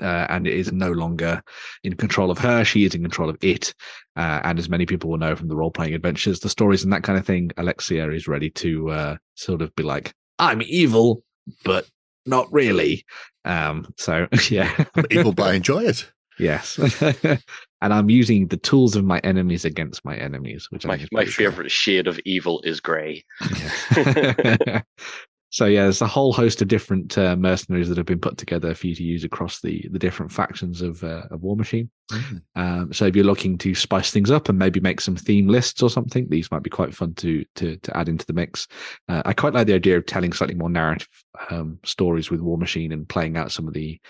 [0.00, 1.42] Uh, and it is no longer
[1.84, 2.64] in control of her.
[2.64, 3.74] She is in control of it.
[4.16, 6.90] Uh, and as many people will know from the role playing adventures, the stories and
[6.94, 11.22] that kind of thing, Alexia is ready to uh, sort of be like, I'm evil,
[11.64, 11.86] but
[12.26, 13.04] not really.
[13.44, 14.84] Um, so, yeah.
[15.10, 16.10] Evil by enjoy it.
[16.38, 16.78] Yes.
[17.22, 17.40] and
[17.94, 22.06] I'm using the tools of my enemies against my enemies, which My, my favorite shade
[22.06, 23.24] of evil is grey.
[23.40, 24.82] Yes.
[25.52, 28.74] so yeah, there's a whole host of different uh, mercenaries that have been put together
[28.74, 31.90] for you to use across the the different factions of uh, of War Machine.
[32.10, 32.42] Mm.
[32.56, 35.82] Um, so if you're looking to spice things up and maybe make some theme lists
[35.82, 38.66] or something, these might be quite fun to to to add into the mix.
[39.10, 41.08] Uh, I quite like the idea of telling slightly more narrative
[41.50, 44.00] um, stories with War Machine and playing out some of the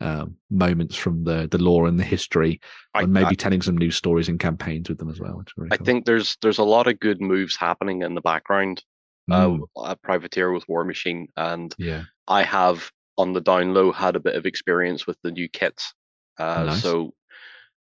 [0.00, 2.60] um, moments from the the lore and the history,
[2.94, 5.38] I, and maybe I, telling some new stories and campaigns with them as well.
[5.38, 5.84] Which is very I cool.
[5.84, 8.84] think there's there's a lot of good moves happening in the background.
[9.30, 13.92] Mm, Uh, at Privateer with War Machine, and yeah, I have on the down low
[13.92, 15.94] had a bit of experience with the new kits.
[16.38, 16.82] Uh, Nice.
[16.82, 17.14] So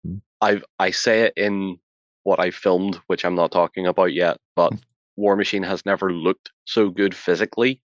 [0.07, 0.21] Mm.
[0.41, 1.79] I I say it in
[2.25, 4.73] what I filmed, which I'm not talking about yet, but
[5.17, 7.81] War Machine has never looked so good physically.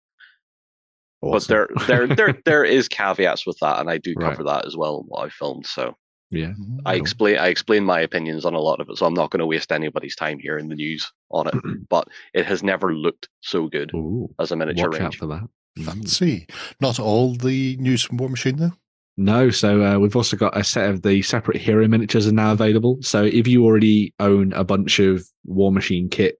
[1.21, 4.31] But there there there there is caveats with that, and I do Right.
[4.31, 5.65] cover that as well in what I filmed.
[5.67, 5.95] So
[6.29, 6.53] yeah.
[6.85, 7.01] I Cool.
[7.01, 9.45] explain I explain my opinions on a lot of it, so I'm not going to
[9.45, 11.55] waste anybody's time here in the news on it.
[11.89, 15.47] but it has never looked so good Ooh, as a miniature watch out for that.
[15.77, 15.85] Mm.
[15.85, 16.47] Fancy.
[16.81, 18.73] Not all the news from War Machine, though.
[19.19, 22.51] No, so uh, we've also got a set of the separate hero miniatures are now
[22.51, 22.97] available.
[23.01, 26.39] So if you already own a bunch of War Machine kit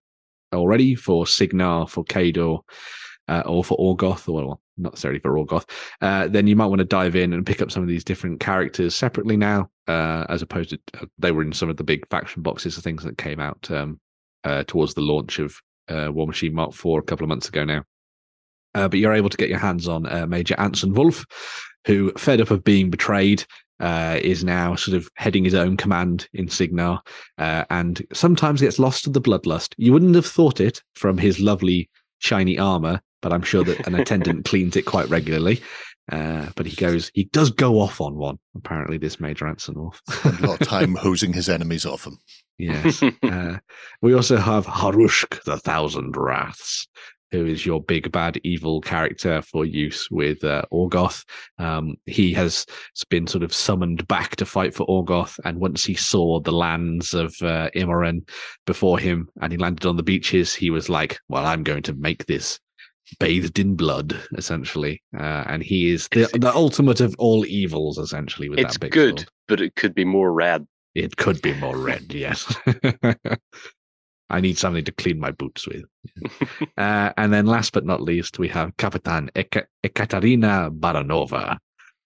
[0.54, 2.62] already for Cygnar, for Khador,
[3.28, 5.70] uh, or for Orgoth, or well, not necessarily for Orgoth,
[6.02, 8.40] uh, then you might want to dive in and pick up some of these different
[8.40, 12.08] characters separately now, uh, as opposed to uh, they were in some of the big
[12.10, 14.00] faction boxes of things that came out um,
[14.44, 15.60] uh, towards the launch of
[15.90, 17.84] uh, War Machine Mark IV a couple of months ago now.
[18.76, 21.26] Uh, but you're able to get your hands on Major Anson Wolf,
[21.86, 23.44] who, fed up of being betrayed,
[23.82, 27.00] is now sort of heading his own command in Cygnar,
[27.38, 29.74] and sometimes gets lost to the bloodlust.
[29.78, 33.96] You wouldn't have thought it from his lovely shiny armor, but I'm sure that an
[34.00, 35.62] attendant cleans it quite regularly.
[36.12, 38.40] Uh, but he goes, he does go off on one.
[38.56, 40.02] Apparently, this Major Anson Wolf.
[40.24, 42.18] A lot of time hosing his enemies off him.
[42.58, 43.04] Yes.
[43.04, 43.58] uh,
[44.02, 46.88] we also have Harushk, the Thousand Wraths,
[47.32, 51.26] who is your big bad evil character for use with uh, Orgoth.
[51.60, 52.66] Um, he has
[53.10, 57.14] been sort of summoned back to fight for Orgoth, and once he saw the lands
[57.14, 58.28] of uh, Immoren
[58.66, 61.94] before him, and he landed on the beaches, he was like, "Well, I'm going to
[61.94, 62.60] make this."
[63.20, 68.50] Bathed in blood, essentially, uh, and he is the, the ultimate of all evils, essentially.
[68.50, 69.30] With it's that big good, sword.
[69.48, 70.68] but it could be more red.
[70.94, 72.54] It could be more red, yes.
[74.30, 75.84] I need something to clean my boots with.
[76.78, 81.58] uh, and then last but not least, we have Kapitan Eka- Ekaterina Baranova,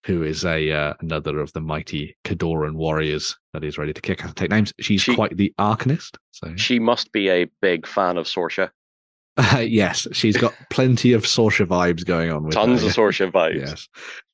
[0.05, 4.23] who is a uh, another of the mighty Khadoran warriors that is ready to kick
[4.23, 4.71] and take names.
[4.79, 6.17] She's She- quite the arcanist.
[6.31, 8.69] So She must be a big fan of Sorscha.
[9.59, 12.87] yes, she's got plenty of Sorscha vibes going on with Tons her.
[12.87, 13.55] of Sorscha vibes.
[13.65, 13.87] Yes.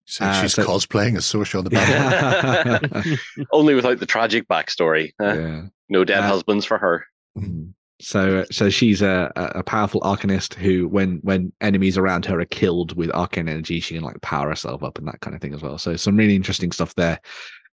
[0.06, 1.70] So Uh, she's so- cosplaying as Sorscha on the
[2.92, 3.06] back.
[3.06, 3.16] yeah.
[3.52, 5.12] Only without the tragic backstory.
[5.22, 5.62] Eh, yeah.
[5.90, 7.06] No dead Uh, husbands for her.
[7.38, 7.74] Mhm.
[8.00, 12.46] So, so she's a, a a powerful arcanist who, when when enemies around her are
[12.46, 15.54] killed with arcane energy, she can like power herself up and that kind of thing
[15.56, 15.80] as well.
[15.80, 17.20] So, some really interesting stuff there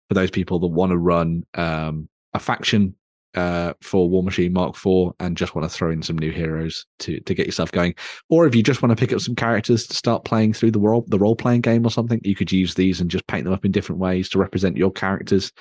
[0.09, 2.95] for those people that want to run um, a faction
[3.35, 6.85] uh, for War Machine Mark IV and just want to throw in some new heroes
[7.01, 7.95] to to get yourself going,
[8.29, 10.81] or if you just want to pick up some characters to start playing through the
[10.81, 13.53] role the role playing game or something, you could use these and just paint them
[13.55, 15.53] up in different ways to represent your characters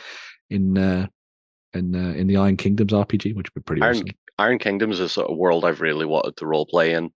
[0.49, 1.07] in uh,
[1.74, 4.07] in uh, in the Iron Kingdoms RPG, which would be pretty Iron, awesome.
[4.39, 7.11] Iron Kingdoms is a world I've really wanted to role play in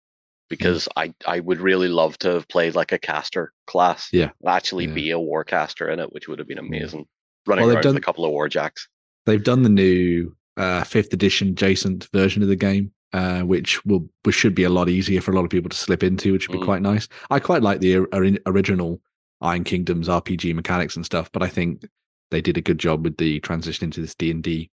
[0.50, 1.14] because Mm.
[1.28, 4.10] I, I would really love to have played like a caster class.
[4.12, 4.32] Yeah.
[4.46, 4.94] Actually Yeah.
[4.94, 6.68] be a war caster in it, which would have been Yeah.
[6.80, 7.06] amazing.
[7.48, 8.88] Running Well, around done- with a couple of warjacks.
[9.26, 14.08] they've done the new uh, fifth edition adjacent version of the game, uh, which will
[14.24, 16.48] which should be a lot easier for a lot of people to slip into, which
[16.50, 16.66] would be Mm.
[16.66, 17.08] quite nice.
[17.30, 18.08] I quite like the or-
[18.46, 19.02] original
[19.42, 21.84] Iron Kingdoms RPG mechanics and stuff, but I think
[22.30, 24.70] they did a good job with the transition into this D and D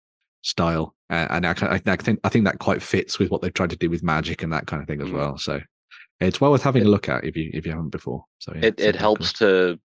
[0.41, 3.53] style, uh, and I, I, I think I think that quite fits with what they've
[3.53, 5.13] tried to do with magic and that kind of thing as Mm.
[5.13, 5.37] well.
[5.37, 5.61] So
[6.19, 8.25] it's well worth having a look at if you if you haven't before.
[8.39, 9.47] So yeah, it it helps cool.
[9.49, 9.79] to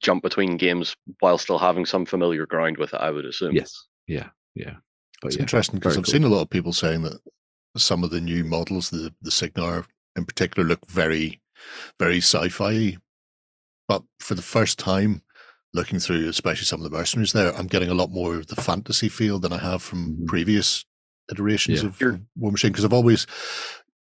[0.00, 3.54] jump between games while still having some familiar ground with it, I would assume.
[3.54, 4.74] Yes, yeah, yeah.
[5.20, 6.12] But It's yeah, interesting because very I've cool.
[6.12, 7.20] seen a lot of people saying that
[7.76, 11.40] some of the new models, the the Cygnar in particular, look very,
[11.98, 12.96] very sci-fi.
[13.88, 15.22] But for the first time,
[15.74, 18.56] looking through, especially some of the mercenaries there, I'm getting a lot more of the
[18.56, 20.26] fantasy feel than I have from Mhm.
[20.26, 20.84] previous
[21.30, 21.88] iterations Yeah.
[21.88, 22.72] of You're- War Machine.
[22.72, 23.26] Because I've always,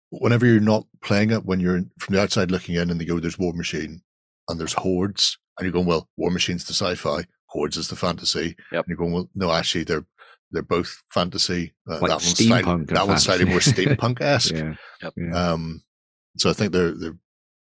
[0.09, 3.19] whenever you're not playing it, when you're from the outside looking in, and they go,
[3.19, 4.01] "There's War Machine,"
[4.49, 8.55] and there's hordes, and you're going, "Well, War Machine's the sci-fi, hordes is the fantasy."
[8.71, 8.85] Yep.
[8.85, 10.05] And you're going, "Well, no, actually, they're
[10.51, 11.73] they're both fantasy.
[11.89, 14.53] Uh, Like that one's slightly, steampunk and that one's slightly more steampunk esque.
[14.55, 14.73] yeah,
[15.03, 15.13] Yep.
[15.17, 15.51] yeah.
[15.51, 15.83] Um,
[16.37, 17.17] so I think they're they're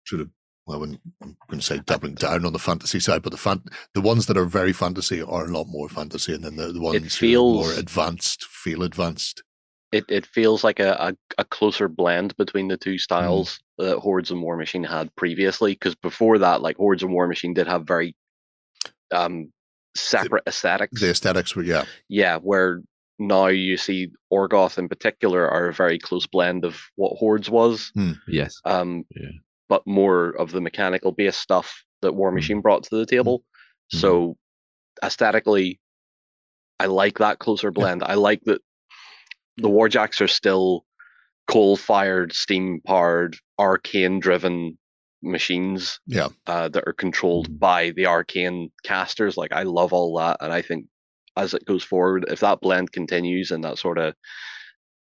[0.05, 0.29] sort of
[0.67, 3.61] well, I'm going to say doubling down on the fantasy side, but the fan
[3.93, 6.81] the ones that are very fantasy are a lot more fantasy, and then the, the
[6.81, 9.43] ones who are feels- more advanced feel advanced.
[9.91, 12.81] It it feels like a, a, a closer blend between the Mm.
[12.81, 15.73] two styles that Hordes and War Machine had previously.
[15.73, 18.15] Because before that, like Hordes and War Machine did have very
[19.13, 19.51] um
[19.95, 20.99] separate aesthetics.
[21.01, 22.81] The aesthetics were yeah, yeah, where
[23.17, 27.91] now you see Orgoth in particular are a very close blend of what Hordes was,
[28.27, 28.59] yes.
[28.65, 29.29] um, Yeah.
[29.69, 32.35] but more of the mechanical based stuff that War Mm.
[32.35, 33.43] Machine brought to the table.
[33.93, 33.99] Mhm.
[33.99, 34.37] So
[35.01, 35.79] aesthetically,
[36.79, 38.03] I like that closer blend.
[38.03, 38.61] I like that
[39.57, 40.85] the Warjacks are still
[41.47, 44.77] coal fired, steam powered, arcane driven
[45.25, 46.27] machines yeah.
[46.47, 47.59] uh, that are controlled Mm.
[47.59, 49.35] by the arcane casters.
[49.37, 50.85] Like I love all that, and I think
[51.37, 54.13] as it goes forward, if that blend continues in that sort of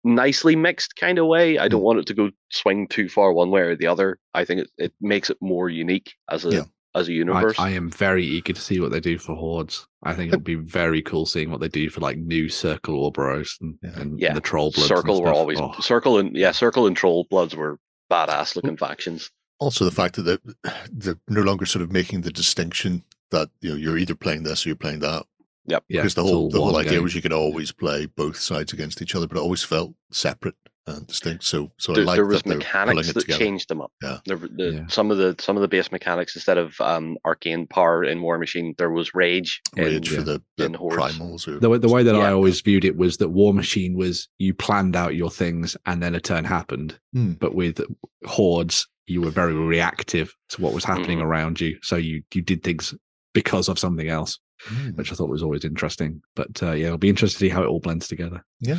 [0.04, 1.70] nicely mixed kind of way, I Mm.
[1.70, 4.18] don't want it to go swing too far one way or the other.
[4.34, 6.64] I think it, it makes it more unique as a Yeah.
[6.94, 7.58] as a I, universe.
[7.58, 9.86] I am very eager to see what they do for hordes.
[10.02, 13.60] I think it'll be very cool seeing what they do for like new circle Orboros
[13.60, 14.00] and, Yeah.
[14.00, 14.88] and Yeah, the troll bloods.
[14.88, 17.78] Circle and were always Oh, Circle and yeah, Circle and Troll Bloods were
[18.10, 19.30] badass looking factions.
[19.60, 23.70] Also, the fact that they're, they're no longer sort of making the distinction that you
[23.70, 25.24] know you're either playing this or you're playing that.
[25.66, 25.84] Yep.
[25.88, 27.02] yeah, because the whole the whole idea game.
[27.02, 30.56] was you could always play both sides against each other, but it always felt separate
[30.86, 31.44] and distinct.
[31.44, 33.92] So, so there, I like there was that mechanics that changed them up.
[34.02, 34.18] Yeah.
[34.26, 34.86] There, the, Yeah.
[34.88, 38.38] Some of the some of the base mechanics instead of um, arcane power in War
[38.38, 39.60] Machine, there was rage.
[39.76, 41.46] in- Rage for yeah, the, the in primals.
[41.46, 44.28] Or, the, way- the way that I always viewed it was that War Machine was
[44.38, 46.98] you planned out your things and then a turn happened.
[47.12, 47.32] Hmm.
[47.32, 47.80] But with
[48.24, 51.24] hordes, you were very reactive to what was happening Mhm.
[51.24, 51.78] around you.
[51.82, 52.94] So you you did things
[53.34, 54.38] because of something else,
[54.68, 56.20] Mm, which I thought was always interesting.
[56.36, 58.44] But uh, yeah, it'll be interesting to see how it all blends together.
[58.60, 58.78] yeah.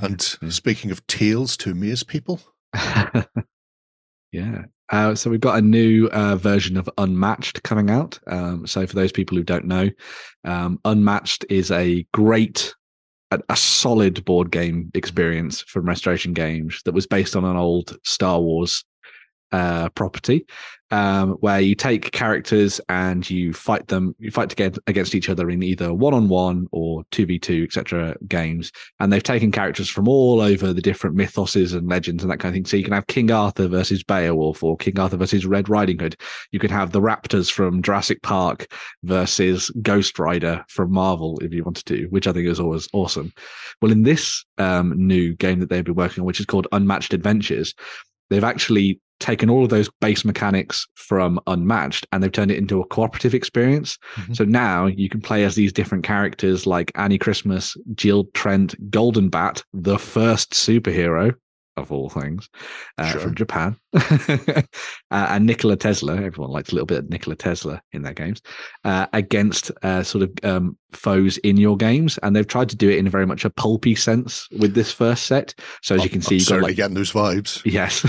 [0.00, 0.48] And Yeah.
[0.50, 2.40] speaking of tales to maze people,
[4.32, 4.64] yeah.
[4.90, 8.18] Uh, so we've got a new uh, version of Unmatched coming out.
[8.26, 9.90] Um, so for those people who don't know,
[10.44, 12.74] um, Unmatched is a great,
[13.30, 17.98] a, a solid board game experience from Restoration Games that was based on an old
[18.04, 18.82] Star Wars
[19.52, 20.46] uh, property,
[20.90, 25.50] um, where you take characters and you fight them, you fight together against each other
[25.50, 28.16] in either one-on-one or two v two, etc.
[28.26, 28.72] games.
[29.00, 32.52] And they've taken characters from all over the different mythoses and legends and that kind
[32.52, 32.64] of thing.
[32.64, 36.16] So you can have King Arthur versus Beowulf or King Arthur versus Red Riding Hood.
[36.52, 38.72] You could have the Raptors from Jurassic Park
[39.04, 43.32] versus Ghost Rider from Marvel if you wanted to, which I think is always awesome.
[43.82, 47.12] Well, in this um, new game that they've been working on, which is called Unmatched
[47.12, 47.74] Adventures,
[48.30, 52.80] they've actually taken all of those base mechanics from Unmatched and they've turned it into
[52.80, 53.98] a cooperative experience.
[54.14, 54.36] Mhm.
[54.36, 59.28] So now you can play as these different characters like Annie Christmas, Jill Trent, Golden
[59.28, 61.34] Bat, the first superhero
[61.78, 62.48] of all things,
[62.98, 63.20] uh, Sure.
[63.20, 63.76] from Japan.
[63.94, 64.62] uh,
[65.10, 68.40] and Nikola Tesla, everyone likes a little bit of Nikola Tesla in their games,
[68.84, 72.18] uh, against uh, sort of um, foes in your games.
[72.22, 74.92] And they've tried to do it in a very much a pulpy sense with this
[74.92, 75.54] first set.
[75.82, 77.62] So as you I'm- can see, I'm you've got like getting those vibes.
[77.64, 78.04] Yes.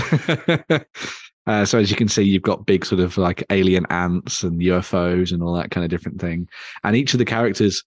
[1.46, 4.60] uh, so as you can see, you've got big sort of like alien ants and
[4.60, 6.48] UFOs and all that kind of different thing.
[6.84, 7.82] And each of the characters,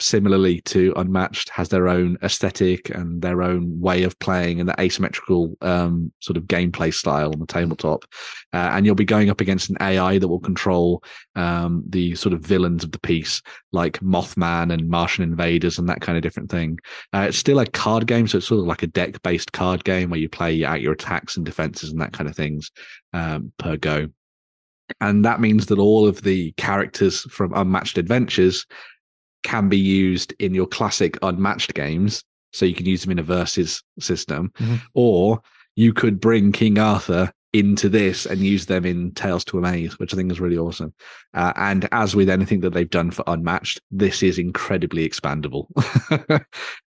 [0.00, 4.80] similarly to Unmatched, has their own aesthetic and their own way of playing and the
[4.80, 8.04] asymmetrical um, sort of gameplay style on the tabletop.
[8.52, 11.02] Uh, and you'll be going up against an AI that will control
[11.34, 13.40] um, the sort of villains of the piece,
[13.72, 16.78] like Mothman and Martian invaders and that kind of different thing.
[17.14, 19.84] Uh, it's still a card game, so it's sort of like a deck based card
[19.84, 22.70] game where you play out your attacks and defenses and that kind of things
[23.12, 24.08] um, per go.
[25.00, 28.66] And that means that all of the characters from Unmatched Adventures
[29.42, 32.24] can be used in your classic Unmatched games.
[32.52, 34.80] So you can use them in a versus system, Mhm.
[34.94, 35.40] or
[35.74, 40.12] you could bring King Arthur into this and use them in Tales to Amaze, which
[40.12, 40.92] I think is really awesome.
[41.32, 45.66] Uh, and as with anything that they've done for Unmatched, this is incredibly expandable,
[46.30, 46.38] uh,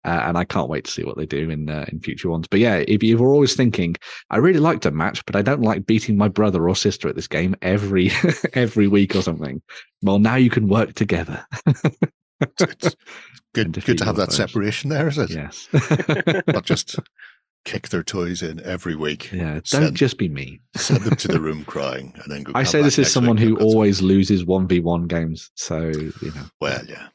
[0.04, 2.46] and I can't wait to see what they do in uh, in future ones.
[2.50, 3.96] But yeah, if you were always thinking,
[4.30, 7.28] I really liked Unmatched, but I don't like beating my brother or sister at this
[7.28, 8.10] game every
[8.54, 9.62] every week or something.
[10.02, 11.44] Well, now you can work together.
[12.40, 12.96] It's, it's
[13.54, 15.30] good, good to have that separation there, is it?
[15.30, 15.68] yes.
[16.46, 16.96] Not just
[17.64, 19.32] kick their toys in every week.
[19.32, 19.54] yeah.
[19.54, 20.60] Don't Send- just be me.
[20.76, 22.52] Send them to the room crying, and then go.
[22.54, 25.50] I say this is someone who always loses one v one games.
[25.56, 26.44] So you know.
[26.60, 27.08] Well, yeah,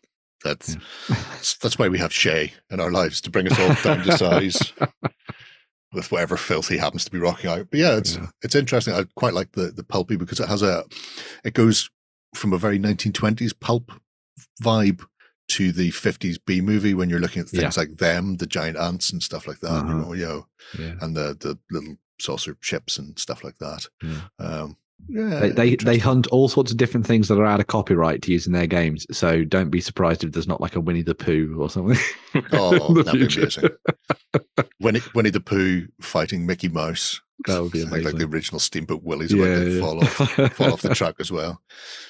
[0.44, 0.82] that's Yeah.
[1.10, 4.18] that's- that's why we have Shay in our lives to bring us all down to
[4.18, 4.74] size
[5.94, 7.68] with whatever filth he happens to be rocking out.
[7.70, 8.28] But yeah, it's Yeah.
[8.42, 8.94] it's interesting.
[8.94, 10.84] I quite like the the pulpy because it has a
[11.46, 11.90] it goes
[12.36, 13.92] from a very 1920s pulp
[14.62, 15.06] vibe
[15.50, 19.12] to the 50s B movie when you're looking at things like them, the giant ants
[19.12, 19.72] and stuff like that.
[19.86, 19.94] You Uh-huh.
[20.02, 20.48] know, you know,
[20.80, 20.94] yeah.
[21.02, 23.86] and the the little saucer ships and stuff like that.
[24.02, 24.22] Yeah.
[24.40, 24.78] Um,
[25.10, 28.22] yeah, They, they they hunt all sorts of different things that are out of copyright
[28.22, 29.06] to use in their games.
[29.12, 31.98] So don't be surprised if there's not like a Winnie the Pooh or something.
[32.54, 33.70] Oh, that'd be amazing.
[34.80, 37.22] Winnie, Winnie the Pooh fighting Mickey Mouse.
[37.48, 39.82] That would be Like, like the original Steamboat Willies, yeah, they yeah.
[39.82, 40.14] fall off
[40.54, 41.62] fall off the track as well.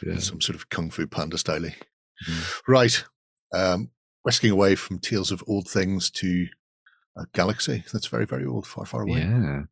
[0.06, 0.20] Yeah.
[0.20, 1.62] Some sort of kung fu panda style.
[1.62, 2.62] Mm.
[2.68, 3.04] Right.
[3.54, 3.90] Um,
[4.24, 6.48] whisking away from tales of old things to
[7.18, 9.20] a galaxy that's very, very old, far, far away.
[9.20, 9.64] Yeah.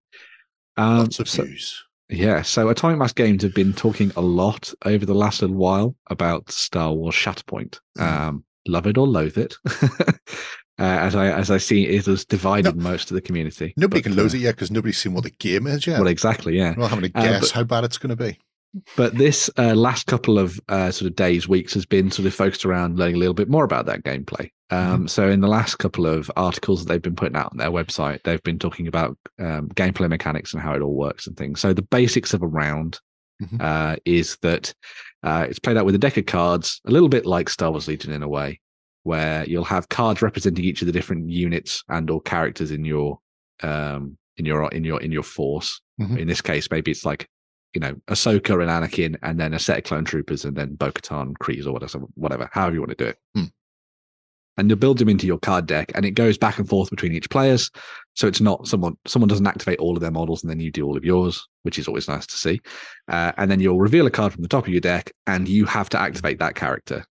[0.77, 1.84] Um, Lots of so, news.
[2.09, 2.41] yeah.
[2.43, 6.51] So Atomic Mass Games have been talking a lot over the last little while about
[6.51, 7.79] Star Wars Shatterpoint.
[7.97, 8.03] Mhm.
[8.03, 9.55] Um, love it or loathe it.
[9.99, 10.13] uh,
[10.77, 13.73] as I as I see it has divided most of the community.
[13.77, 15.99] Nobody But, can load uh, it yet because nobody's seen what the game is yet.
[15.99, 16.57] Well, exactly.
[16.57, 16.73] Yeah.
[16.77, 18.38] We're having to Uh, guess but- how bad it's going to be.
[18.95, 22.34] But this uh, last couple of uh, sort of days, weeks has been sort of
[22.34, 24.49] focused around learning a little bit more about that gameplay.
[24.69, 27.72] Um, So, in the last couple of articles that they've been putting out on their
[27.72, 31.59] website, they've been talking about um, gameplay mechanics and how it all works and things.
[31.59, 32.99] So, the basics of a round
[33.41, 33.59] Mhm.
[33.59, 34.74] uh, is that
[35.24, 37.88] uh, it's played out with a deck of cards, a little bit like Star Wars
[37.88, 38.59] Legion in a way,
[39.03, 43.19] where you'll have cards representing each of the different units and or characters in your
[43.63, 45.82] um, in your in your in your force.
[45.99, 46.19] Mhm.
[46.19, 47.28] In this case, maybe it's like
[47.74, 51.34] you know, Ahsoka and Anakin, and then a set of clone troopers, and then Bo-Katan,
[51.38, 53.17] Kryze, or whatever, whatever, however you want to do it.
[53.36, 53.43] Hmm.
[54.57, 57.13] And you build them into your card deck, and it goes back and forth between
[57.13, 57.72] each players.
[58.15, 60.86] So it's not someone someone doesn't activate all of their models, and then you do
[60.86, 62.59] all of yours, which is always nice to see.
[63.07, 65.65] Uh, and then you'll reveal a card from the top of your deck, and you
[65.65, 67.05] have to activate that character.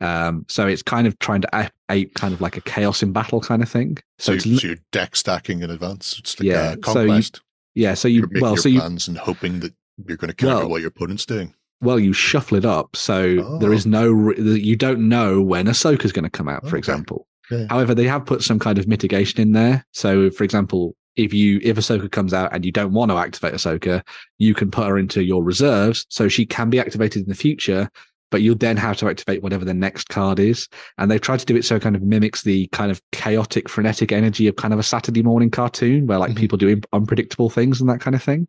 [0.00, 3.12] Um, so it's kind of trying to a- ape kind of like a chaos in
[3.12, 3.96] battle kind of thing.
[4.18, 6.16] So, So, it's you, li- so you're deck stacking in advance.
[6.20, 7.40] It's like Yeah, uh, so you- conquest.
[7.74, 7.94] yeah.
[7.94, 9.74] So you, you are making well, so you plans and hoping that
[10.06, 11.54] you're going to counter what your opponent's doing.
[11.80, 13.72] Well, you shuffle it up, so there Oh.
[13.72, 14.10] is no.
[14.10, 16.78] re- You don't know when Ahsoka's going to come out, for Okay.
[16.78, 17.26] example.
[17.50, 17.66] Yeah.
[17.70, 19.84] However, they have put some kind of mitigation in there.
[19.92, 23.54] So, for example, if you if Ahsoka comes out and you don't want to activate
[23.54, 24.02] Ahsoka,
[24.38, 27.90] you can put her into your reserves, so she can be activated in the future.
[28.32, 30.68] But you'll then have to activate whatever the next card is,
[30.98, 33.68] and they've tried to do it so it kind of mimics the kind of chaotic,
[33.68, 36.36] frenetic energy of kind of a Saturday morning cartoon, where like Mhm.
[36.36, 38.48] people do imp- unpredictable things and that kind of thing.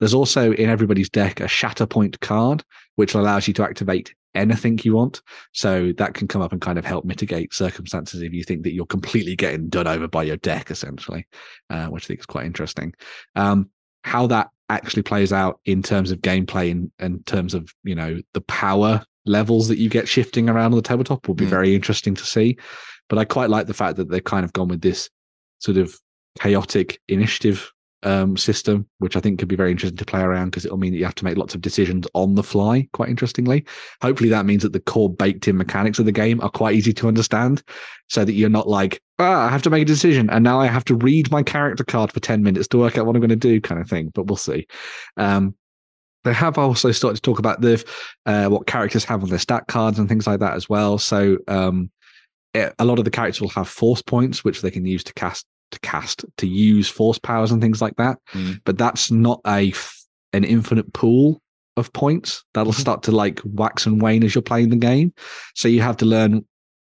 [0.00, 2.62] There's also in everybody's deck a Shatterpoint card,
[2.96, 5.22] which allows you to activate anything you want.
[5.52, 8.74] So that can come up and kind of help mitigate circumstances if you think that
[8.74, 11.26] you're completely getting done over by your deck, essentially,
[11.70, 12.92] uh, which I think is quite interesting.
[13.34, 13.70] Um,
[14.04, 18.20] how that actually plays out in terms of gameplay and in terms of you know
[18.34, 21.50] the power levels that you get shifting around on the tabletop will be Mm.
[21.50, 22.56] very interesting to see.
[23.08, 25.08] But I quite like the fact that they've kind of gone with this
[25.60, 25.96] sort of
[26.38, 27.72] chaotic initiative
[28.02, 30.92] um, system, which I think could be very interesting to play around because it'll mean
[30.92, 32.88] that you have to make lots of decisions on the fly.
[32.92, 33.64] Quite interestingly,
[34.02, 37.08] hopefully that means that the core baked-in mechanics of the game are quite easy to
[37.08, 37.62] understand,
[38.08, 40.66] so that you're not like, ah, I have to make a decision and now I
[40.66, 43.30] have to read my character card for ten minutes to work out what I'm going
[43.30, 44.10] to do, kind of thing.
[44.14, 44.66] But we'll see.
[45.16, 45.54] Um,
[46.24, 47.84] they have also started to talk about the
[48.26, 50.98] uh, what characters have on their stat cards and things like that as well.
[50.98, 51.90] So um,
[52.52, 55.14] it, a lot of the characters will have force points, which they can use to
[55.14, 58.18] cast to cast to use force powers and things like that.
[58.32, 58.60] Mm.
[58.64, 61.40] But that's not a f- an infinite pool
[61.76, 62.44] of points.
[62.54, 62.80] That'll Mhm.
[62.80, 65.12] start to like wax and wane as you're playing the game.
[65.54, 66.44] So you have to learn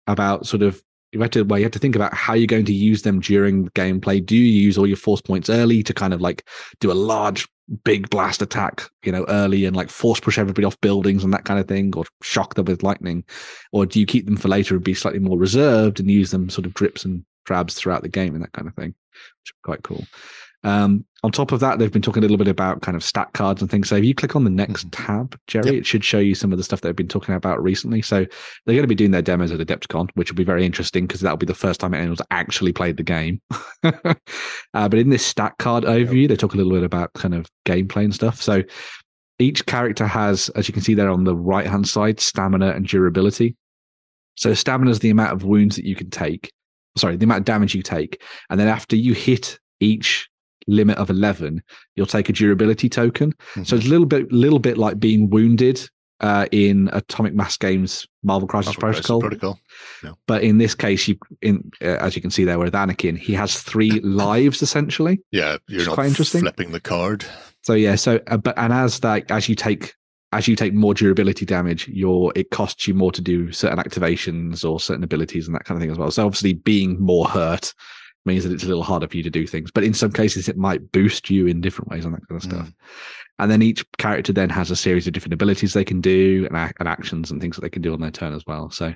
[0.07, 0.81] about sort of
[1.13, 3.19] you have to well, you have to think about how you're going to use them
[3.21, 4.23] during the gameplay.
[4.23, 6.45] Do you use all your force points early to kind of like
[6.81, 7.47] do a large
[7.85, 11.45] big blast attack, you know, early and like force push everybody off buildings and that
[11.45, 13.23] kind of thing, or shock them with lightning?
[13.71, 16.49] Or do you keep them for later and be slightly more reserved and use them
[16.49, 19.53] sort of drips and drabs throughout the game and that kind of thing, which is
[19.63, 20.05] quite cool.
[20.63, 23.29] Um, on top of that, they've been talking a little bit about kind of stat
[23.33, 23.87] cards and things.
[23.87, 25.05] So if you click on the next Mhm.
[25.05, 25.73] tab, Jerry, Yep.
[25.75, 28.01] it should show you some of the stuff they've been talking about recently.
[28.01, 28.25] So
[28.65, 31.21] they're going to be doing their demos at Adepticon, which will be very interesting because
[31.21, 33.39] that'll be the first time anyone's actually played the game.
[33.83, 34.13] uh,
[34.73, 38.03] but in this stat card overview, they talk a little bit about kind of gameplay
[38.03, 38.41] and stuff.
[38.41, 38.63] So
[39.39, 42.85] each character has, as you can see there on the right hand side, stamina and
[42.87, 43.55] durability.
[44.35, 46.51] So stamina is the amount of wounds that you can take.
[46.97, 50.29] Sorry, the amount of damage you take, and then after you hit each
[50.67, 51.61] limit of eleven,
[51.95, 53.33] you'll take a durability token.
[53.63, 55.89] So it's a little bit, little bit like being wounded
[56.19, 59.21] uh, in Atomic Mass Games Marvel Crisis Marvel Crisis Protocol.
[59.21, 59.59] Protocol.
[60.25, 63.33] But in this case, you, in uh, as you can see there with Anakin, he
[63.33, 65.19] has three lives essentially.
[65.31, 66.41] Yeah, you're not quite interesting.
[66.41, 67.25] flipping the card.
[67.63, 69.93] So yeah, so uh, but and as that as you take
[70.33, 74.69] as you take more durability damage, your it costs you more to do certain activations
[74.69, 76.11] or certain abilities and that kind of thing as well.
[76.11, 77.73] So obviously, being more hurt
[78.25, 79.71] means that it's a little harder for you to do things.
[79.71, 82.43] But in some cases, it might boost you in different ways and that kind of
[82.43, 82.67] stuff.
[82.67, 82.73] Mm.
[83.39, 86.73] And then each character then has a series of different abilities they can do and,
[86.79, 88.69] and actions and things that they can do on their turn as well.
[88.69, 88.93] So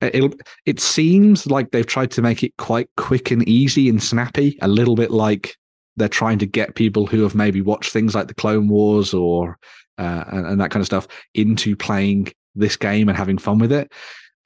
[0.00, 0.34] it'll
[0.66, 4.68] it seems like they've tried to make it quite quick and easy and snappy, a
[4.68, 5.56] little bit like
[5.96, 9.58] they're trying to get people who have maybe watched things like the Clone Wars or
[9.98, 13.72] uh, and, and that kind of stuff into playing this game and having fun with
[13.72, 13.92] it.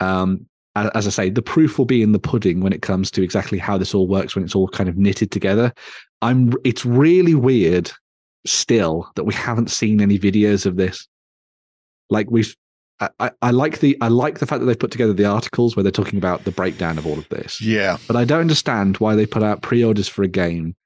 [0.00, 0.46] Um,
[0.76, 3.58] as I say, the proof will be in the pudding when it comes to exactly
[3.58, 5.72] how this all works when it's all kind of knitted together.
[6.22, 6.52] I'm.
[6.64, 7.90] It's really weird
[8.46, 11.08] still that we haven't seen any videos of this.
[12.10, 12.54] Like we've.
[13.00, 15.74] I, I, I like the I like the fact that they've put together the articles
[15.74, 17.60] where they're talking about the breakdown of all of this.
[17.60, 20.76] Yeah, But I don't understand why they put out pre-orders for a game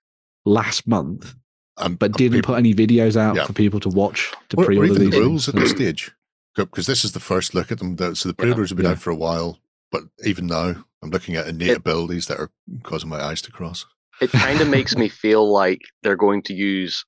[0.45, 1.35] last month,
[1.77, 3.47] um, but didn't people- put any videos out Yeah.
[3.47, 5.55] for people to watch to or, or pre-order even these the rules things.
[5.57, 6.11] at this stage,
[6.57, 7.97] because this is the first look at them.
[8.15, 8.93] So the pre-orders have been Yeah.
[8.93, 9.59] out for a while,
[9.91, 12.51] but even now, I'm looking at innate It- abilities that are
[12.83, 13.87] causing my eyes to cross.
[14.21, 17.05] It kind of makes me feel like they're going to use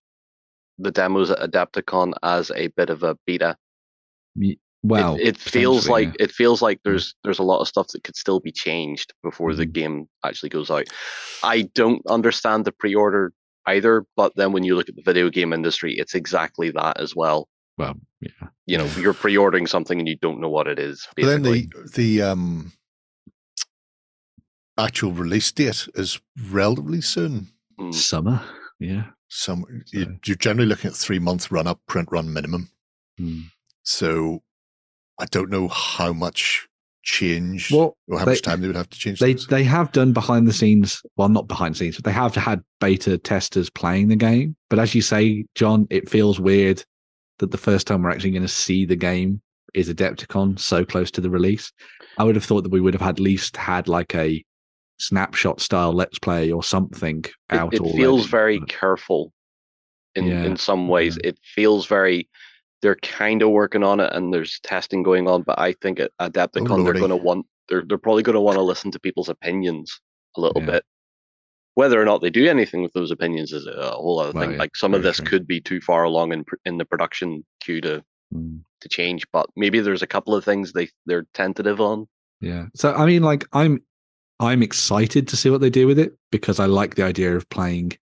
[0.78, 3.56] the demos at Adepticon as a bit of a beta.
[4.84, 7.88] It- Well, it, feels potentially, like it feels like there's there's a lot of stuff
[7.88, 9.72] that could still be changed before the Mhm.
[9.72, 10.86] game actually goes out.
[11.42, 13.32] I don't understand the pre-order
[13.66, 17.16] either, but then when you look at the video game industry, it's exactly that as
[17.16, 17.48] well.
[17.78, 18.48] well, yeah.
[18.66, 21.08] You know, you're pre-ordering something and you don't know what it is.
[21.16, 22.72] But then the the um
[24.78, 26.20] actual release date is
[26.50, 27.48] relatively soon.
[27.80, 27.94] Mm.
[27.94, 28.42] Summer,
[28.78, 29.10] yeah.
[29.28, 32.70] Some So- you're generally looking at three month run up, print run minimum.
[33.18, 33.44] Mm.
[33.82, 34.42] So
[35.18, 36.66] I don't know how much
[37.02, 39.18] change Well, or how they- much time they would have to change.
[39.20, 39.46] they things.
[39.48, 41.02] they have done behind the scenes.
[41.16, 44.56] Well, not behind the scenes, but they have had beta testers playing the game.
[44.70, 46.82] But as you say, John, it feels weird
[47.38, 49.40] that the first time we're actually going to see the game
[49.74, 51.70] is Adepticon so close to the release.
[52.16, 54.42] I would have thought that we would have at least had like a
[54.98, 57.74] snapshot style let's play or something it, out.
[57.74, 59.32] it already, feels very but- careful
[60.14, 61.18] in Yeah, in some ways.
[61.24, 62.28] It feels very
[62.84, 66.12] they're kind of working on it and there's testing going on, but I think at
[66.20, 69.30] Adepticon they're going to want they're they're probably going to want to listen to people's
[69.30, 70.00] opinions
[70.36, 70.70] a little Yeah.
[70.72, 70.84] bit.
[71.76, 74.52] Whether or not they do anything with those opinions is a whole other Well, thing.
[74.52, 75.26] yeah, like some of this true.
[75.26, 78.04] could be too far along in in the production queue to
[78.34, 78.60] Mm.
[78.80, 82.06] to change, but maybe there's a couple of things they they're tentative on.
[82.40, 82.66] Yeah.
[82.74, 83.82] So I mean, like I'm
[84.40, 87.48] I'm excited to see what they do with it because I like the idea of
[87.48, 87.92] playing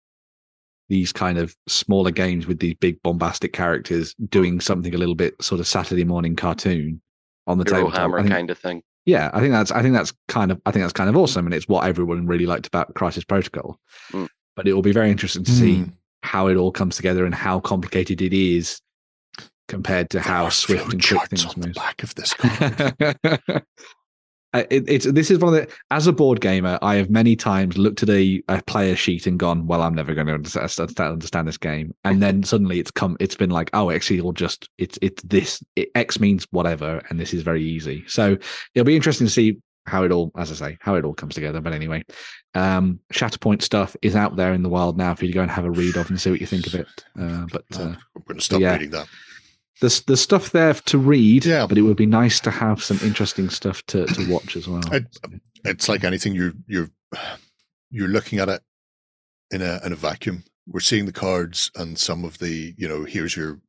[0.93, 5.35] these kind of smaller games with these big bombastic characters doing something a little bit
[5.43, 7.01] sort of Saturday morning cartoon
[7.47, 7.91] on the table.
[7.91, 8.83] Hammer kind of thing.
[9.07, 11.47] Yeah, I think that's I think that's kind of I think that's kind of awesome,
[11.47, 13.79] and it's what everyone really liked about Crisis Protocol.
[14.13, 14.29] Mm.
[14.55, 15.89] But it will be very interesting to see Hmm.
[16.23, 18.81] how it all comes together and how complicated it is
[19.69, 21.75] compared to There how swift and quick flowcharts things on the move.
[21.75, 23.65] back of this card.
[24.55, 27.79] It, it's this is one of the as a board gamer, I have many times
[27.79, 31.49] looked at a, a player sheet and gone, "Well, I'm never going to understand, understand
[31.49, 34.99] this game," and then suddenly it's come, it's been like, "Oh, actually, it'll just it's
[35.01, 38.37] it's this it, X means whatever, and this is very easy." So
[38.75, 41.35] it'll be interesting to see how it all, as I say, how it all comes
[41.35, 41.61] together.
[41.61, 42.05] But anyway,
[42.55, 45.51] um, Shatterpoint stuff is out there in the wild now for you to go and
[45.51, 46.89] have a read of and see what you think of it.
[47.19, 48.73] Uh, but uh, I'm going to stop yeah.
[48.73, 49.09] reading that.
[49.83, 51.67] There's there's stuff there to read, Yeah.
[51.67, 54.83] but it would be nice to have some interesting stuff to, to watch as well.
[54.91, 55.05] I-
[55.65, 56.91] It's like anything you're you're
[57.91, 58.63] you're looking at it
[59.51, 60.45] in a in a vacuum.
[60.67, 63.61] We're seeing the cards and some of the you know here's your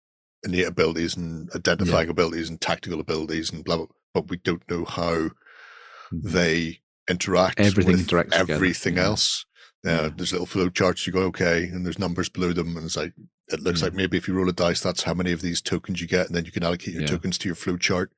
[0.44, 3.88] innate abilities and identifying abilities and tactical abilities and blah blah.
[4.14, 6.18] But we don't know how mm-hmm.
[6.22, 7.60] they interact.
[7.60, 9.06] Everything with interacts together, Everything yeah.
[9.06, 9.46] else.
[9.86, 11.06] Uh, There's little flow charts.
[11.06, 13.14] You go okay, and there's numbers below them, and it's like
[13.50, 13.88] it looks Yeah.
[13.88, 16.28] like maybe if you roll a dice, that's how many of these tokens you get,
[16.28, 17.08] and then you can allocate your Yeah.
[17.10, 18.12] tokens to your flow chart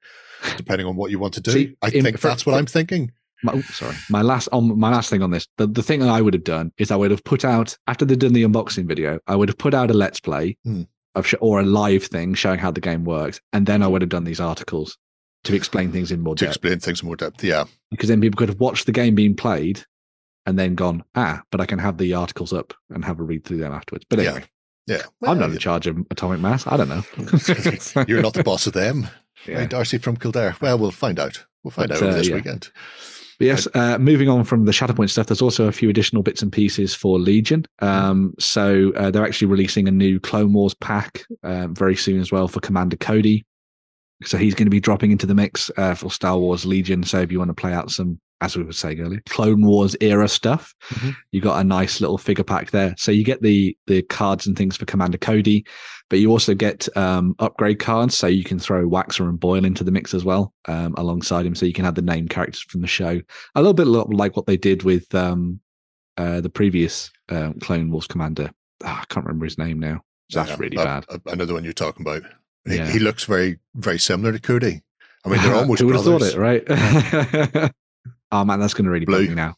[0.58, 1.52] depending on what you want to do.
[1.52, 3.12] See, I in- think for- that's what for- I'm thinking.
[3.44, 5.48] My, oh, sorry, my last on my last thing on this.
[5.58, 8.20] The, the thing I would have done is I would have put out after they'd
[8.20, 9.20] done the unboxing video.
[9.28, 10.84] I would have put out a let's play Hmm.
[11.16, 14.02] of sh- or a live thing showing how the game works, and then I would
[14.02, 14.98] have done these articles
[15.46, 16.56] to explain things in more to depth.
[16.56, 17.44] explain things in more depth.
[17.44, 19.84] Yeah, Because then people could have watched the game being played
[20.46, 23.44] and then gone, ah, but I can have the articles up and have a read
[23.46, 24.06] through them afterwards.
[24.10, 24.26] But Yeah.
[24.32, 24.46] anyway,
[24.88, 25.02] yeah.
[25.24, 26.66] I'm not Well, in charge of Atomic Mass.
[26.68, 27.04] I don't know.
[28.08, 29.08] You're not the boss of them,
[29.48, 29.60] Yeah.
[29.60, 30.56] right, Darcy from Kildare?
[30.62, 31.44] Well, we'll find out.
[31.64, 32.36] We'll find But, out over uh, this yeah.
[32.36, 32.70] weekend.
[33.38, 36.42] But yes, uh, moving on from the Shatterpoint stuff, there's also a few additional bits
[36.42, 37.66] and pieces for Legion.
[37.80, 42.32] Um, so uh, they're actually releasing a new Clone Wars pack um, very soon as
[42.32, 43.46] well for Commander Cody.
[44.24, 47.04] So he's going to be dropping into the mix uh, for Star Wars Legion.
[47.04, 49.96] So if you want to play out some, as we were saying earlier, Clone Wars
[50.02, 51.16] era stuff, Mhm.
[51.32, 52.94] you got a nice little figure pack there.
[52.98, 55.66] So you get the the cards and things for Commander Cody,
[56.10, 58.16] but you also get um, upgrade cards.
[58.18, 61.56] So you can throw Waxer and Boil into the mix as well um, alongside him.
[61.56, 63.22] So you can have the name characters from the show
[63.56, 65.60] a little bit like what they did with um,
[66.18, 68.52] uh, the previous um, Clone Wars commander.
[68.84, 70.02] Ah, I can't remember his name now.
[70.30, 71.38] So that's Yeah, really I- bad.
[71.38, 72.24] Know the one you're talking about.
[72.68, 72.92] He, Yeah.
[72.92, 74.82] he looks very, very similar to Cody.
[75.24, 77.72] I mean, they're almost Who would have thought it, right?
[78.32, 79.28] oh man, that's going to really Blue.
[79.28, 79.56] me now.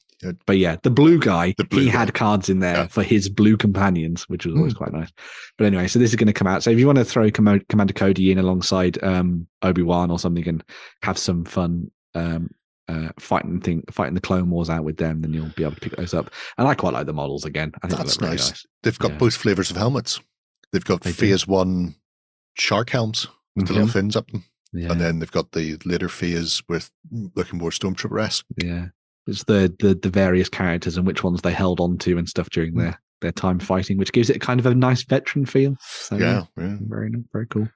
[0.47, 1.99] But yeah, the blue guy, The blue he guy.
[1.99, 2.87] had cards in there Yeah.
[2.87, 4.77] for his blue companions, which was always Hmm.
[4.79, 5.11] quite nice.
[5.59, 6.63] But anyway, so this is going to come out.
[6.63, 10.17] So if you want to throw Commo- Commander Cody in alongside um, Obi Wan or
[10.17, 10.63] something and
[11.03, 12.49] have some fun um,
[12.87, 15.81] uh, fighting thing, fighting the Clone Wars out with them, then you'll be able to
[15.81, 16.31] pick those up.
[16.57, 17.73] And I quite like the models again.
[17.83, 18.65] I think That's look really nice.
[18.81, 19.17] They've got Yeah.
[19.19, 20.19] both flavors of helmets.
[20.71, 21.15] They've got They do.
[21.15, 21.93] phase one
[22.55, 24.45] shark helms with the little fins up them,
[24.77, 24.91] Yeah.
[24.91, 26.89] and then they've got the later phase with
[27.35, 28.45] looking more stormtrooper esque.
[28.63, 28.87] Yeah,
[29.25, 32.49] it's the the the various characters and which ones they held on to and stuff
[32.49, 32.79] during Hmm.
[32.79, 35.75] their their time fighting, which gives it kind of a nice veteran feel.
[35.81, 36.77] So, Yeah, yeah.
[36.81, 37.67] very very cool.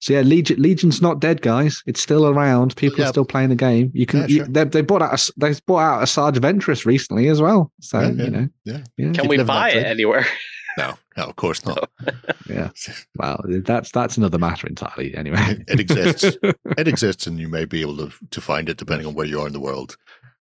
[0.00, 1.82] So yeah, Legion Legion's not dead, guys.
[1.86, 2.76] It's still around.
[2.76, 3.06] People Yeah.
[3.06, 3.90] are still playing the game.
[3.94, 4.48] You can Yeah, you, sure.
[4.48, 7.72] they, they bought out a, s- they bought out Asajj Ventress recently as well.
[7.80, 8.24] So Yeah, yeah.
[8.24, 8.78] you know, Yeah.
[8.98, 10.26] yeah, Can Keep we buy it anywhere?
[10.78, 11.90] No, no, of course not.
[12.48, 12.70] yeah.
[13.16, 15.14] Well, that's that's another matter entirely.
[15.14, 16.36] Anyway, It- it exists.
[16.78, 19.40] it exists, and you may be able to to find it depending on where you
[19.40, 19.96] are in the world.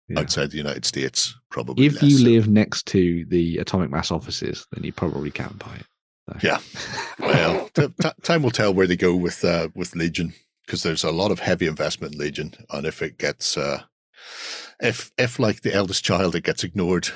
[0.07, 0.19] Yeah.
[0.19, 1.85] Outside the United States, probably.
[1.85, 2.23] if less you so.
[2.25, 5.85] live next to the Atomic Mass offices, then you probably can't buy it.
[6.29, 6.37] So.
[6.47, 6.59] Yeah.
[7.19, 10.33] well, t- t- time will tell where they go with uh, with Legion
[10.65, 13.81] because there's a lot of heavy investment in Legion, and if it gets, uh,
[14.81, 17.07] if if like the eldest child, it gets ignored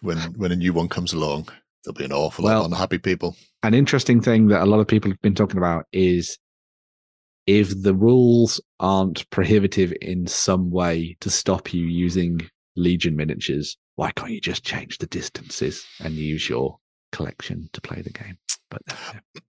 [0.00, 1.48] when when a new one comes along,
[1.84, 3.36] there'll be an awful lot of unhappy people.
[3.62, 6.38] an interesting thing that a lot of people have been talking about is
[7.46, 12.40] if the rules aren't prohibitive in some way to stop you using
[12.76, 16.78] legion miniatures why can't you just change the distances and use your
[17.12, 18.38] collection to play the game
[18.70, 18.82] but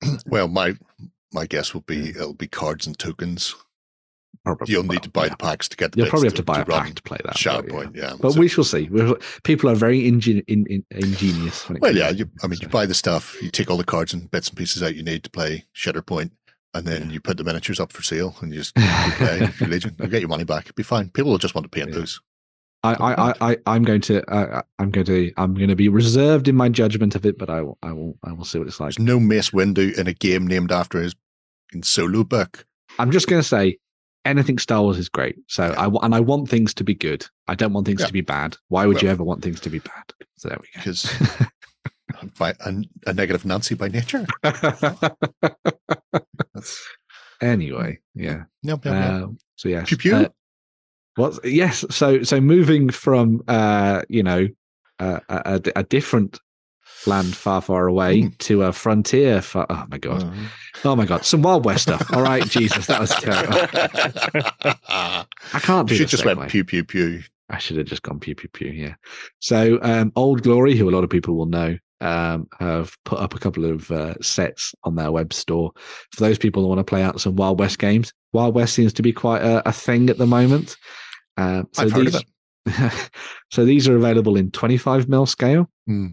[0.04, 0.76] yeah, well, my
[1.32, 3.56] my guess would be it'll be cards and tokens.
[4.44, 5.30] Probably You'll well, need to buy yeah.
[5.30, 7.38] the packs to get the you'll probably have to buy a pack to play that
[7.70, 8.10] but yeah.
[8.10, 11.96] Yeah, but So- we shall see We're- people are very ingen- in, in, ingenious Well,
[11.96, 12.10] yeah.
[12.10, 14.58] You, I mean, you buy the stuff, you take all the cards and bits and
[14.58, 16.32] pieces out you need to play Shatterpoint,
[16.74, 17.14] and then Yeah.
[17.14, 19.96] you put the miniatures up for sale, and you just you play your Legion.
[20.00, 20.66] You get your money back.
[20.66, 21.10] It'll be fine.
[21.10, 22.20] People will just want to paint those.
[22.84, 25.88] I, I, I, I, I'm going to, uh, I'm going to, I'm going to be
[25.88, 28.68] reserved in my judgment of it, but I will, I will, I will see what
[28.68, 28.96] it's like.
[28.96, 31.14] There's no Mace Windu in a game named after his
[31.74, 32.66] in solo book.
[32.98, 33.78] I'm just going to say
[34.26, 35.36] anything Star Wars is great.
[35.48, 35.88] So Yeah.
[35.88, 37.26] I and I want things to be good.
[37.48, 38.08] I don't want things Yeah.
[38.08, 38.58] to be bad.
[38.70, 40.04] Why would you ever want things to be bad?
[40.38, 40.80] So there we go.
[40.80, 41.12] because
[42.38, 42.74] by a,
[43.08, 44.26] a negative Nancy by nature.
[47.42, 48.44] anyway, yeah.
[48.64, 49.24] no, no, no.
[49.26, 49.88] Um, so yes.
[49.90, 50.16] Pew pew.
[50.16, 50.30] Uh,
[51.16, 51.86] what's yes?
[51.90, 54.48] So so moving from uh, you know
[55.00, 56.40] uh, a, a, a different
[57.08, 58.28] land far, far away Hmm.
[58.40, 59.42] to a frontier.
[59.42, 60.24] Far, oh my god!
[60.24, 60.32] Uh,
[60.86, 61.26] Oh my god!
[61.26, 62.12] Some Wild West stuff.
[62.14, 63.58] All right, Jesus, that was terrible.
[64.90, 67.22] I can't do you should just went pew pew pew.
[67.50, 68.70] I should have just gone pew pew pew.
[68.72, 68.96] Yeah.
[69.40, 73.36] So um, Old Glory, who a lot of people will know, um, have put up
[73.36, 75.72] a couple of uh, sets on their web store
[76.14, 78.14] for those people who want to play out some Wild West games.
[78.34, 80.78] Wild West seems to be quite a, a thing at the moment.
[81.38, 82.24] Um, so I've heard of these,
[82.68, 83.12] it.
[83.52, 85.70] so these are available in 25 mil scale.
[85.88, 86.08] Hmm.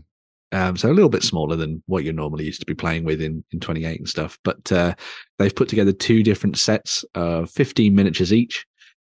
[0.53, 3.21] Um, so a little bit smaller than what you're normally used to be playing with
[3.21, 4.39] in, in 28 and stuff.
[4.45, 4.95] But uh,
[5.39, 8.65] they've put together two different sets of 15 miniatures each.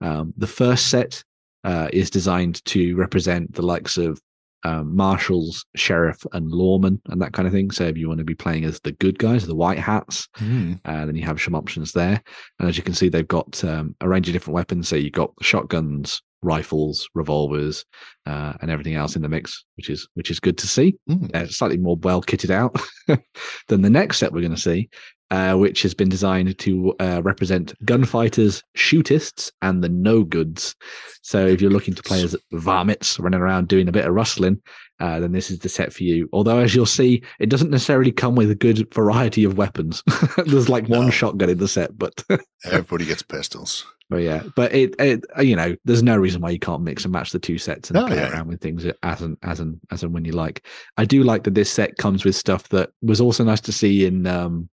[0.01, 1.23] Um, the first set
[1.63, 4.19] uh, is designed to represent the likes of
[4.63, 7.71] um, marshals, sheriff, and lawmen, and that kind of thing.
[7.71, 10.73] So if you want to be playing as the good guys, the white hats, Hmm.
[10.85, 12.21] uh, then you have some options there.
[12.59, 14.87] And as you can see, they've got um, a range of different weapons.
[14.87, 17.85] So you've got shotguns, rifles, revolvers,
[18.25, 20.95] uh, and everything else in the mix, which is which is good to see.
[21.07, 21.25] Hmm.
[21.33, 22.75] Uh, slightly more well kitted out
[23.67, 24.89] than the next set we're going to see,
[25.31, 30.75] uh, which has been designed to uh, represent gunfighters, shootists, and the no goods.
[31.21, 34.61] So if you're looking to play as varmints running around doing a bit of rustling,
[34.99, 36.29] uh, then this is the set for you.
[36.31, 40.03] Although, as you'll see, it doesn't necessarily come with a good variety of weapons.
[40.45, 41.11] There's like one No.
[41.11, 42.23] shotgun in the set, but
[42.65, 43.85] Everybody gets pistols.
[44.11, 47.03] But yeah, but it, it uh, you know, there's no reason why you can't mix
[47.05, 48.29] and match the two sets and Oh, play yeah.
[48.31, 50.67] around with things as and as and as and when you like.
[50.97, 54.05] I do like that this set comes with stuff that was also nice to see
[54.05, 54.69] in um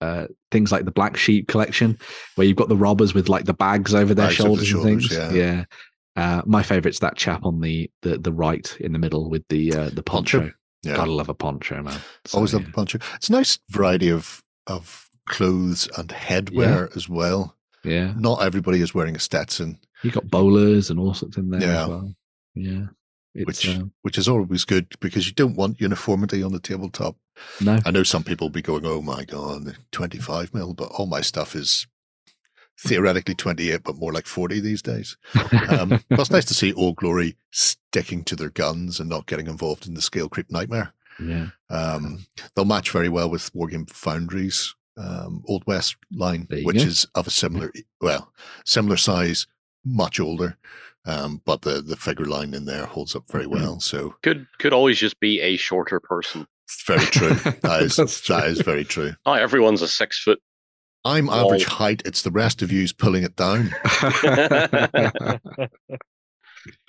[0.00, 1.98] uh things like the Black Sheep collection,
[2.34, 4.84] where you've got the robbers with like the bags over their Bags over the shoulders,
[5.00, 5.12] and things.
[5.12, 5.30] yeah.
[5.32, 5.64] Yeah.
[6.16, 9.72] Uh, my favorite's that chap on the, the the right in the middle with the
[9.74, 10.40] uh, the Poncho.
[10.40, 10.54] poncho.
[10.82, 10.96] Yeah.
[10.96, 11.98] Gotta love a poncho, man.
[12.24, 12.68] So, Always love yeah.
[12.68, 12.98] the poncho.
[13.16, 17.56] It's a nice variety of of clothes and headwear as well.
[17.84, 21.60] Yeah, Not everybody is wearing a Stetson, you got bowlers and all sorts in there
[21.62, 21.82] Yeah.
[21.82, 22.14] as well.
[22.54, 22.86] Yeah,
[23.34, 27.16] it's which um, which is always good because you don't want uniformity on the tabletop.
[27.60, 30.90] no, I know some people will be going, "Oh my god, twenty five mil," but
[30.92, 31.86] all my stuff is
[32.78, 35.16] theoretically twenty eight, but more like forty these days.
[35.68, 39.46] Um, but it's nice to see Old Glory sticking to their guns and not getting
[39.46, 40.92] involved in the scale creep nightmare.
[41.22, 41.48] yeah.
[41.68, 46.82] Um, they'll match very well with Wargame Foundry's um, Old West line, which go.
[46.82, 48.32] is of a similar, well,
[48.64, 49.46] similar size,
[49.84, 50.56] much older,
[51.06, 53.54] um, but the the figure line in there holds up very Mm-hmm.
[53.54, 53.80] well.
[53.80, 56.46] So Could could always just be a shorter person.
[56.86, 57.34] very true.
[57.62, 58.36] That is That's true.
[58.36, 59.12] is very true.
[59.26, 60.40] Not everyone's a six foot.
[61.04, 61.46] I'm Wall.
[61.46, 62.02] average height.
[62.04, 63.70] It's the rest of you's pulling it down.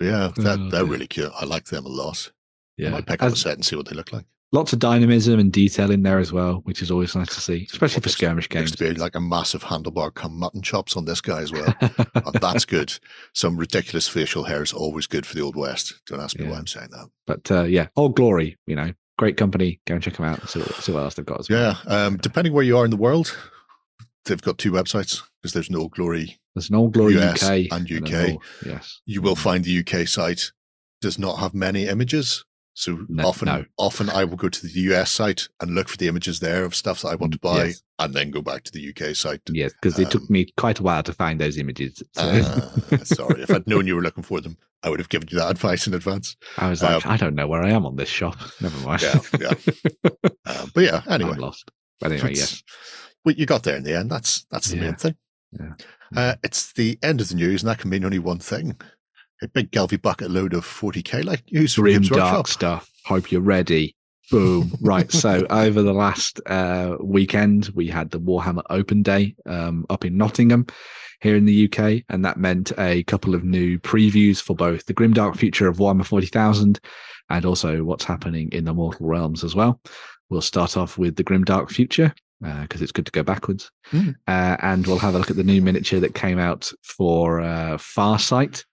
[0.02, 1.32] Yeah, that Oh, they're really cute.
[1.40, 2.30] I like them a lot.
[2.78, 2.90] I yeah.
[2.90, 4.26] might pick up a set and see what they look like.
[4.52, 7.68] Lots of dynamism and detail in there as well, which is always nice to see,
[7.72, 8.72] especially for skirmish games.
[8.72, 11.74] to be like a massive handlebar come mutton chops on this guy as well.
[11.80, 12.94] And that's good.
[13.34, 16.02] Some ridiculous facial hair is always good for the old west.
[16.08, 16.52] Don't ask me Yeah.
[16.52, 17.08] why I'm saying that.
[17.28, 19.80] but uh, yeah, Old Glory, you know, great company.
[19.88, 20.40] Go and check them out.
[20.40, 21.78] And see what, see what else they've got as well.
[21.88, 23.38] Yeah, um, depending where you are in the world,
[24.26, 26.40] they've got two websites because there's no glory.
[26.56, 28.30] There's an Old Glory US UK and an UK.
[28.32, 30.52] Old- yes, You will find the UK site
[31.00, 32.44] does not have many images.
[32.74, 33.66] So No- often, no.
[33.78, 36.74] often I will go to the US site and look for the images there of
[36.74, 37.84] stuff that I want to buy, Yes.
[38.00, 39.42] and then go back to the UK site.
[39.52, 42.02] yes, because it took Um, me quite a while to find those images.
[42.14, 45.28] So Uh, sorry, if I'd known you were looking for them, I would have given
[45.32, 46.38] you that advice in advance.
[46.58, 48.38] I was like, um, I don't know where I am on this shop.
[48.62, 49.02] Never mind.
[49.02, 49.54] Yeah, yeah.
[50.46, 51.70] Um, but yeah, anyway, I'm lost.
[52.00, 52.64] But anyway, yes.
[53.24, 54.10] well, you got there in the end.
[54.10, 54.82] That's that's the Yeah.
[54.84, 55.16] main thing.
[55.58, 55.74] Yeah.
[56.16, 58.76] Uh, it's the end of the news, and that can mean only one thing:
[59.42, 62.90] a big Galvy bucket load of 40k like from grim dark stuff.
[63.06, 63.96] Hope you're ready.
[64.30, 64.72] Boom.
[64.82, 65.12] right.
[65.12, 70.16] So over the last uh, weekend, we had the Warhammer Open Day um, up in
[70.18, 70.68] Nottingham
[71.22, 74.94] here in the UK, and that meant a couple of new previews for both the
[74.94, 76.80] grimdark future of Warhammer 40,000
[77.30, 79.80] and also what's happening in the Mortal Realms as well.
[80.30, 84.16] We'll start off with the grimdark future because it's good to go backwards, Mm.
[84.28, 87.78] uh, and we'll have a look at the new miniature that came out for uh,
[87.78, 88.64] Farsight.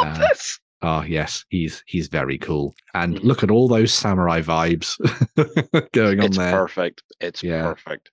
[0.00, 0.58] Love Uh, this.
[0.84, 2.74] Oh yes, he's he's very cool.
[2.94, 3.24] And Mhm.
[3.24, 4.96] look at all those samurai vibes
[5.92, 6.52] going on It's there.
[6.52, 7.02] perfect.
[7.20, 7.62] It's Yeah.
[7.62, 8.10] perfect.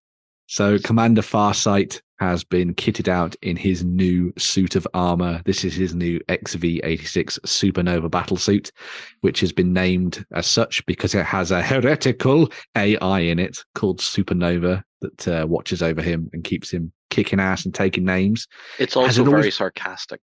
[0.47, 5.41] So Commander Farsight has been kitted out in his new suit of armor.
[5.45, 8.71] This is his new XV86 Supernova battle suit,
[9.21, 13.99] which has been named as such because it has a heretical AI in it called
[13.99, 18.47] Supernova that uh, watches over him and keeps him kicking ass and taking names.
[18.79, 20.19] It's also it always- very sarcastic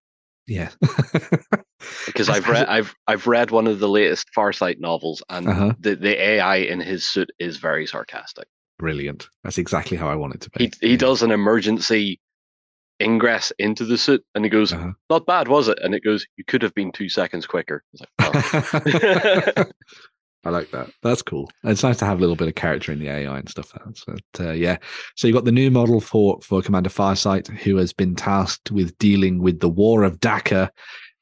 [0.46, 0.70] Yeah.
[2.06, 5.74] because I've read I've I've read one of the latest Farsight novels, and Uh-huh.
[5.80, 8.46] the the AI in his suit is very sarcastic.
[8.78, 9.28] Brilliant.
[9.42, 10.64] That's exactly how I want it to be.
[10.64, 10.98] He he Yeah.
[10.98, 12.20] does an emergency
[13.02, 14.92] ingress into the suit, and he goes, Uh-huh.
[15.10, 18.08] "Not bad, was it?" And it goes, "You could have been two seconds quicker." Like,
[18.20, 19.64] "Oh."
[20.46, 20.88] I like that.
[21.02, 21.50] That's cool.
[21.64, 23.72] It's nice to have a little bit of character in the AI and stuff.
[24.06, 24.78] But uh, yeah,
[25.16, 28.96] so you've got the new model for for Commander Farsight, who has been tasked with
[28.98, 30.70] dealing with the War of Dakka,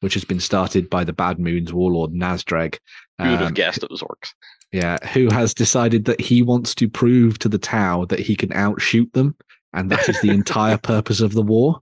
[0.01, 2.79] which has been started by the Bad Moon's warlord Nazdreg.
[3.19, 4.33] Who would have Um, guessed it was orcs?
[4.73, 8.53] yeah, who has decided that he wants to prove to the Tau that he can
[8.53, 9.35] outshoot them,
[9.73, 11.81] and that is the entire purpose of the war.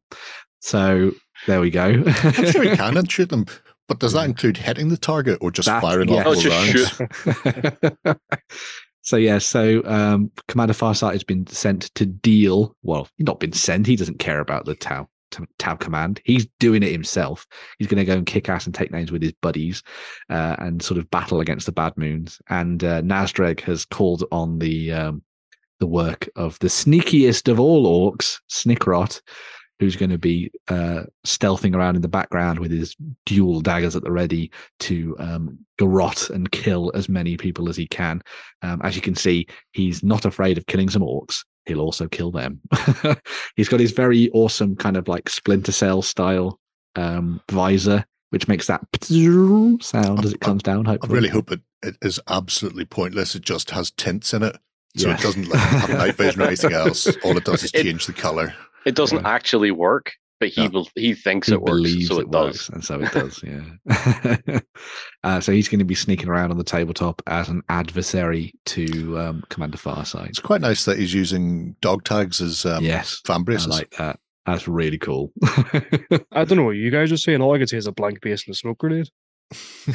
[0.60, 1.10] So
[1.46, 2.04] there we go.
[2.06, 3.46] I'm sure he can outshoot them.
[3.88, 6.22] But does that include hitting the target or just That- firing yeah.
[6.24, 7.88] multiple Oh, rounds?
[8.04, 8.16] shoot.
[9.02, 12.76] so yeah, so um, Commander Farsight has been sent to deal.
[12.82, 13.86] Well, he's not been sent.
[13.86, 16.20] He doesn't care about the Tau Tau- Tau command.
[16.24, 17.46] He's doing it himself.
[17.78, 19.82] He's going to go and kick ass and take names with his buddies,
[20.30, 22.40] uh, and sort of battle against the Bad Moons.
[22.50, 25.22] And uh, Nazdreg has called on the um,
[25.80, 29.20] the work of the sneakiest of all orcs, Snikrot,
[29.82, 32.94] who's going to be uh, stealthing around in the background with his
[33.26, 34.48] dual daggers at the ready
[34.78, 38.22] to um, garrot and kill as many people as he can.
[38.62, 41.44] Um, as you can see, he's not afraid of killing some orcs.
[41.66, 42.60] He'll also kill them.
[43.56, 46.60] he's got his very awesome kind of like Splinter Cell style
[46.94, 50.84] um, visor, which makes that sound as it comes down.
[50.84, 51.10] Hopefully.
[51.10, 53.34] I really hope it, it is absolutely pointless.
[53.34, 54.56] It just has tints in it.
[54.96, 55.14] So Yeah.
[55.16, 57.08] it doesn't like have night vision or anything else.
[57.24, 58.54] All it does is It- change the color.
[58.86, 59.28] It doesn't Yeah.
[59.28, 60.68] actually work, but he Yeah.
[60.68, 62.46] bel he thinks he it works, so it, it, does.
[62.54, 63.42] works, and so it does.
[63.42, 64.58] Yeah.
[65.24, 69.18] uh, so he's going to be sneaking around on the tabletop as an adversary to
[69.18, 70.28] um, Commander Farsight.
[70.30, 73.68] It's quite nice that he's using dog tags as um, yes, fan I braces.
[73.68, 74.18] like that.
[74.46, 75.32] That's really cool.
[76.32, 77.40] I don't know what you guys are saying.
[77.40, 79.08] All I can see is a blank base and a smoke grenade.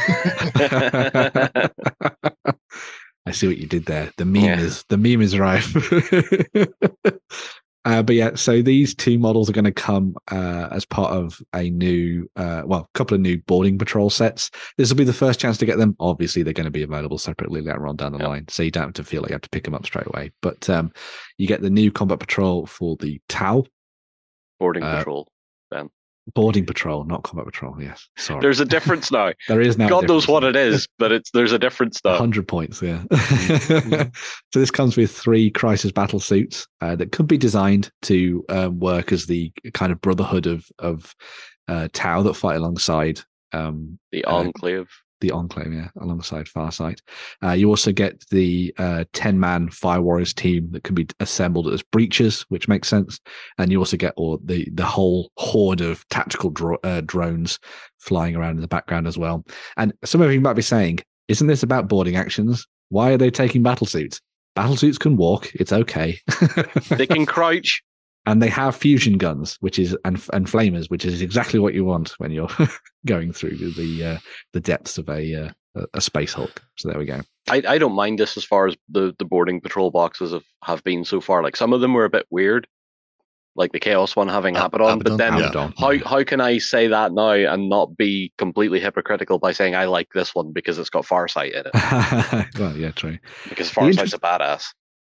[3.26, 4.10] I see what you did there.
[4.18, 4.60] The meme Yeah.
[4.60, 5.74] is the meme is rife.
[7.88, 11.42] uh, but yeah, so these two models are going to come uh, as part of
[11.56, 14.52] a new, uh, well, a couple of new boarding patrol sets.
[14.78, 15.96] This will be the first chance to get them.
[16.00, 18.28] Obviously, they're going to be available separately later on down the Yep.
[18.28, 20.08] line, so you don't have to feel like you have to pick them up straight
[20.08, 20.32] away.
[20.42, 20.92] But um,
[21.38, 23.64] you get the new combat patrol for the Tau
[24.60, 25.30] Boarding Uh, patrol.
[26.34, 27.76] Boarding patrol, not combat patrol.
[27.82, 28.42] Yes, sorry.
[28.42, 29.34] There's a difference now.
[29.48, 29.90] there is now.
[29.90, 32.18] God knows what it is, but it's there's a difference now.
[32.18, 33.04] hundred points, yeah.
[33.60, 38.80] so this comes with three crisis battle suits uh, that could be designed to um,
[38.80, 41.16] work as the kind of brotherhood of of
[41.68, 43.22] uh, Tau that fight alongside
[43.54, 44.90] um, The uh, enclave.
[45.20, 47.00] The Enclave, yeah, alongside Farsight.
[47.44, 51.68] Uh, you also get the uh, 10 man Fire Warriors team that can be assembled
[51.68, 53.20] as breaches, which makes sense.
[53.58, 57.60] And you also get all the, the whole horde of tactical dro- uh, drones
[58.00, 59.46] flying around in the background as well.
[59.78, 62.66] And some of you might be saying, isn't this about boarding actions?
[62.90, 64.22] Why are they taking battle suits?
[64.56, 65.52] Battle suits can walk.
[65.54, 66.20] It's okay.
[66.90, 67.84] They can crouch.
[68.28, 71.84] And they have fusion guns, which is and and flamers, which is exactly what you
[71.86, 72.50] want when you're
[73.08, 74.18] going through the uh,
[74.54, 76.62] the depths of a uh, a- a space hulk.
[76.78, 77.22] So there we go.
[77.50, 80.84] I, I don't mind this as far as the, the boarding patrol boxes have, have
[80.84, 81.42] been so far.
[81.42, 82.68] Like some of them were a bit weird,
[83.56, 85.00] like the chaos one having Uh, Abaddon.
[85.00, 85.34] But then.
[85.36, 86.04] Abaddon, how yeah.
[86.06, 90.10] how can I say that now and not be completely hypocritical by saying I like
[90.14, 92.48] this one because it's got Farsight in it?
[92.60, 93.18] well, yeah, true.
[93.48, 94.64] Because The Farsight's interest- a badass.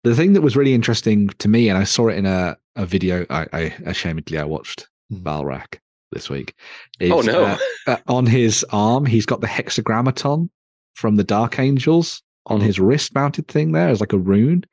[0.05, 2.87] The thing that was really interesting to me, and I saw it in a, a
[2.87, 5.27] video, I, I ashamedly I watched Hmm.
[5.27, 5.79] Valrak
[6.13, 6.55] this week.
[7.01, 7.45] Is, Oh no!
[7.45, 10.51] uh, uh, on his arm, he's got the hexagrammaton
[10.95, 12.65] from the Dark Angels on Mhm.
[12.65, 14.65] his wrist mounted thing there as like a rune.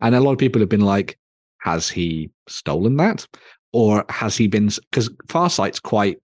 [0.00, 1.18] And a lot of people have been like,
[1.62, 3.26] has he stolen that?
[3.72, 6.18] Or has he been, because Farsight's quite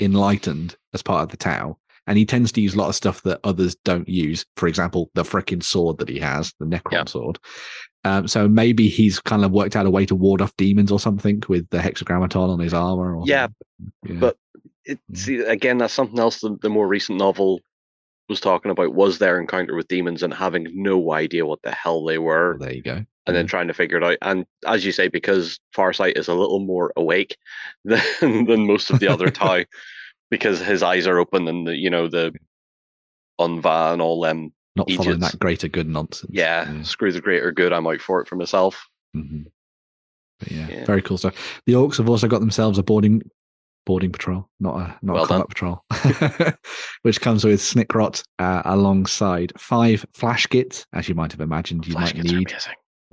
[0.00, 1.78] enlightened as part of the Tau.
[2.06, 4.44] And he tends to use a lot of stuff that others don't use.
[4.56, 7.04] For example, the freaking sword that he has, the Necron Yeah.
[7.06, 7.38] sword.
[8.04, 11.00] Um, so maybe he's kind of worked out a way to ward off demons or
[11.00, 13.16] something with the hexagrammaton on his armor.
[13.16, 13.48] Or Yeah.
[14.04, 14.14] Yeah.
[14.20, 14.36] but
[14.84, 17.60] it, see again that's something else the, the more recent novel
[18.28, 22.04] was talking about was their encounter with demons and having no idea what the hell
[22.04, 23.04] they were Well, there you go.
[23.26, 26.34] and then trying to figure it out and as you say because farsight is a
[26.34, 27.36] little more awake
[27.84, 29.64] than, than most of the other tau
[30.30, 32.32] because his eyes are open and the, you know the
[33.40, 36.30] Aun'Va and all them not following that greater good nonsense.
[36.34, 38.86] yeah, screw the greater good i'm out for it for myself
[39.16, 39.46] Mhm.
[40.38, 40.84] But yeah, Yeah.
[40.84, 41.62] very cool stuff.
[41.64, 43.22] The orcs have also got themselves a boarding
[43.86, 45.84] boarding patrol, not a not Well a combat patrol,
[47.02, 51.92] which comes with Snikrot uh, alongside five Flash Gitz, as you might have imagined you
[51.94, 52.54] Flash might need.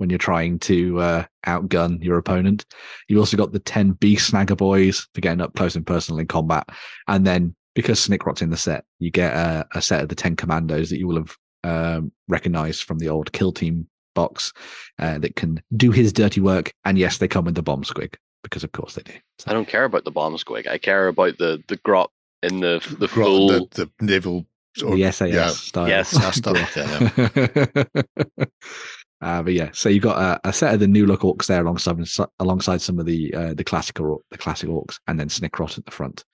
[0.04, 2.66] When you're trying to uh, outgun your opponent.
[3.08, 6.26] You've also got the ten Beast Snagga Boyz for getting up close and personal in
[6.26, 6.68] combat,
[7.08, 10.36] and then because Snikrot's in the set, you get a, a set of the ten
[10.36, 14.52] commandos that you will have um, recognized from the old kill team box
[14.98, 16.70] uh, that can do his dirty work.
[16.84, 19.14] And yes, they come with the bomb squig because, of course, they do.
[19.38, 22.10] So- i don't care about the bomb squig i care about the the grot
[22.42, 24.44] in the the Gro- full the, the naval
[24.84, 25.48] Or- the SAS yeah.
[25.48, 25.88] style.
[25.88, 26.10] Yes.
[26.10, 28.44] SAS style, yeah,
[29.24, 31.62] uh, but yeah, so you've got a, a set of the new look orcs there
[31.62, 35.86] alongside alongside some of the uh, the classical the classic orcs, and then Snikrot at
[35.86, 36.24] the front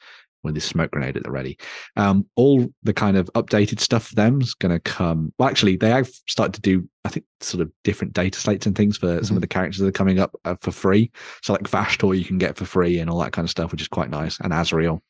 [0.43, 1.57] with his smoke grenade at the ready.
[1.97, 5.33] Um, all the kind of updated stuff for them is going to come.
[5.39, 8.75] Well, actually, they have started to do, I think, sort of different data slates and
[8.75, 11.13] things for some of the characters that are coming up uh, for free.
[11.43, 13.83] So, like Vashtorr, you can get for free and all that kind of stuff, which
[13.83, 14.41] is quite nice.
[14.41, 15.01] And Azrael,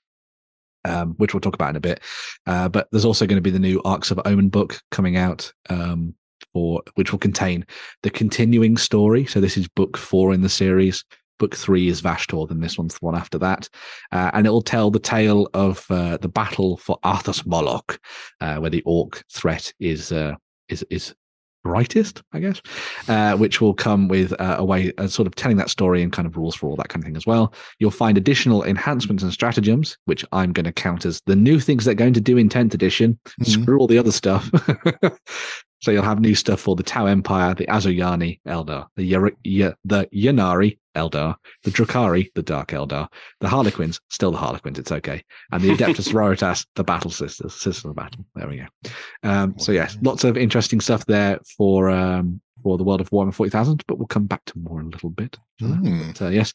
[0.85, 2.01] um, which we'll talk about in a bit.
[2.47, 5.51] Uh, but there's also going to be the new Arks of Omen book coming out.
[5.71, 6.15] Um,
[6.53, 7.65] for which will contain
[8.03, 9.27] the continuing story.
[9.27, 11.05] So this is book four in the series.
[11.39, 13.69] Book three is Vashtorr, then this one's the one after that.
[14.13, 17.99] Uh, and it will tell the tale of uh, the battle for Arthas Moloch,
[18.43, 20.35] uh, where the orc threat is uh,
[20.69, 21.15] is is
[21.63, 22.61] brightest, I guess,
[23.09, 26.13] uh, which will come with uh, a way of sort of telling that story and
[26.13, 27.53] kind of rules for all that kind of thing as well.
[27.79, 31.85] You'll find additional enhancements and stratagems, which I'm going to count as the new things
[31.85, 33.19] they're going to do in 10th edition.
[33.41, 33.63] Mhm.
[33.63, 34.51] Screw all the other stuff.
[35.81, 39.75] so you'll have new stuff for the Tau Empire, the Asuryani Eldar, the Yar- Y-
[39.85, 43.09] the Ynnari Eldar, the Drukhari, the Dark Eldar,
[43.41, 47.85] the Harlequins, still the Harlequins, it's okay, and the Adeptus Sororitas, the Battle Sisters, Sisters
[47.85, 48.25] of Battle.
[48.35, 48.67] There we go.
[49.23, 53.33] Um, so yes, lots of interesting stuff there for um, for the world of Warhammer
[53.33, 55.39] 40,000, but we'll come back to more in a little bit.
[55.63, 56.17] Mm.
[56.17, 56.53] So yes,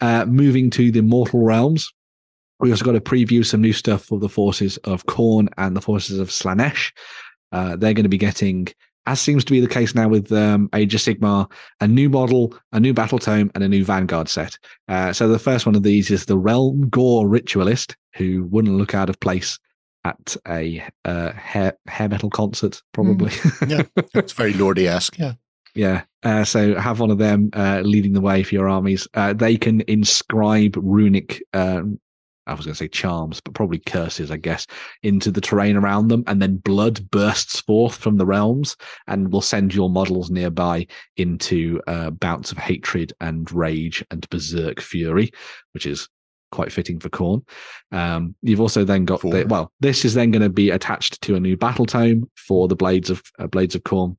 [0.00, 1.92] uh, moving to the Mortal Realms.
[2.60, 5.80] We also got to preview some new stuff for the forces of Khorne and the
[5.80, 6.92] forces of Slaanesh.
[7.52, 8.68] Uh, they're going to be getting,
[9.06, 11.50] as seems to be the case now with um, Age of Sigmar,
[11.80, 14.58] a new model, a new battle tome, and a new Vanguard set.
[14.88, 18.94] Uh, so the first one of these is the Realm Gore Ritualist, who wouldn't look
[18.94, 19.58] out of place
[20.04, 23.32] at a uh, hair hair metal concert, probably.
[23.66, 23.82] Yeah,
[24.14, 25.18] it's very Lordy esque.
[25.18, 25.34] Yeah.
[25.74, 26.02] Yeah.
[26.24, 29.06] Uh, so have one of them uh, leading the way for your armies.
[29.14, 32.00] Uh, they can inscribe runic, um,
[32.48, 34.66] I was going to say charms, but probably curses, I guess,
[35.02, 36.24] into the terrain around them.
[36.26, 38.76] And then blood bursts forth from the realms
[39.06, 44.80] and will send your models nearby into uh, bouts of hatred and rage and berserk
[44.80, 45.30] fury,
[45.72, 46.08] which is
[46.50, 47.42] quite fitting for Khorne.
[47.92, 51.34] Um, you've also then got the, well, this is then going to be attached to
[51.34, 54.16] a new battle tome for the blades of uh, blades of Khorne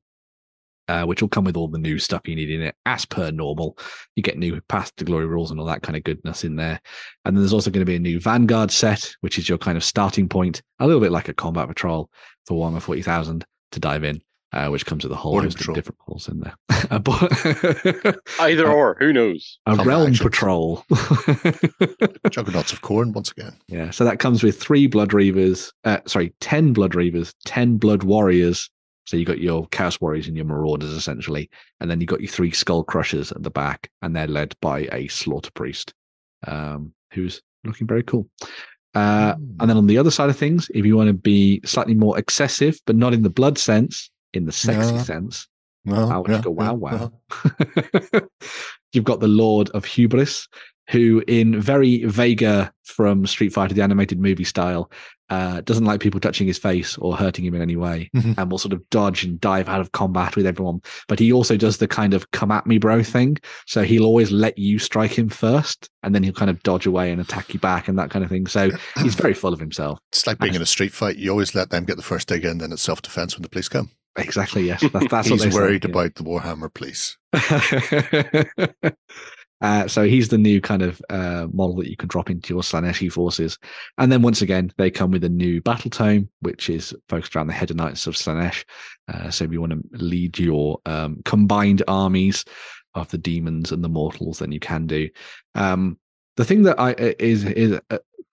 [0.90, 3.30] uh, which will come with all the new stuff you need in it as per
[3.30, 3.78] normal.
[4.16, 6.80] You get new Path to Glory rules and all that kind of goodness in there.
[7.24, 9.76] And then there's also going to be a new Vanguard set, which is your kind
[9.76, 12.10] of starting point, a little bit like a combat patrol
[12.46, 14.20] for one Warhammer 40,000 to dive in,
[14.52, 15.74] uh, which comes with a whole Border host Patrol.
[15.78, 16.98] of different rules in there.
[17.00, 19.58] bo- Either Uh, or, who knows?
[19.66, 20.24] a Combat realm action.
[20.24, 20.84] patrol.
[22.30, 23.52] Juggernauts of Khorne once again.
[23.68, 28.02] Yeah, so that comes with three Blood Reavers, uh, sorry, 10 Blood Reavers, 10 Blood
[28.02, 28.68] Warriors.
[29.10, 31.50] So you got your Chaos Warriors and your Marauders essentially.
[31.80, 34.88] And then you got your three Skull Crushers at the back, and they're led by
[34.92, 35.92] a Slaughter Priest,
[36.46, 38.28] um, who's looking very cool.
[38.94, 41.94] Uh, and then on the other side of things, if you want to be slightly
[41.96, 45.02] more excessive, but not in the blood sense, in the sexy Yeah.
[45.02, 45.48] sense,
[45.84, 47.12] Well, Wow, yeah, go, wow, yeah, wow.
[48.12, 48.28] well,
[48.92, 50.46] You've got the Lord of Hubris,
[50.90, 54.90] who, in very Vega from Street Fighter, the animated movie style,
[55.28, 58.36] uh, doesn't like people touching his face or hurting him in any way Mhm.
[58.36, 60.80] and will sort of dodge and dive out of combat with everyone.
[61.06, 63.36] But he also does the kind of come at me, bro thing.
[63.66, 67.12] So he'll always let you strike him first and then he'll kind of dodge away
[67.12, 68.48] and attack you back and that kind of thing.
[68.48, 68.70] So
[69.02, 70.00] he's very full of himself.
[70.10, 71.16] It's like being in a street fight.
[71.16, 73.48] You always let them get the first dig in, then it's self defense when the
[73.48, 73.90] police come.
[74.18, 74.80] Exactly, yes.
[74.92, 75.90] That's, that's what He's they say, worried yeah.
[75.90, 77.16] about the Warhammer police.
[79.60, 82.62] uh, so he's the new kind of uh, model that you can drop into your
[82.62, 83.58] Slaaneshi forces.
[83.98, 87.48] And then once again, they come with a new battle tome, which is focused around
[87.48, 88.64] the Hedonites of Slaanesh.
[89.08, 92.44] Uh, so if you want to lead your um, combined armies
[92.94, 95.08] of the demons and the mortals, then you can do.
[95.54, 95.98] Um,
[96.36, 97.78] the thing that I is is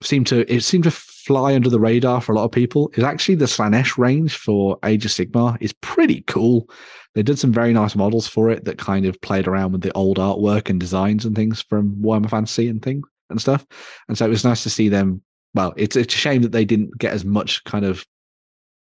[0.02, 3.04] seem to it seemed to fly under the radar for a lot of people is
[3.04, 6.70] actually the Slaanesh range for Age of Sigmar is pretty cool.
[7.16, 9.92] They did some very nice models for it that kind of played around with the
[9.94, 13.66] old artwork and designs and things from Warhammer Fantasy and things and stuff.
[14.08, 15.22] And so it was nice to see them.
[15.54, 18.06] Well, it's it's a shame that they didn't get as much kind of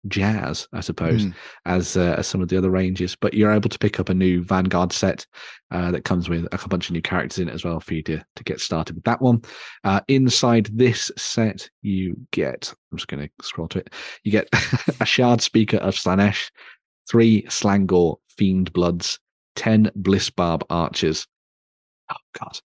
[0.09, 1.35] jazz, I suppose, Mm.
[1.67, 3.17] as uh, as some of the other ranges.
[3.21, 5.27] But you're able to pick up a new Vanguard set
[5.71, 8.03] uh, that comes with a bunch of new characters in it as well for you
[8.05, 9.43] to to get started with that one.
[9.85, 12.73] Uh, inside this set, you get.
[12.93, 13.93] I'm just going to scroll to it.
[14.25, 14.49] You get
[15.01, 16.51] a shard speaker of Slaanesh,
[17.09, 19.19] three Slaangor Fiend Bloods,
[19.55, 21.27] ten Blissbarb Archers.
[22.11, 22.59] Oh God.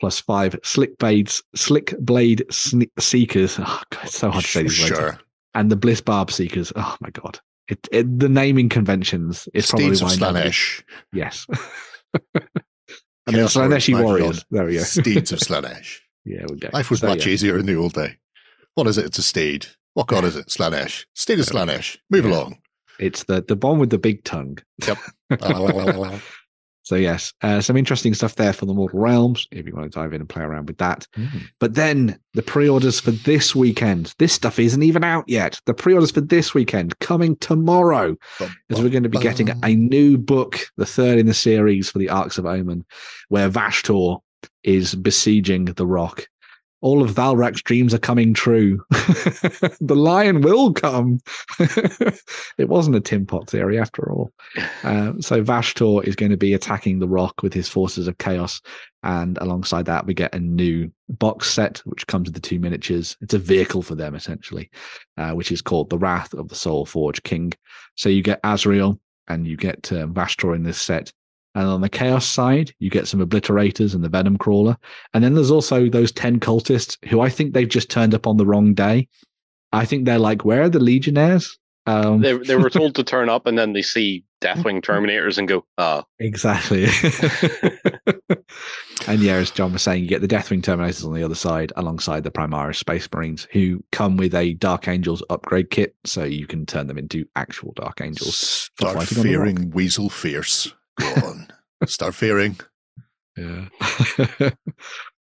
[0.00, 3.56] Plus five slick blades, slick blade sne- seekers.
[3.60, 5.18] Oh God, it's so hard to say these words Sure.
[5.54, 6.72] And the Bliss Barb Seekers.
[6.76, 7.38] Oh my god,
[7.68, 10.82] it, it the naming conventions is probably Steeds of why Slaanesh.
[11.12, 11.46] Yes,
[13.26, 14.44] and then Slaaneshi Warriors.
[14.50, 14.80] There we go.
[14.82, 15.98] Steeds of Slaanesh.
[16.24, 16.70] yeah, we go.
[16.72, 18.16] Life was much easier in the old day.
[18.74, 19.04] What is it?
[19.06, 19.66] It's a steed.
[19.94, 20.46] What god is it?
[20.46, 21.04] Slaanesh.
[21.14, 21.98] State of Slaanesh.
[22.10, 22.30] Move Yeah.
[22.32, 22.58] along.
[22.98, 24.58] It's the the one with the big tongue.
[24.86, 24.98] Yep.
[26.84, 29.98] So yes, uh, some interesting stuff there for the Mortal Realms if you want to
[29.98, 31.06] dive in and play around with that.
[31.16, 31.42] Mm.
[31.60, 34.14] But then the pre-orders for this weekend.
[34.18, 35.60] This stuff isn't even out yet.
[35.66, 40.18] The pre-orders for this weekend coming tomorrow, as we're going to be getting a new
[40.18, 42.84] book, the third in the series for the Arks of Omen,
[43.28, 44.20] where Vashtorr
[44.64, 46.26] is besieging the Rock.
[46.82, 48.84] All of Valrak's dreams are coming true.
[48.90, 51.20] the lion will come.
[52.58, 54.32] it wasn't a Tim Pot theory after all.
[54.82, 58.60] Um, so Vashtorr is going to be attacking the Rock with his forces of chaos,
[59.02, 63.16] and alongside that, we get a new box set which comes with the two miniatures.
[63.20, 64.70] It's a vehicle for them essentially,
[65.16, 67.52] uh, which is called the Wrath of the Soul Forge King.
[67.96, 71.12] So you get Azrael and you get um, Vashtorr in this set.
[71.54, 74.76] And on the Chaos side, you get some Obliterators and the Venom Crawler.
[75.12, 78.38] And then there's also those 10 cultists who I think they've just turned up on
[78.38, 79.08] the wrong day.
[79.72, 81.58] I think they're like, where are the Legionnaires?
[81.86, 85.46] Um, They, they were told to turn up and then they see Deathwing Terminators and
[85.48, 86.84] go, uh, Exactly.
[89.06, 91.72] and yeah, as John was saying, you get the Deathwing Terminators on the other side
[91.76, 96.46] alongside the Primaris Space Marines who come with a Dark Angels upgrade kit, so you
[96.46, 98.70] can turn them into actual Dark Angels.
[98.76, 99.46] for Start fighting on the rock.
[99.46, 100.72] fearing Weasel Fierce.
[101.00, 101.41] Go on.
[101.86, 102.58] Start fearing.
[103.36, 103.68] Yeah.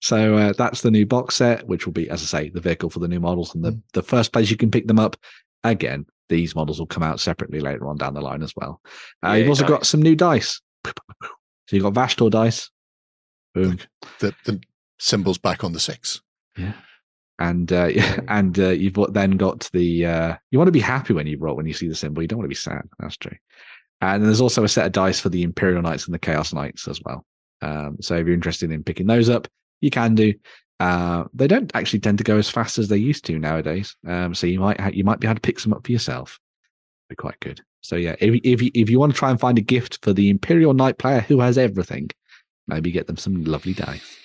[0.01, 2.91] so uh, that's the new box set, which will be, as I say, the vehicle
[2.91, 3.55] for the new models.
[3.55, 3.83] And the, Mm.
[3.93, 5.17] the first place you can pick them up,
[5.65, 8.81] again, these models will come out separately later on down the line as well.
[9.25, 10.61] Uh, you've Yay, also got some new dice.
[10.87, 10.93] So
[11.77, 12.71] you've got Vashtorr dice.
[13.55, 13.79] Boom.
[14.21, 14.61] The, the
[14.99, 16.21] symbol's back on the six.
[17.39, 20.81] and uh, yeah, and uh, you've got- then got the uh, you want to be
[20.81, 22.23] happy when you roll when you see the symbol.
[22.23, 22.83] You don't want to be sad.
[22.99, 23.37] That's true.
[24.01, 26.87] And there's also a set of dice for the Imperial Knights and the Chaos Knights
[26.87, 27.25] as well.
[27.63, 29.49] Um, so if you're interested in picking those up,
[29.81, 30.35] you can do.
[30.81, 33.97] Uh, they don't actually tend to go as fast as they used to nowadays.
[34.07, 36.39] Um, so you might ha- you might be able to pick some up for yourself.
[37.09, 37.61] Be quite good.
[37.81, 40.13] So yeah, if if you, if you want to try and find a gift for
[40.13, 42.11] the Imperial Knight player who has everything,
[42.69, 44.17] maybe get them some lovely dice.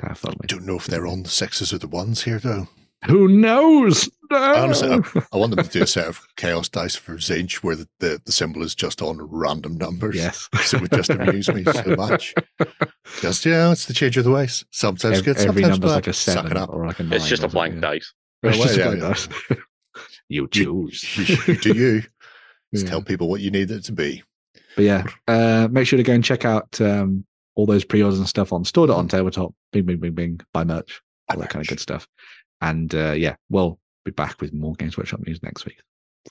[0.00, 2.38] to Have fun I don't know if they're on the sixes or the ones here,
[2.38, 2.68] though.
[3.06, 4.08] Who knows?
[4.30, 4.36] No.
[4.54, 4.98] Honestly,
[5.32, 8.20] I want them to do a set of chaos dice for Tzeentch where the, the,
[8.24, 10.16] the symbol is just on random numbers.
[10.16, 10.48] yes.
[10.52, 12.34] 'Cause it would just amuse me so much.
[13.20, 14.64] Just, you know, it's the change of the ways.
[14.70, 15.94] Sometimes Ev- good, Every sometimes number's bad.
[15.96, 16.70] like a Suck seven it up.
[16.70, 17.12] or like a nine.
[17.18, 17.80] it's just a blank yeah.
[17.80, 18.12] dice.
[18.42, 19.08] It's Well, just a yeah, blank yeah.
[19.08, 19.28] dice.
[20.28, 21.18] you choose.
[21.28, 22.00] You, you do you.
[22.72, 22.90] Just Yeah.
[22.90, 24.22] tell people what you need it to be.
[24.76, 27.24] But yeah, uh, make sure to go and check out um,
[27.54, 29.54] all those pre-orders and stuff on store.on tabletop.
[29.72, 30.40] Bing, bing, bing, bing.
[30.52, 31.00] Buy merch,
[31.30, 32.08] all that kind of good stuff.
[32.60, 35.78] And uh, yeah, we'll be back with more Games Workshop news next week.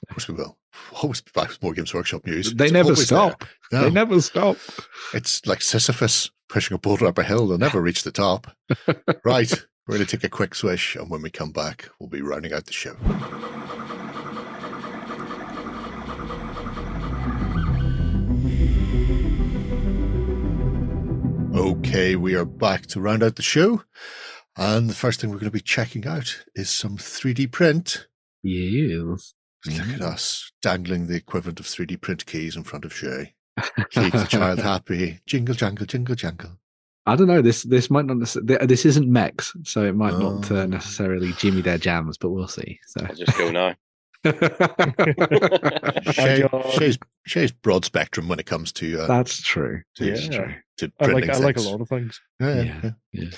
[0.02, 0.58] Of course we will.
[1.02, 2.54] Always be back with more Games Workshop news.
[2.54, 3.46] They It's never stop.
[3.72, 4.58] No, They never stop.
[5.14, 7.48] it's like Sisyphus pushing a boulder up a hill.
[7.48, 8.48] They'll never reach the top.
[9.24, 9.52] right.
[9.88, 10.96] We're going to take a quick swish.
[10.96, 12.96] And when we come back, we'll be rounding out the show.
[21.56, 23.84] Okay, we are back to round out the show.
[24.56, 28.08] And the first thing we're going to be checking out is some 3D print.
[28.44, 29.34] Yes.
[29.66, 29.96] Look Mm.
[29.96, 33.34] at us dangling the equivalent of 3D print keys in front of Shay.
[33.92, 35.20] Keep the child happy.
[35.26, 36.60] Jingle, jangle, jingle, jangle.
[37.06, 37.42] I don't know.
[37.42, 38.18] This this might not.
[38.18, 40.66] necess- This isn't mechs, so it might not uh, Oh.
[40.66, 42.80] necessarily jimmy their jams, but we'll see.
[42.88, 43.06] So.
[43.08, 43.76] I'll just go now.
[46.14, 46.48] Shay,
[46.78, 49.82] Shay's, Shay's broad spectrum when it comes to uh, That's true.
[49.96, 50.38] to, That's Yeah.
[50.38, 50.54] true.
[50.78, 52.20] to I printing like I like a lot of things.
[52.40, 53.30] Yeah, yeah, Yeah.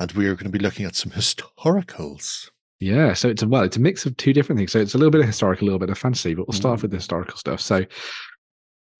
[0.00, 2.50] And we are going to be looking at some historicals.
[2.80, 4.72] Yeah, so it's a well, it's a mix of two different things.
[4.72, 6.72] So it's a little bit of historical, a little bit of fantasy, but we'll start
[6.78, 7.60] off with the historical stuff.
[7.60, 7.84] So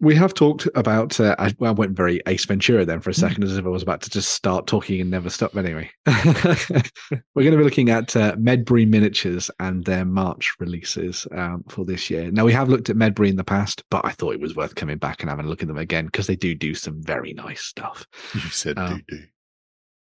[0.00, 1.18] we have talked about.
[1.18, 3.68] Uh, I, well, I went very Ace Ventura then for a second, as if I
[3.68, 5.56] was about to just start talking and never stop.
[5.56, 11.64] Anyway, we're going to be looking at uh, Medbury miniatures and their March releases um,
[11.70, 12.30] for this year.
[12.30, 14.74] Now we have looked at Medbury in the past, but I thought it was worth
[14.74, 17.32] coming back and having a look at them again because they do do some very
[17.32, 18.06] nice stuff.
[18.34, 19.24] You said Um, do do.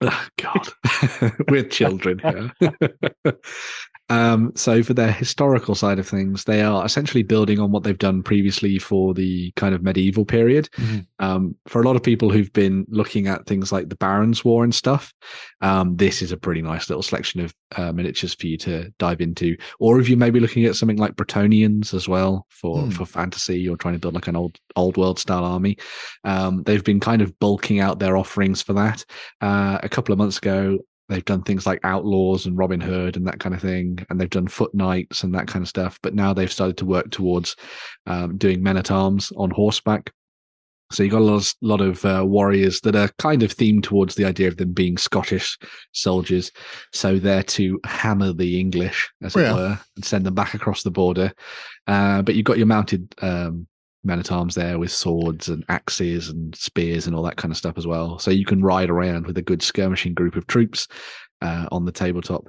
[0.01, 0.67] Oh, God,
[1.49, 2.51] we're children here.
[4.09, 7.97] um, so, for their historical side of things, they are essentially building on what they've
[7.97, 10.69] done previously for the kind of medieval period.
[10.77, 11.05] Mhm.
[11.19, 14.63] Um, for a lot of people who've been looking at things like the Barons' War
[14.63, 15.13] and stuff,
[15.61, 19.19] um, this is a pretty nice little selection of uh, miniatures for you to dive
[19.19, 19.57] into.
[19.79, 22.89] Or if you may be looking at something like Bretonnians as well for Hmm.
[22.91, 25.77] for fantasy, you're trying to build like an old old world style army.
[26.23, 29.03] Um, they've been kind of bulking out their offerings for that.
[29.41, 30.79] Uh, a couple of months ago,
[31.09, 34.29] they've done things like Outlaws and Robin Hood and that kind of thing, and they've
[34.29, 35.99] done Foot Knights and that kind of stuff.
[36.01, 37.55] But now they've started to work towards
[38.05, 40.11] um, doing men at arms on horseback.
[40.89, 43.83] So you've got a lot of, lot of uh, warriors that are kind of themed
[43.83, 45.57] towards the idea of them being Scottish
[45.91, 46.49] soldiers.
[46.93, 49.53] So they're to hammer the English, as it Yeah.
[49.53, 51.33] were, and send them back across the border.
[51.87, 53.67] Uh, but you've got your mounted um,
[54.07, 57.57] men at arms there with swords and axes and spears and all that kind of
[57.57, 58.17] stuff as well.
[58.17, 60.87] So you can ride around with a good skirmishing group of troops
[61.41, 62.47] uh, on the tabletop.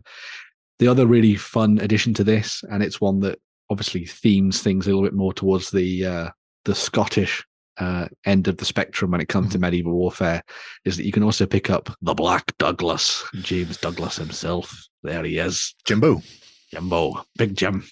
[0.78, 4.90] The other really fun addition to this, and it's one that obviously themes things a
[4.90, 6.30] little bit more towards the uh,
[6.64, 7.44] the Scottish
[7.78, 10.42] uh, end of the spectrum when it comes to medieval warfare,
[10.84, 14.88] is that you can also pick up the Black Douglas, James Douglas himself.
[15.02, 16.22] There he is, Jimbo.
[16.70, 17.84] Jimbo, Big Jim,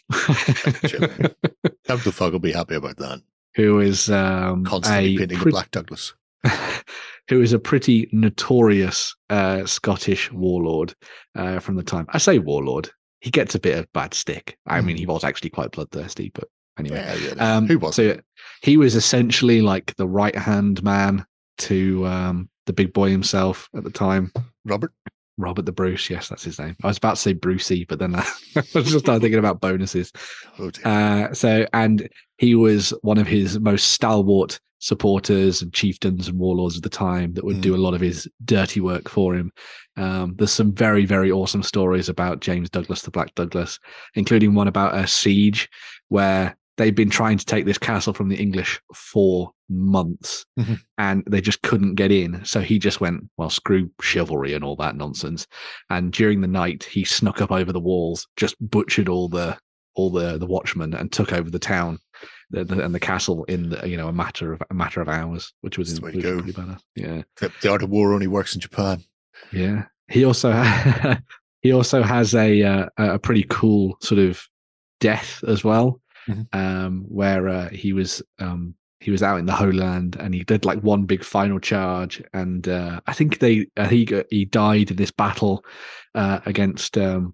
[0.84, 1.10] Jim.
[1.84, 3.22] The fuck will be happy about that?
[3.56, 6.14] Who is um, Constantly a painting pre- Black Douglas.
[7.28, 10.94] who is a pretty notorious uh, Scottish warlord
[11.34, 12.06] uh, from the time.
[12.10, 12.90] I say warlord.
[13.20, 14.56] He gets a bit of bad stick.
[14.66, 16.44] I mean, he was actually quite bloodthirsty, but
[16.78, 16.98] anyway.
[16.98, 17.56] Yeah, yeah.
[17.56, 18.20] Um, Who was so
[18.62, 21.24] he was essentially like the right hand man
[21.58, 24.30] to um, the big boy himself at the time,
[24.64, 24.92] Robert?
[25.38, 26.08] Robert the Bruce.
[26.08, 26.76] Yes, that's his name.
[26.82, 28.20] I was about to say Brucey, but then I,
[28.56, 30.12] I just started thinking about bonuses.
[30.58, 30.70] Oh.
[30.84, 32.08] Uh, so, and
[32.38, 37.32] he was one of his most stalwart supporters and chieftains and warlords of the time
[37.34, 37.62] that would Mm.
[37.62, 39.50] do a lot of his dirty work for him.
[39.96, 43.78] Um, there's some very, very awesome stories about James Douglas, the Black Douglas,
[44.14, 45.68] including one about a siege
[46.08, 50.78] where they'd been trying to take this castle from the English for months Mhm.
[50.98, 52.44] and they just couldn't get in.
[52.44, 55.46] So he just went, well, screw chivalry and all that nonsense.
[55.90, 59.56] And during the night, he snuck up over the walls, just butchered all the
[59.94, 61.98] all the the watchmen and took over the town
[62.50, 65.08] the, the, and the castle in the, you know a matter of a matter of
[65.08, 66.36] hours, which was, way to go.
[66.42, 66.80] pretty badass.
[66.94, 69.02] Yeah, The, the art of war only works in Japan.
[69.52, 69.86] yeah.
[70.08, 70.52] He also
[71.62, 74.40] he also has a uh, a pretty cool sort of
[75.00, 76.46] death as well, Mhm.
[76.54, 78.74] um, where uh, he was um,
[79.06, 82.20] he was out in the Holy Land and he did like one big final charge,
[82.32, 85.64] and uh, I think they uh, he he died in this battle
[86.16, 87.32] uh, against um,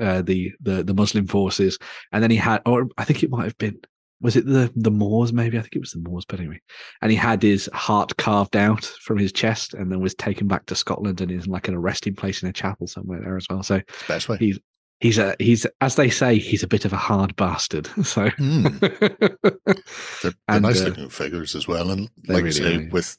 [0.00, 1.80] uh, the the the Muslim forces,
[2.12, 3.76] and then he had, or I think it might have been.
[4.20, 5.32] Was it the the Moors?
[5.32, 6.60] Maybe I think it was the Moors, but anyway,
[7.02, 10.66] and he had his heart carved out from his chest, and then was taken back
[10.66, 13.46] to Scotland and is like in a resting place in a chapel somewhere there as
[13.50, 13.64] well.
[13.64, 14.36] So best way.
[14.38, 14.60] he's
[15.00, 17.88] he's a he's as they say he's a bit of a hard bastard.
[18.04, 18.80] So Mm.
[20.22, 21.90] They're, they're nice uh, looking figures as well.
[21.90, 23.18] And like really you say, are, with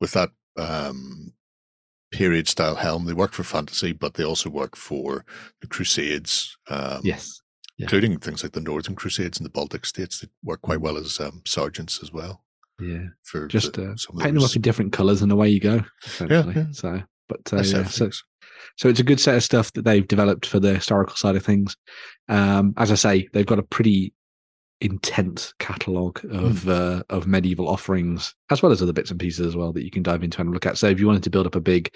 [0.00, 1.32] with that um,
[2.12, 5.24] period style helm, they work for fantasy, but they also work for
[5.60, 6.56] the Crusades.
[6.68, 7.40] Um, yes,
[7.76, 7.84] yeah.
[7.84, 11.20] including things like the Northern Crusades and the Baltic states that work quite well as
[11.20, 12.42] um, sergeants as well.
[12.80, 15.82] yeah, For just the, uh, paint them up in different colours and away you go.
[16.04, 16.54] Essentially.
[16.56, 16.66] yeah.
[16.72, 18.10] So, but uh, yeah, so.
[18.76, 21.44] So it's a good set of stuff that they've developed for the historical side of
[21.44, 21.76] things.
[22.28, 24.12] Um, as I say, they've got a pretty
[24.80, 26.68] intense catalogue of Hmm.
[26.70, 29.90] uh, of medieval offerings, as well as other bits and pieces as well that you
[29.90, 30.76] can dive into and look at.
[30.78, 31.92] So if you wanted to build up a big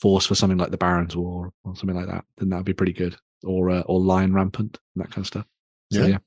[0.00, 2.72] force for something like the Barons' War or something like that, then that would be
[2.72, 3.16] pretty good.
[3.44, 5.46] Or uh, or Lion Rampant and that kind of stuff.
[5.92, 6.06] So Yeah.
[6.06, 6.18] yeah,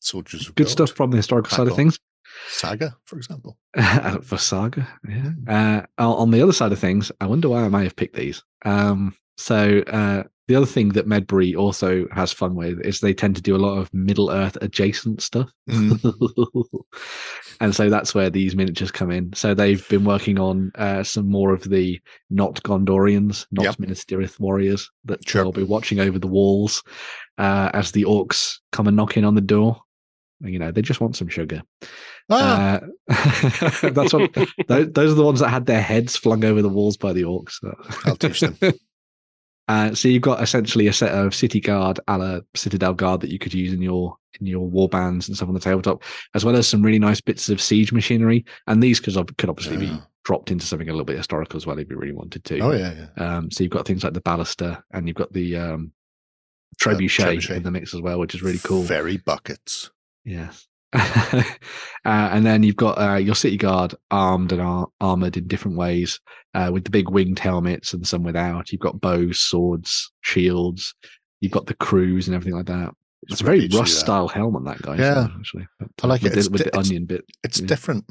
[0.00, 0.70] Soldiers of good God.
[0.70, 1.98] stuff from the historical side of things.
[2.48, 3.58] Saga, for example.
[4.22, 4.86] for Saga.
[5.08, 5.32] Yeah.
[5.48, 8.14] Uh, on on the other side of things, I wonder why I may have picked
[8.14, 8.44] these.
[8.64, 13.36] Um, so uh, the other thing that Medbury also has fun with is they tend
[13.36, 16.00] to do a lot of Middle Earth adjacent stuff, Mm.
[17.60, 19.32] and so that's where these miniatures come in.
[19.32, 22.00] So they've been working on uh, some more of the
[22.30, 23.78] not Gondorians, not Yep.
[23.78, 25.44] Minas Tirith warriors that Sure.
[25.44, 26.82] will be watching over the walls
[27.38, 29.80] uh, as the orcs come and knock in on the door.
[30.42, 31.62] You know, they just want some sugar.
[32.30, 34.32] Ah, Uh, that's what
[34.68, 37.22] those, those are the ones that had their heads flung over the walls by the
[37.22, 37.56] orcs.
[38.06, 38.56] I'll teach them.
[39.70, 43.30] Uh, so you've got essentially a set of city guard, a la Citadel guard that
[43.30, 46.02] you could use in your in your war bands and stuff on the tabletop,
[46.34, 48.44] as well as some really nice bits of siege machinery.
[48.66, 49.92] And these could could obviously be
[50.24, 52.58] dropped into something a little bit historical as well if you really wanted to.
[52.58, 53.36] Oh, yeah, yeah.
[53.36, 55.92] Um, so you've got things like the ballista and you've got the um,
[56.84, 57.56] Uh, trebuchet, trebuchet.
[57.56, 58.82] in the mix as well, which is really cool.
[58.82, 59.90] Very buckets.
[60.24, 60.66] Yes.
[60.92, 61.42] uh,
[62.04, 66.18] and then you've got uh, your city guard armed and ar- armored in different ways
[66.54, 68.72] uh, with the big winged helmets and some without.
[68.72, 70.94] You've got bows, swords, shields.
[71.40, 72.90] You've got the crews and everything like that.
[73.28, 74.96] It's, a very Rust style helmet, that guy.
[74.96, 75.28] Yeah.
[75.38, 75.66] actually.
[75.78, 76.44] But, I like with it.
[76.44, 77.24] The, with di- the onion bit.
[77.44, 77.66] It's Yeah.
[77.66, 78.04] different.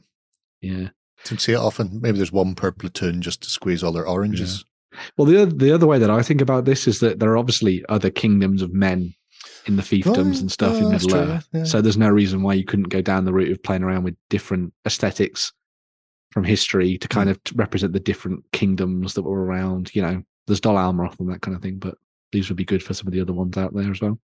[0.61, 0.89] Yeah.
[1.25, 1.99] Don't see it often.
[2.01, 4.63] Maybe there's one per platoon just to squeeze all their oranges.
[5.17, 7.37] Well, the other, the other way that I think about this is that there are
[7.37, 9.13] obviously other kingdoms of men
[9.69, 11.47] in the fiefdoms Oh, and stuff oh, in Middle Earth.
[11.53, 11.63] yeah.
[11.63, 14.15] So there's no reason why you couldn't go down the route of playing around with
[14.29, 15.53] different aesthetics
[16.31, 17.13] from history to Hmm.
[17.13, 19.95] kind of represent the different kingdoms that were around.
[19.95, 21.95] You know, there's Dol Amroth and that kind of thing, but
[22.31, 24.19] these would be good for some of the other ones out there as well.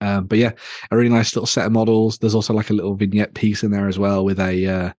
[0.00, 0.50] Um, but yeah,
[0.90, 2.18] a really nice little set of models.
[2.18, 4.92] There's also like a little vignette piece in there as well with a uh,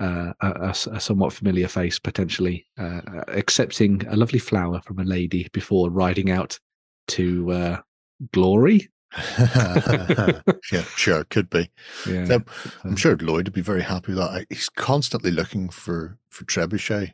[0.00, 4.98] uh, a, a a somewhat familiar face potentially uh, uh, accepting a lovely flower from
[4.98, 6.58] a lady before riding out
[7.06, 7.80] to uh,
[8.32, 8.88] glory.
[9.38, 11.70] yeah, sure, could be.
[12.08, 12.42] Yeah, So,
[12.82, 14.46] I'm sure Lloyd would be very happy with that.
[14.50, 17.12] He's constantly looking for for trebuchet.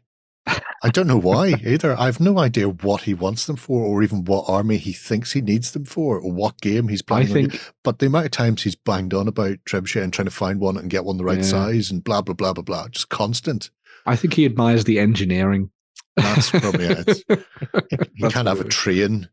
[0.83, 1.95] I don't know why either.
[1.99, 5.33] I have no idea what he wants them for, or even what army he thinks
[5.33, 7.61] he needs them for, or what game he's I think.
[7.85, 10.79] But the amount of times he's banged on about trebuchet and trying to find one
[10.79, 11.45] and get one the right Yeah.
[11.45, 13.71] size and blah blah blah blah blah, just constant.
[14.07, 15.71] I think he admires the engineering.
[16.17, 17.25] That's probably it.
[17.91, 19.29] He That's can't have a train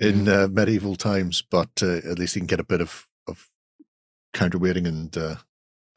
[0.00, 3.48] in uh, medieval times, but uh, at least you can get a bit of of
[4.34, 5.36] counterweighting and uh,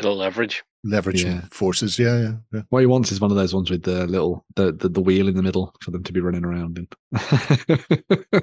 [0.02, 0.64] Little leverage.
[0.86, 1.42] leveraging Yeah.
[1.52, 1.98] forces.
[2.00, 2.62] Yeah, yeah, yeah.
[2.70, 5.28] What he wants is one of those ones with the little the the, the wheel
[5.28, 6.88] in the middle for them to be running around in.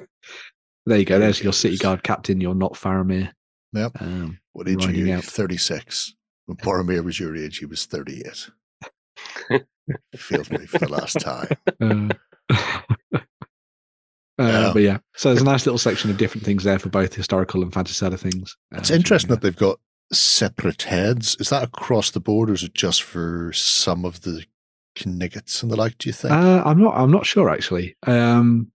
[0.85, 1.19] there you go.
[1.19, 2.41] There's your city guard captain.
[2.41, 3.31] You're not Faramir.
[3.73, 4.01] Yep.
[4.01, 5.21] Um, What age are you?
[5.21, 6.13] 36.
[6.45, 8.49] When Boromir was your age, he was 38.
[10.15, 12.11] Feels me for the last time.
[14.41, 14.73] Uh, Uh, Yeah.
[14.73, 17.61] But yeah, so there's a nice little section of different things there for both historical
[17.61, 18.55] and fantasy side of things.
[18.73, 19.79] Uh, It's so, interesting that they've got
[20.11, 21.37] separate heads.
[21.39, 24.45] Is that across the board or is it just for some of the
[25.05, 26.33] Kniggets and the like, do you think?
[26.33, 26.93] Uh, I'm not.
[26.95, 27.95] I'm not sure actually.
[28.05, 28.71] Um,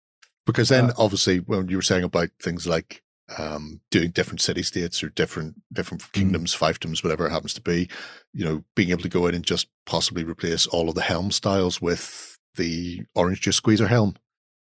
[0.47, 3.03] because then uh, obviously when you were saying about things like
[3.37, 6.13] um, doing different city states or different different Mm.
[6.13, 7.91] kingdoms, fiefdoms, whatever it happens to be,
[8.33, 11.31] you know, being able to go in and just possibly replace all of the helm
[11.31, 14.15] styles with the orange juice squeezer helm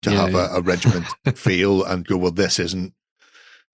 [0.03, 0.55] to Yeah, have yeah.
[0.55, 1.05] A, a regiment
[1.35, 2.93] feel and go, well, this isn't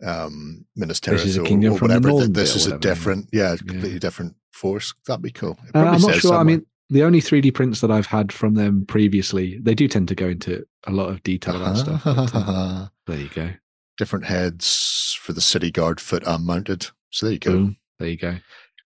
[0.04, 2.28] um Minas This is Tirith a or, or whatever.
[2.28, 3.58] This is a whatever, different, yeah, Yeah.
[3.58, 4.94] completely different force.
[5.08, 5.58] That'd be cool.
[5.76, 6.36] Uh, I'm not sure.
[6.36, 10.08] I mean, the only 3D prints that I've had from them previously, they do tend
[10.08, 12.02] to go into a lot of detail about stuff.
[12.04, 13.50] but, uh, there you go.
[13.98, 16.88] different heads for the city guard foot and mounted.
[17.12, 17.52] So there you go.
[17.52, 17.78] Boom.
[18.00, 18.38] There you go.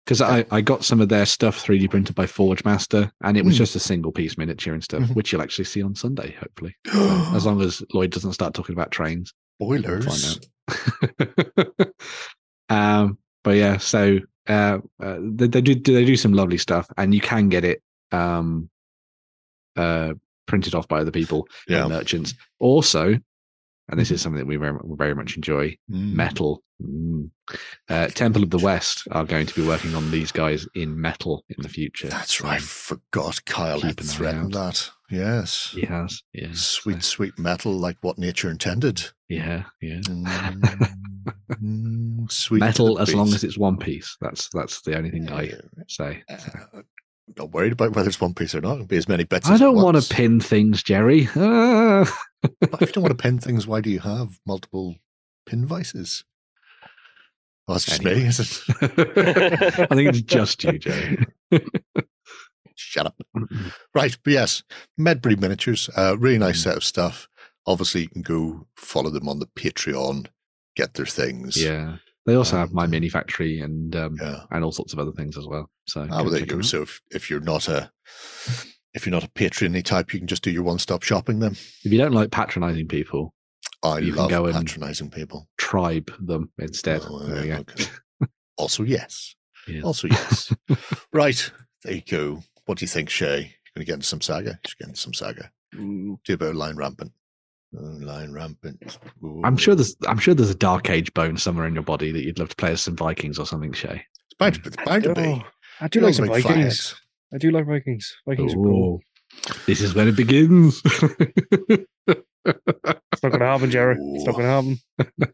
[0.04, 3.44] Because I, I got some of their stuff 3D printed by Forge Master, and it
[3.44, 3.58] was Hmm.
[3.58, 5.14] just a single piece miniature and stuff, Mhm.
[5.14, 6.74] which you'll actually see on Sunday, hopefully.
[7.34, 9.32] as long as Lloyd doesn't start talking about trains.
[9.62, 10.46] out.
[12.70, 14.18] um, but yeah, so
[14.48, 17.82] uh, uh, they, they do they do some lovely stuff, and you can get it
[18.10, 18.68] um,
[19.76, 20.14] uh,
[20.46, 21.86] printed off by other people, Yeah.
[21.86, 22.34] merchants.
[22.58, 23.18] Also,
[23.90, 25.76] and this is something that we very, very much enjoy.
[25.90, 26.14] Mm.
[26.14, 26.62] Metal.
[26.82, 27.30] Mm.
[27.88, 31.44] Uh, Temple of the West are going to be working on these guys in metal
[31.48, 32.08] in the future.
[32.08, 32.54] That's right.
[32.54, 34.88] I forgot Kyle had threatened that.
[35.10, 35.72] Yes.
[35.74, 36.50] He has, yeah.
[36.52, 39.02] Sweet, so- sweet metal, like what nature intended.
[39.28, 40.00] yeah, yeah.
[41.50, 44.16] Mm, sweet metal as long as it's one piece.
[44.20, 45.52] That's that's the only thing I
[45.88, 46.22] say.
[46.28, 46.38] Uh,
[47.36, 48.74] not worried about whether it's one piece or not.
[48.74, 49.48] It'll be as many bits.
[49.48, 51.28] I don't want to pin things, Jerry.
[51.36, 52.10] Ah.
[52.60, 54.96] But if you don't want to pin things, why do you have multiple
[55.44, 56.24] pin vices?
[57.68, 58.12] Well, that's just me.
[58.12, 58.28] Anyway.
[58.28, 58.62] Is it?
[59.90, 61.18] I think it's just you, Jerry.
[62.74, 63.20] Shut up.
[63.94, 64.62] Right, but yes,
[64.98, 66.64] Medbury Miniatures, uh, really nice Mm.
[66.64, 67.28] set of stuff.
[67.66, 70.26] Obviously, you can go follow them on the Patreon,
[70.76, 71.62] get their things.
[71.62, 71.96] yeah.
[72.26, 74.40] They also have MyMiniFactory and um, yeah.
[74.50, 75.70] and all sorts of other things as well.
[75.86, 76.60] So Ah, well, there you go.
[76.60, 77.90] So if, if you're not a
[78.94, 81.38] if you're not a Patreon type, you can just do your one stop shopping.
[81.38, 83.32] Then if you don't like patronizing people,
[83.82, 85.48] I You can love go and- patronizing people.
[85.58, 87.00] tribe them instead.
[87.04, 87.72] Oh, there you yeah, go.
[87.72, 87.84] okay.
[88.58, 89.34] also, yes.
[89.84, 90.52] Also, yes.
[91.12, 91.50] right,
[91.84, 92.42] there you go.
[92.66, 93.36] What do you think, Shay?
[93.36, 94.58] You're going to get into some saga?
[94.64, 95.50] Just get into some saga.
[95.74, 97.12] Mm, Do a bit of Lion Rampant.
[97.72, 98.98] Lion Rampant.
[99.44, 102.24] I'm sure there's I'm sure there's a dark age bone somewhere in your body that
[102.24, 104.04] you'd love to play as some Vikings or something, Shay.
[104.26, 105.44] It's bound to, it's bound to be.
[105.80, 106.90] I do like some Vikings.
[106.90, 107.00] fights.
[107.32, 108.16] I do like Vikings.
[108.26, 109.00] Vikings are cool.
[109.66, 110.82] This is when it begins.
[113.12, 113.96] It's not going to happen, Jerry.
[113.98, 115.28] It's not going to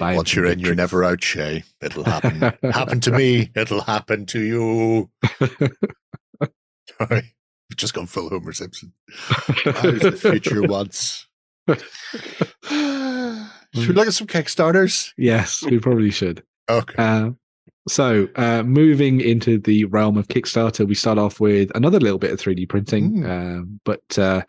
[0.00, 0.16] happen.
[0.16, 1.62] Once you're in, you're never out, Shay.
[1.80, 2.40] It'll happen.
[2.72, 3.50] happen to me.
[3.56, 5.10] It'll happen to you.
[6.98, 7.34] Sorry.
[7.70, 8.92] I've just gone full Homer Simpson.
[9.64, 11.28] I was the future once?
[13.74, 15.12] Should we look at some Kickstarters?
[15.16, 16.42] yes, we probably should.
[16.68, 16.94] Okay.
[16.98, 17.30] Uh,
[17.88, 22.30] so, uh, moving into the realm of Kickstarter, we start off with another little bit
[22.32, 23.30] of 3D printing, Mm.
[23.30, 24.42] um, but uh,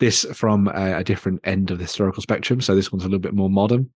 [0.00, 2.60] this from a, a different end of the historical spectrum.
[2.60, 3.90] So, this one's a little bit more modern.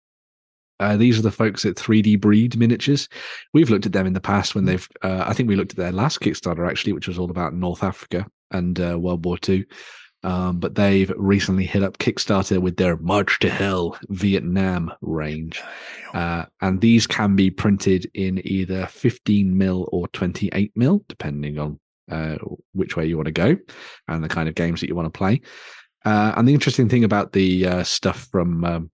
[0.78, 3.08] Uh, these are the folks at 3D Breed Miniatures.
[3.54, 5.78] We've looked at them in the past when they've, uh, I think we looked at
[5.78, 9.64] their last Kickstarter actually, which was all about North Africa and uh, World War II.
[10.26, 15.62] Um, but they've recently hit up Kickstarter with their March to Hell Vietnam range.
[16.14, 21.78] Uh, and these can be printed in either 15 mil or 28 mil, depending on
[22.10, 22.36] uh,
[22.72, 23.56] which way you want to go
[24.08, 25.40] and the kind of games that you want to play.
[26.04, 28.90] Uh, and the interesting thing about the uh, stuff from um,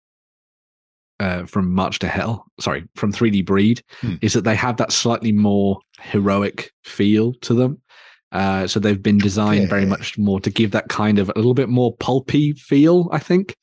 [1.21, 4.15] uh, from March to Hell, sorry, from 3D Breed, Hmm.
[4.23, 7.81] is that they have that slightly more heroic feel to them.
[8.33, 11.55] Uh, so they've been designed very much more to give that kind of a little
[11.55, 13.57] bit more pulpy feel, I think,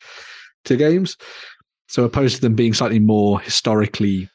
[0.66, 1.18] to games.
[1.88, 4.30] So opposed to them being slightly more historically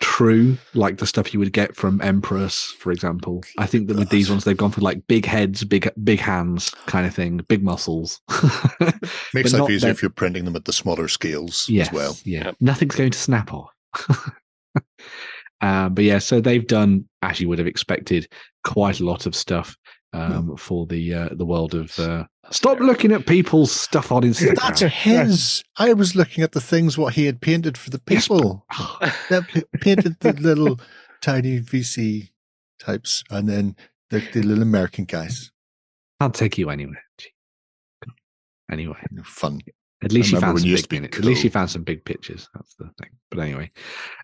[0.00, 4.08] true, like the stuff you would get from Empress, for example, I think that with
[4.10, 7.62] these ones they've gone for like big heads, big big hands, kind of thing, big
[7.62, 8.20] muscles.
[9.34, 12.16] Makes life easier that- if you're printing them at the smaller scales yes, as well.
[12.24, 12.56] Yeah, Yep.
[12.60, 13.70] nothing's going to snap off.
[15.62, 18.28] uh, but yeah, so they've done, as you would have expected,
[18.64, 19.76] quite a lot of stuff
[20.12, 21.98] um, for the uh, the world of.
[21.98, 24.56] Uh, stop looking at people's stuff on Instagram.
[24.56, 25.64] That's his.
[25.78, 28.66] I was looking at the things what he had painted for the Yes, but- people.
[29.30, 30.78] that painted the little
[31.22, 32.28] tiny VC
[32.78, 33.76] types and then
[34.10, 35.50] the, the little American guys.
[36.20, 37.02] I'll take you anywhere.
[38.70, 39.60] Anyway, Fun.
[40.04, 41.18] At least you found some big minutes.
[41.18, 42.48] At least found some big pictures.
[42.54, 43.10] That's the thing.
[43.30, 43.70] But anyway,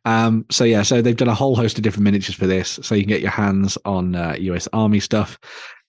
[0.05, 2.95] um, so yeah, so they've done a whole host of different miniatures for this, so
[2.95, 4.69] you can get your hands on uh, U.S.
[4.73, 5.39] Army stuff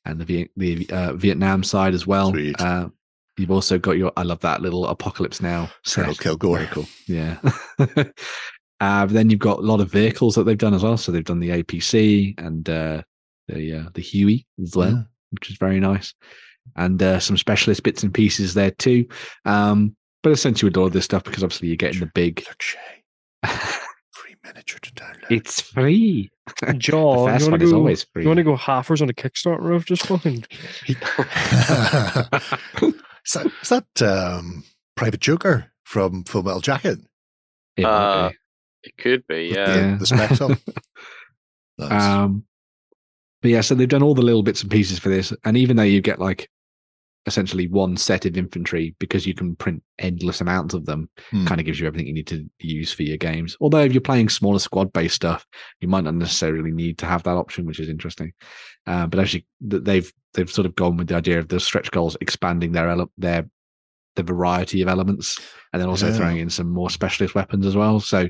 [0.05, 2.33] and the Viet- the uh, Vietnam side as well.
[2.59, 2.87] Uh,
[3.37, 4.11] you've also got your.
[4.17, 6.15] I love that little Apocalypse Now Colonel.
[6.15, 6.65] Kilgore.
[6.71, 6.87] Cool.
[7.07, 7.37] Yeah.
[8.79, 10.97] uh, then you've got a lot of vehicles that they've done as well.
[10.97, 13.01] So they've done the APC and uh,
[13.47, 15.01] the uh, the Huey as well Yeah.
[15.31, 16.13] which is very nice.
[16.75, 19.05] And uh, some specialist bits and pieces there too.
[19.45, 22.43] Um, but essentially, with all of this stuff, because obviously you're getting the big.
[22.47, 23.03] Look, Shay.
[24.13, 25.31] Free miniature to download.
[25.31, 26.29] it's free.
[26.77, 27.77] Joe, the you first want one to is go?
[27.77, 28.23] always free.
[28.23, 30.43] You want to go halfers on a Kickstarter of just fucking?
[30.87, 30.95] is
[33.33, 34.63] that, is that um,
[34.95, 36.99] Private Joker from Full Metal Jacket?
[37.77, 38.31] It Uh.
[38.83, 39.75] It could be, With yeah.
[39.75, 39.91] Yeah.
[39.91, 40.57] The, the specs on.
[41.77, 42.03] Nice.
[42.03, 42.45] Um,
[43.41, 45.75] but yeah, so they've done all the little bits and pieces for this, and even
[45.77, 46.49] though you get like
[47.25, 51.45] essentially one set of infantry because you can print endless amounts of them, Hmm.
[51.45, 53.55] kind of gives you everything you need to use for your games.
[53.59, 55.45] Although if you're playing smaller squad based stuff,
[55.81, 58.31] you might not necessarily need to have that option, which is interesting.
[58.87, 62.15] Uh, but actually, they've they've sort of gone with the idea of the stretch goals
[62.21, 63.47] expanding their ele- their
[64.15, 65.39] the variety of elements,
[65.73, 66.13] and then also Yeah.
[66.17, 67.99] throwing in some more specialist weapons as well.
[67.99, 68.27] So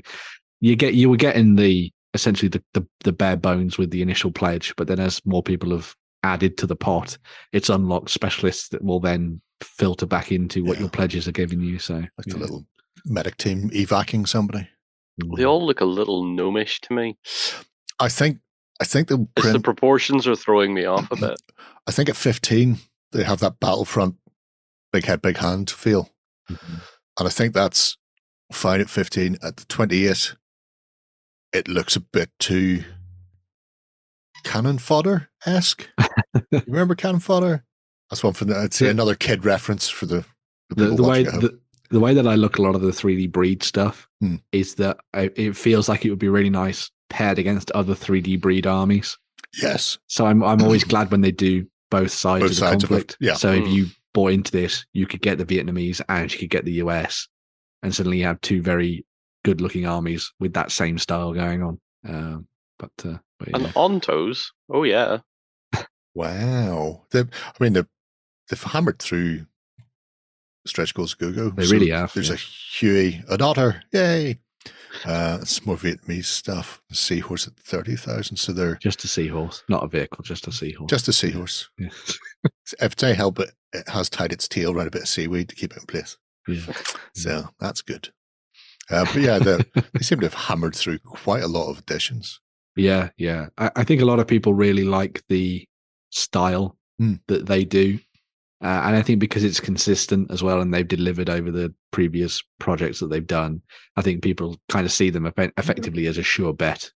[0.60, 4.30] you get you were getting the essentially the, the the bare bones with the initial
[4.32, 7.16] pledge, but then as more people have added to the pot,
[7.52, 10.80] it's unlocked specialists that will then filter back into what Yeah.
[10.82, 11.78] your pledges are giving you.
[11.78, 12.34] So like yeah.
[12.34, 12.66] the little
[13.04, 14.68] medic team evacing somebody.
[15.36, 17.18] They all look a little gnomish to me.
[17.98, 18.38] I think
[18.80, 21.40] I think the It's the proportions are throwing me off a bit.
[21.86, 22.78] I think at 15
[23.12, 24.16] they have that battlefront
[24.92, 26.10] big head big hand feel.
[26.50, 26.80] Mhm.
[27.18, 27.98] And I think that's
[28.52, 29.36] fine at 15.
[29.42, 30.34] At the 28,
[31.52, 32.84] it looks a bit too
[34.42, 35.88] cannon fodder esque.
[36.50, 37.64] you remember cannon fodder?
[38.10, 40.24] That's one for the, I'd say The- another kid reference for the,
[40.70, 41.40] the, the, the way watching at home.
[41.42, 41.60] the,
[41.90, 44.36] the way that I look a lot of the 3D breed stuff Hmm.
[44.52, 48.40] is that I, it feels like it would be really nice paired against other 3D
[48.40, 49.16] breed armies.
[49.62, 49.98] yes.
[50.06, 52.90] So I'm I'm always glad when they do both sides Both of the sides of
[52.90, 53.16] it, conflict.
[53.20, 53.34] yeah.
[53.34, 53.72] So if Mm.
[53.72, 57.26] you bought into this, you could get the Vietnamese and you could get the US,
[57.82, 59.04] and suddenly you have two very
[59.44, 61.80] good looking armies with that same style going on.
[62.06, 62.46] Um,
[62.78, 63.56] but, uh, but yeah.
[63.56, 65.18] And Ontos, oh yeah.
[66.14, 67.02] Wow.
[67.10, 67.24] They, I
[67.60, 67.86] mean, they've,
[68.48, 69.46] they've hammered through
[70.66, 71.50] stretch goals go go.
[71.50, 72.34] They really have, There's yeah.
[72.34, 73.82] a Huey, an otter.
[73.92, 74.38] Yay.
[75.04, 76.82] Uh, it's more Vietnamese stuff.
[76.88, 78.36] The seahorse at 30,000.
[78.36, 80.90] So they're just a seahorse, not a vehicle, just a seahorse.
[80.90, 81.68] just a seahorse.
[81.78, 81.88] yeah.
[82.80, 85.56] If they help it, it has tied its tail around a bit of seaweed to
[85.56, 86.16] keep it in place.
[86.46, 86.72] yeah.
[87.14, 88.10] So that's good.
[88.88, 89.58] Uh, but yeah, they
[90.00, 92.40] seem to have hammered through quite a lot of additions.
[92.76, 93.46] Yeah, yeah.
[93.58, 95.66] I, I think a lot of people really like the
[96.10, 97.14] style Hmm.
[97.28, 97.98] that they do.
[98.62, 102.42] Uh, and I think because it's consistent as well and they've delivered over the previous
[102.58, 103.62] projects that they've done,
[103.96, 106.90] I think people kind of see them effe- effectively as a sure bet,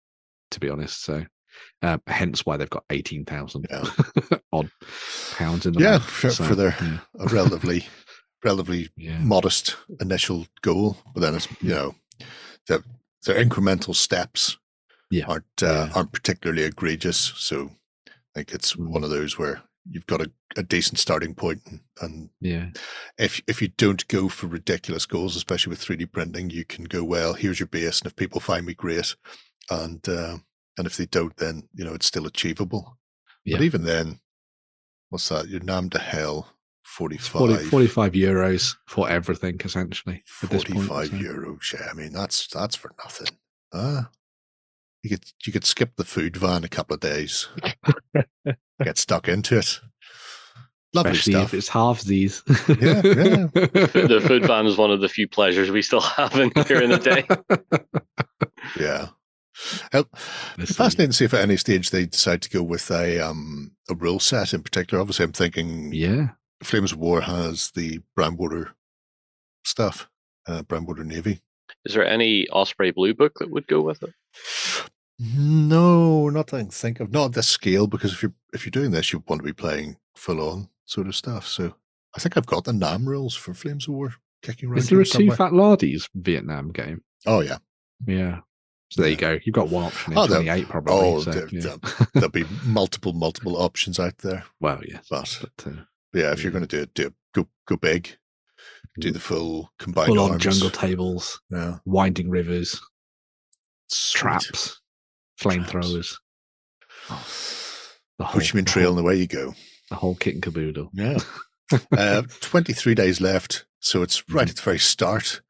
[0.51, 1.03] to be honest.
[1.03, 1.25] So,
[1.81, 3.83] uh, hence why they've got 18,000 Yeah.
[4.53, 4.69] odd
[5.33, 6.99] pounds in the Yeah, for, So, for their yeah,
[7.31, 7.87] relatively,
[8.43, 9.17] relatively yeah.
[9.17, 11.95] modest initial goal, but then it's you know
[12.67, 14.55] they're incremental steps
[15.17, 15.25] Yeah.
[15.27, 15.91] aren't uh, Yeah.
[15.95, 17.33] aren't particularly egregious.
[17.37, 17.71] So
[18.07, 18.89] I think it's Mm.
[18.89, 22.69] one of those where you've got a, a decent starting point, and, and yeah.
[23.17, 26.85] if if you don't go for ridiculous goals, especially with three D printing, you can
[26.85, 27.33] go well.
[27.33, 29.15] Here's your base, and if people find me, great,
[29.69, 30.37] and uh,
[30.77, 32.97] and if they don't, then you know it's still achievable.
[33.43, 33.57] Yeah.
[33.57, 34.19] But even then,
[35.09, 35.47] what's that?
[35.47, 36.51] You're Nam to hell.
[36.83, 40.21] 45, 40, 45 euros for everything, essentially.
[40.43, 41.15] At this point, 45 so.
[41.15, 41.73] euros.
[41.73, 43.35] Yeah, I mean that's that's for nothing.
[43.73, 44.03] Uh,
[45.05, 47.47] you could you could skip the food van a couple of days,
[48.83, 49.79] get stuck into it.
[50.95, 51.53] Lovely Especially stuff.
[51.53, 52.41] if it's halvesies.
[52.81, 54.07] Yeah, yeah.
[54.07, 56.89] The food van is one of the few pleasures we still have in here in
[56.89, 57.27] the day.
[58.79, 59.09] Yeah.
[59.93, 60.03] Uh,
[60.57, 63.73] Let's fascinating to see if at any stage they decide to go with a um
[63.89, 64.99] a rule set in particular.
[65.01, 66.29] Obviously, I'm thinking Yeah.
[66.63, 68.71] Flames of War has the Brownwater
[69.63, 70.09] stuff,
[70.47, 71.41] uh, Brownwater Navy.
[71.85, 74.13] Is there any Osprey Blue book that would go with it?
[75.19, 77.11] No, not that I can think of.
[77.11, 79.53] Not at this scale, because if you're if you're doing this, you want to be
[79.53, 81.47] playing full on sort of stuff.
[81.47, 81.75] So
[82.15, 85.01] I think I've got the NAM rules for Flames of War kicking around Is there
[85.01, 87.01] here a Too Fat Lardies Vietnam game?
[87.25, 87.57] oh yeah.
[88.05, 88.39] Yeah.
[88.91, 89.39] So there you go.
[89.43, 90.93] You've got one option in Oh, there- 28 probably.
[90.93, 91.75] oh, so, there- yeah.
[92.13, 94.43] There'll be multiple, multiple options out there.
[94.59, 95.07] well, yes.
[95.09, 95.75] But But, uh,
[96.13, 98.15] yeah, if you're going to do it, do it, go go big.
[98.99, 100.43] Do the full combined full on arms.
[100.43, 101.79] jungle tables, Yeah.
[101.85, 102.79] winding rivers,
[103.89, 104.19] Sweet.
[104.19, 104.79] traps,
[105.39, 106.15] flamethrowers.
[108.17, 109.53] The whole, in trail and away you go.
[109.89, 110.89] The whole kit and caboodle.
[110.93, 111.17] Yeah.
[111.97, 113.65] uh, 23 days left.
[113.79, 115.41] So it's right at the very start.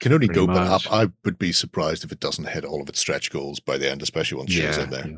[0.00, 0.92] Can only Pretty go but up.
[0.92, 3.90] I would be surprised if it doesn't hit all of its stretch goals by the
[3.90, 5.06] end, especially once Shay's in there.
[5.08, 5.16] yeah.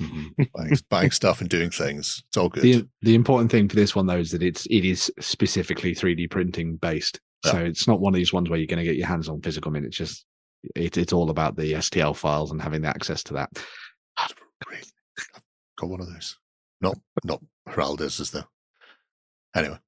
[0.00, 0.50] Mhm.
[0.52, 2.22] Buying, buying stuff and doing things.
[2.28, 2.62] It's all good.
[2.62, 6.30] The the important thing for this one though is that it's it is specifically 3D
[6.30, 7.20] printing based.
[7.44, 9.42] So it's not one of these ones where you're going to get your hands on
[9.42, 10.24] physical miniatures.
[10.74, 13.50] It, it's all about the STL files and having the access to that.
[14.64, 14.90] Great.
[15.34, 15.42] I've
[15.78, 16.38] got one of those.
[16.80, 18.44] Not not Heraldez is though.
[19.54, 19.78] Anyway,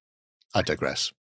[0.53, 1.11] I digress.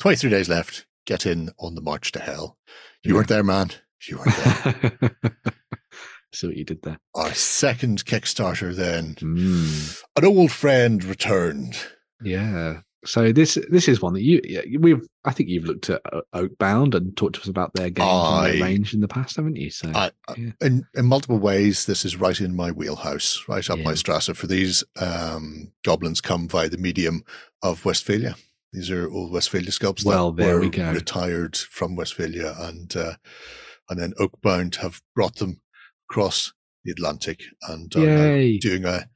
[0.00, 0.86] 23 days left.
[1.06, 2.58] Get in on the march to hell.
[3.02, 3.16] You Yeah.
[3.16, 3.70] weren't there, man.
[4.08, 5.16] You weren't there.
[6.34, 6.98] See what you did there.
[7.14, 9.14] Our second Kickstarter then.
[9.16, 11.78] Mm, An old friend returned.
[12.22, 12.80] yeah.
[13.06, 14.40] So this this is one that you
[14.80, 16.02] we've I think you've looked at
[16.34, 19.56] Oakbound and talked to us about their games and their range in the past, haven't
[19.56, 19.70] you?
[19.70, 20.50] So I, I- yeah.
[20.60, 23.96] in, in multiple ways, this is right in my wheelhouse, right up my Yeah.
[23.96, 24.36] strasser.
[24.36, 27.22] For these um, goblins come via the medium
[27.62, 28.36] of Westfalia.
[28.72, 30.92] These are old Westfalia sculpts Well, that there were we go.
[30.92, 33.14] retired from Westfalia, and uh,
[33.88, 35.60] and then Oakbound have brought them
[36.10, 36.52] across
[36.84, 39.08] the Atlantic and are doing a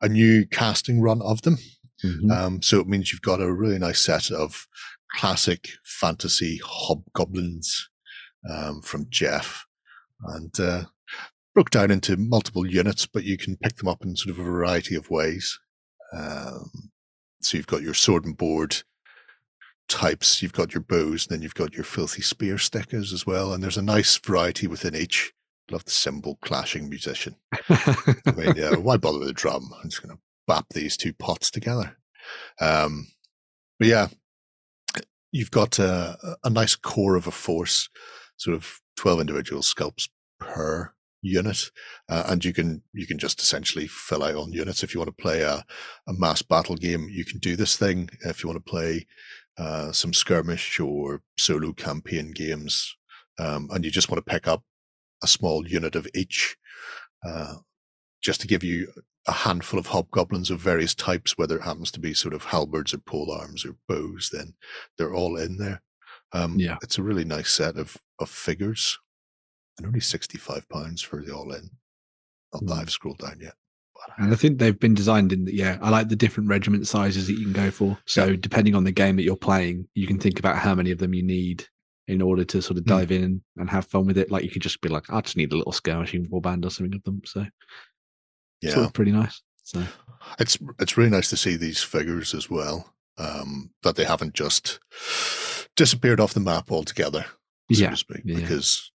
[0.00, 1.56] a new casting run of them.
[2.04, 2.30] Mhm.
[2.30, 4.66] Um, so it means you've got a really nice set of
[5.16, 7.88] classic fantasy hobgoblins
[8.48, 9.64] um, from Jeff,
[10.26, 10.84] and uh,
[11.54, 14.50] broke down into multiple units, but you can pick them up in sort of a
[14.50, 15.58] variety of ways.
[16.12, 16.90] Um,
[17.40, 18.82] so you've got your sword and board
[19.88, 23.52] types, you've got your bows, and then you've got your filthy spear stickers as well.
[23.52, 25.32] And there's a nice variety within each.
[25.70, 27.36] Love the cymbal clashing musician.
[27.70, 29.70] I mean, yeah, why bother with a drum?
[29.82, 31.96] I'm just going to bap these two pots together.
[32.60, 33.08] Um,
[33.78, 34.08] but yeah,
[35.32, 37.88] you've got a, a nice core of a force,
[38.36, 40.08] sort of 12 individual sculpts
[40.38, 40.92] per
[41.22, 41.70] unit.
[42.08, 44.82] Uh, and you can, you can just essentially fill out on units.
[44.82, 45.64] If you want to play a,
[46.06, 48.10] a mass battle game, you can do this thing.
[48.20, 49.06] If you want to play
[49.58, 52.96] uh, some skirmish or solo campaign games,
[53.38, 54.62] um, and you just want to pick up
[55.22, 56.56] a small unit of each,
[57.26, 57.54] uh,
[58.24, 58.90] just to give you
[59.26, 62.94] a handful of hobgoblins of various types, whether it happens to be sort of halberds
[62.94, 64.54] or pole arms or bows, then
[64.98, 65.82] they're all in there.
[66.32, 66.76] Um, Yeah.
[66.82, 68.98] It's a really nice set of, of figures
[69.78, 71.70] and only £65 for the all in.
[72.52, 72.80] Not that Mm.
[72.80, 73.54] I've scrolled down yet.
[74.18, 77.26] And I think they've been designed in the, yeah, I like the different regiment sizes
[77.26, 77.96] that you can go for.
[78.06, 80.98] So depending on the game that you're playing, you can think about how many of
[80.98, 81.66] them you need
[82.08, 82.88] in order to sort of Mm.
[82.88, 84.30] dive in and have fun with it.
[84.30, 86.94] Like you could just be like, I just need a little skirmishing warband or something
[86.94, 87.22] of them.
[87.24, 87.46] So
[88.70, 88.88] Yeah.
[88.92, 89.42] pretty nice.
[89.64, 89.82] So
[90.38, 92.92] it's it's really nice to see these figures as well.
[93.16, 94.80] Um, that they haven't just
[95.76, 97.24] disappeared off the map altogether,
[97.72, 98.22] so yeah, to speak.
[98.24, 98.40] yeah.
[98.40, 98.90] Because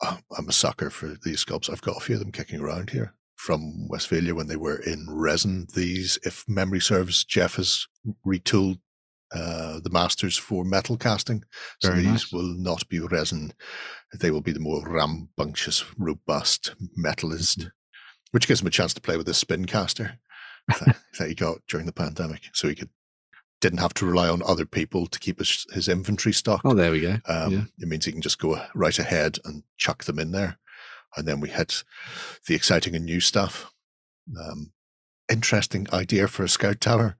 [0.00, 1.68] uh, I'm a sucker for these sculpts.
[1.70, 5.06] I've got a few of them kicking around here from Westfalia when they were in
[5.10, 5.66] resin.
[5.74, 7.86] These, if memory serves, Jeff has
[8.24, 8.78] retooled
[9.34, 11.42] uh, the masters for metal casting.
[11.80, 12.32] So Very these nice.
[12.32, 13.52] will not be resin.
[14.20, 17.68] They will be the more rambunctious, robust metallist, Mm-hmm.
[18.34, 20.18] Which gives him a chance to play with the spin caster
[20.68, 22.42] that, that he got during the pandemic.
[22.52, 22.90] So he could
[23.60, 26.66] didn't have to rely on other people to keep his, his inventory stocked.
[26.66, 27.16] oh, there we go.
[27.26, 27.62] Um, yeah.
[27.78, 30.58] It means he can just go right ahead and chuck them in there.
[31.16, 31.84] And then we hit
[32.48, 33.70] the exciting and new stuff.
[34.38, 34.72] Um,
[35.30, 37.16] interesting idea for a scout tower.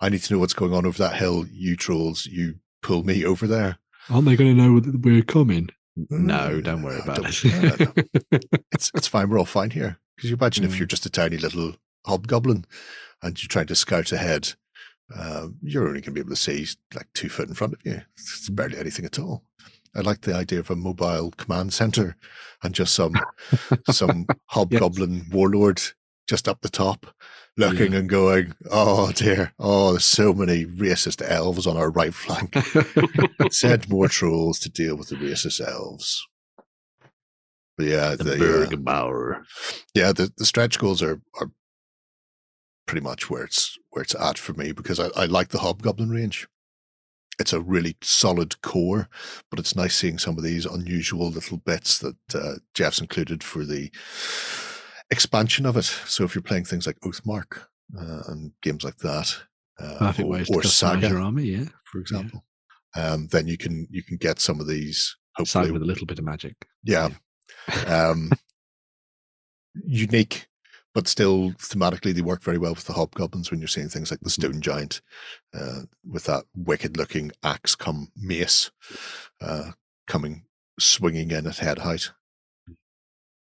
[0.00, 1.44] I need to know what's going on over that hill.
[1.52, 3.78] You trolls, you pull me over there.
[4.10, 5.68] Aren't they going to know that we're coming?
[6.10, 7.44] No, Mm, don't worry no, about don't-
[8.32, 8.44] it.
[8.72, 9.28] It's it's fine.
[9.28, 9.98] We're all fine here.
[10.18, 10.78] Because you imagine if Mm.
[10.78, 12.64] you're just a tiny little hobgoblin
[13.22, 14.54] and you're trying to scout ahead,
[15.14, 17.78] uh, you're only going to be able to see like two foot in front of
[17.84, 18.02] you.
[18.16, 19.44] It's barely anything at all.
[19.94, 22.16] I like the idea of a mobile command center
[22.64, 23.14] and just some
[23.92, 25.80] some hobgoblin warlord
[26.28, 27.06] just up the top,
[27.56, 32.56] looking and going, "Oh dear, oh, there's so many racist elves on our right flank.
[33.52, 36.26] Send more trolls to deal with the racist elves."
[37.78, 39.42] Yeah, the the, Bergbauer.
[39.94, 41.50] yeah, the, the stretch goals are are
[42.86, 46.10] pretty much where it's where it's at for me because I, I like the Hobgoblin
[46.10, 46.48] range.
[47.38, 49.08] It's a really solid core,
[49.48, 53.64] but it's nice seeing some of these unusual little bits that uh, Jeff's included for
[53.64, 53.92] the
[55.10, 55.84] expansion of it.
[55.84, 59.36] So if you're playing things like Oathmark uh, and games like that,
[59.80, 61.44] uh, or, or Saga, army.
[61.44, 62.44] Yeah, for example,
[62.96, 66.06] um, then you can you can get some of these side hopefully with a little
[66.06, 66.56] bit of magic.
[66.82, 67.10] yeah.
[67.86, 68.30] Um,
[69.84, 70.48] unique,
[70.94, 74.20] but still thematically they work very well with the hobgoblins when you're seeing things like
[74.20, 75.00] the stone giant
[75.54, 78.70] uh, with that wicked looking axe come mace
[79.40, 79.72] uh,
[80.06, 80.44] coming
[80.78, 82.10] swinging in at head height.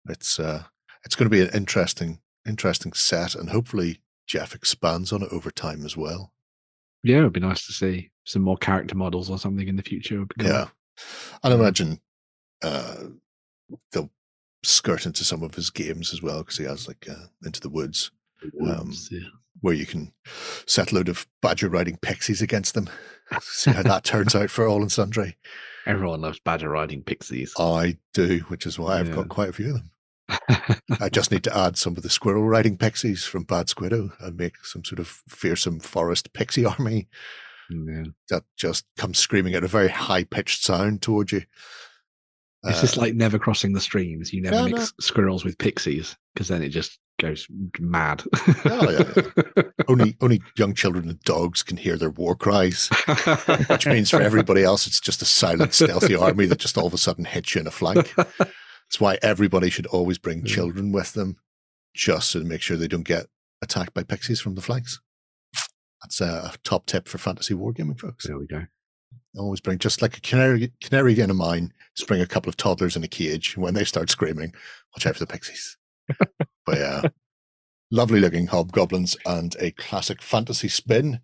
[0.09, 0.65] It's uh,
[1.05, 5.51] it's going to be an interesting interesting set, and hopefully Jeff expands on it over
[5.51, 6.33] time as well.
[7.03, 10.19] Yeah, it'd be nice to see some more character models or something in the future.
[10.19, 10.53] would be cool.
[10.53, 10.69] Yeah,
[11.43, 12.01] and I imagine
[12.63, 12.97] uh,
[13.93, 14.11] they'll
[14.63, 17.71] skirt into some of his games as well because he has like uh, Into the
[17.71, 18.11] Woods,
[18.63, 19.21] um, Woods, yeah.
[19.61, 20.13] where you can
[20.67, 22.89] set a load of badger riding pixies against them.
[23.41, 25.37] See how that turns out for all and sundry.
[25.87, 27.55] Everyone loves badger riding pixies.
[27.59, 29.15] I do, which is why I've Yeah.
[29.15, 29.91] got quite a few of them.
[31.01, 34.37] I just need to add some of the squirrel riding pixies from Bad Squiddo and
[34.37, 37.09] make some sort of fearsome forest pixie army
[37.71, 38.05] yeah.
[38.29, 41.43] that just comes screaming at a very high pitched sound towards you.
[42.65, 44.33] It's just Uh, like never crossing the streams.
[44.33, 47.47] You never Yeah, mix squirrels with pixies because then it just goes
[47.79, 48.23] mad.
[48.67, 52.89] Oh, yeah, only only young children and dogs can hear their war cries,
[53.69, 56.95] which means for everybody else it's just a silent, stealthy army that just all of
[56.95, 58.13] a sudden hits you in the flank.
[58.17, 61.37] That's why everybody should always bring children with them,
[61.95, 63.27] just to make sure they don't get
[63.63, 65.01] attacked by pixies from the flanks.
[66.03, 68.27] That's a top tip for fantasy wargaming, folks.
[68.27, 68.65] there we go.
[69.37, 71.73] Always bring just like a canary canary again of mine.
[71.97, 73.57] Just bring a couple of toddlers in a cage.
[73.57, 74.53] When they start screaming,
[74.95, 75.77] watch out for the pixies.
[76.67, 77.03] but yeah,
[77.91, 81.21] lovely looking hobgoblins and a classic fantasy spin.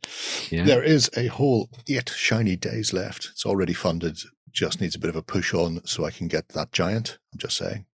[0.51, 0.65] Yeah.
[0.65, 3.29] There is a whole eight shiny days left.
[3.33, 4.19] It's already funded.
[4.53, 7.19] Just needs a bit of a push on so I can get that giant.
[7.33, 7.87] I'm just saying.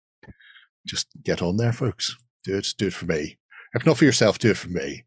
[0.85, 2.15] Just get on there, folks.
[2.43, 2.67] Do it.
[2.77, 3.37] Do it for me.
[3.73, 5.05] If not for yourself, do it for me.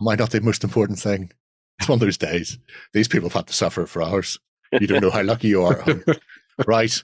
[0.00, 1.32] Am I not the most important thing?
[1.78, 2.58] It's one of those days.
[2.92, 4.38] These people have had to suffer for hours.
[4.72, 5.84] You don't know how lucky you are.
[6.66, 7.02] right.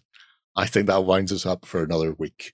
[0.57, 2.53] I think that winds us up for another week.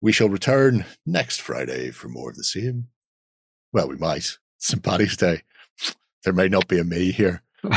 [0.00, 2.88] We shall return next Friday for more of the same.
[3.72, 4.38] Well, we might.
[4.58, 4.82] St.
[4.82, 5.42] Paddy's Day.
[6.24, 7.42] There may not be a me here.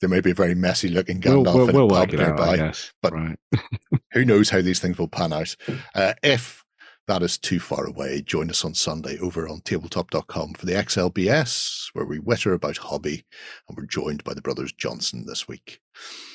[0.00, 2.12] There may be a very messy looking we'll Gandalf we'll, in a we'll pub work
[2.14, 2.56] it out, I nearby.
[2.68, 2.92] guess.
[3.02, 3.36] but- right.
[4.12, 5.56] Who knows how these things will pan out?
[5.92, 6.64] Uh, if
[7.08, 11.88] that is too far away, join us on Sunday over on tabletop.com for the XLBS,
[11.94, 13.24] where we witter about hobby,
[13.66, 15.80] and we're joined by the brothers Johnson this week.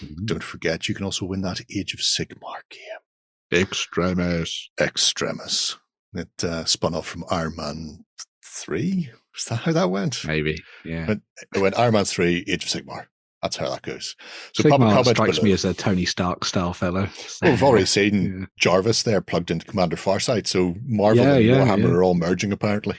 [0.04, 0.26] Mm-hmm.
[0.26, 3.62] Don't forget, you can also win that Age of Sigmar game.
[3.62, 4.70] Extremis.
[4.80, 5.78] Extremis.
[6.16, 8.06] It uh, spun off from Iron Man
[8.44, 9.12] 3.
[9.38, 10.26] Is that how that went?
[10.26, 10.58] Maybe.
[10.84, 11.06] Yeah.
[11.06, 11.20] But
[11.56, 13.06] it went Iron Man 3, Age of Sigmar.
[13.44, 14.16] That's how that goes.
[14.54, 15.46] So pop a Sigmar strikes below.
[15.46, 17.10] me as a Tony Stark style fellow.
[17.42, 18.46] Well, we've already seen Yeah.
[18.58, 21.94] Jarvis there plugged into Commander Farsight, so Marvel Yeah, and yeah, Warhammer yeah.
[21.96, 22.96] are all merging apparently.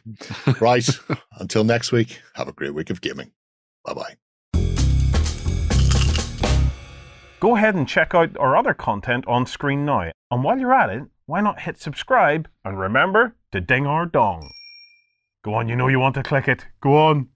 [0.60, 0.86] Right.
[1.40, 3.32] Until next week, have a great week of gaming.
[3.84, 4.14] Bye bye.
[7.40, 10.10] Go ahead and check out our other content on screen now.
[10.30, 14.50] And while you're at it, why not hit subscribe and remember to ding our dong.
[15.42, 16.66] Go on, you know you want to click it.
[16.80, 17.28] Go on.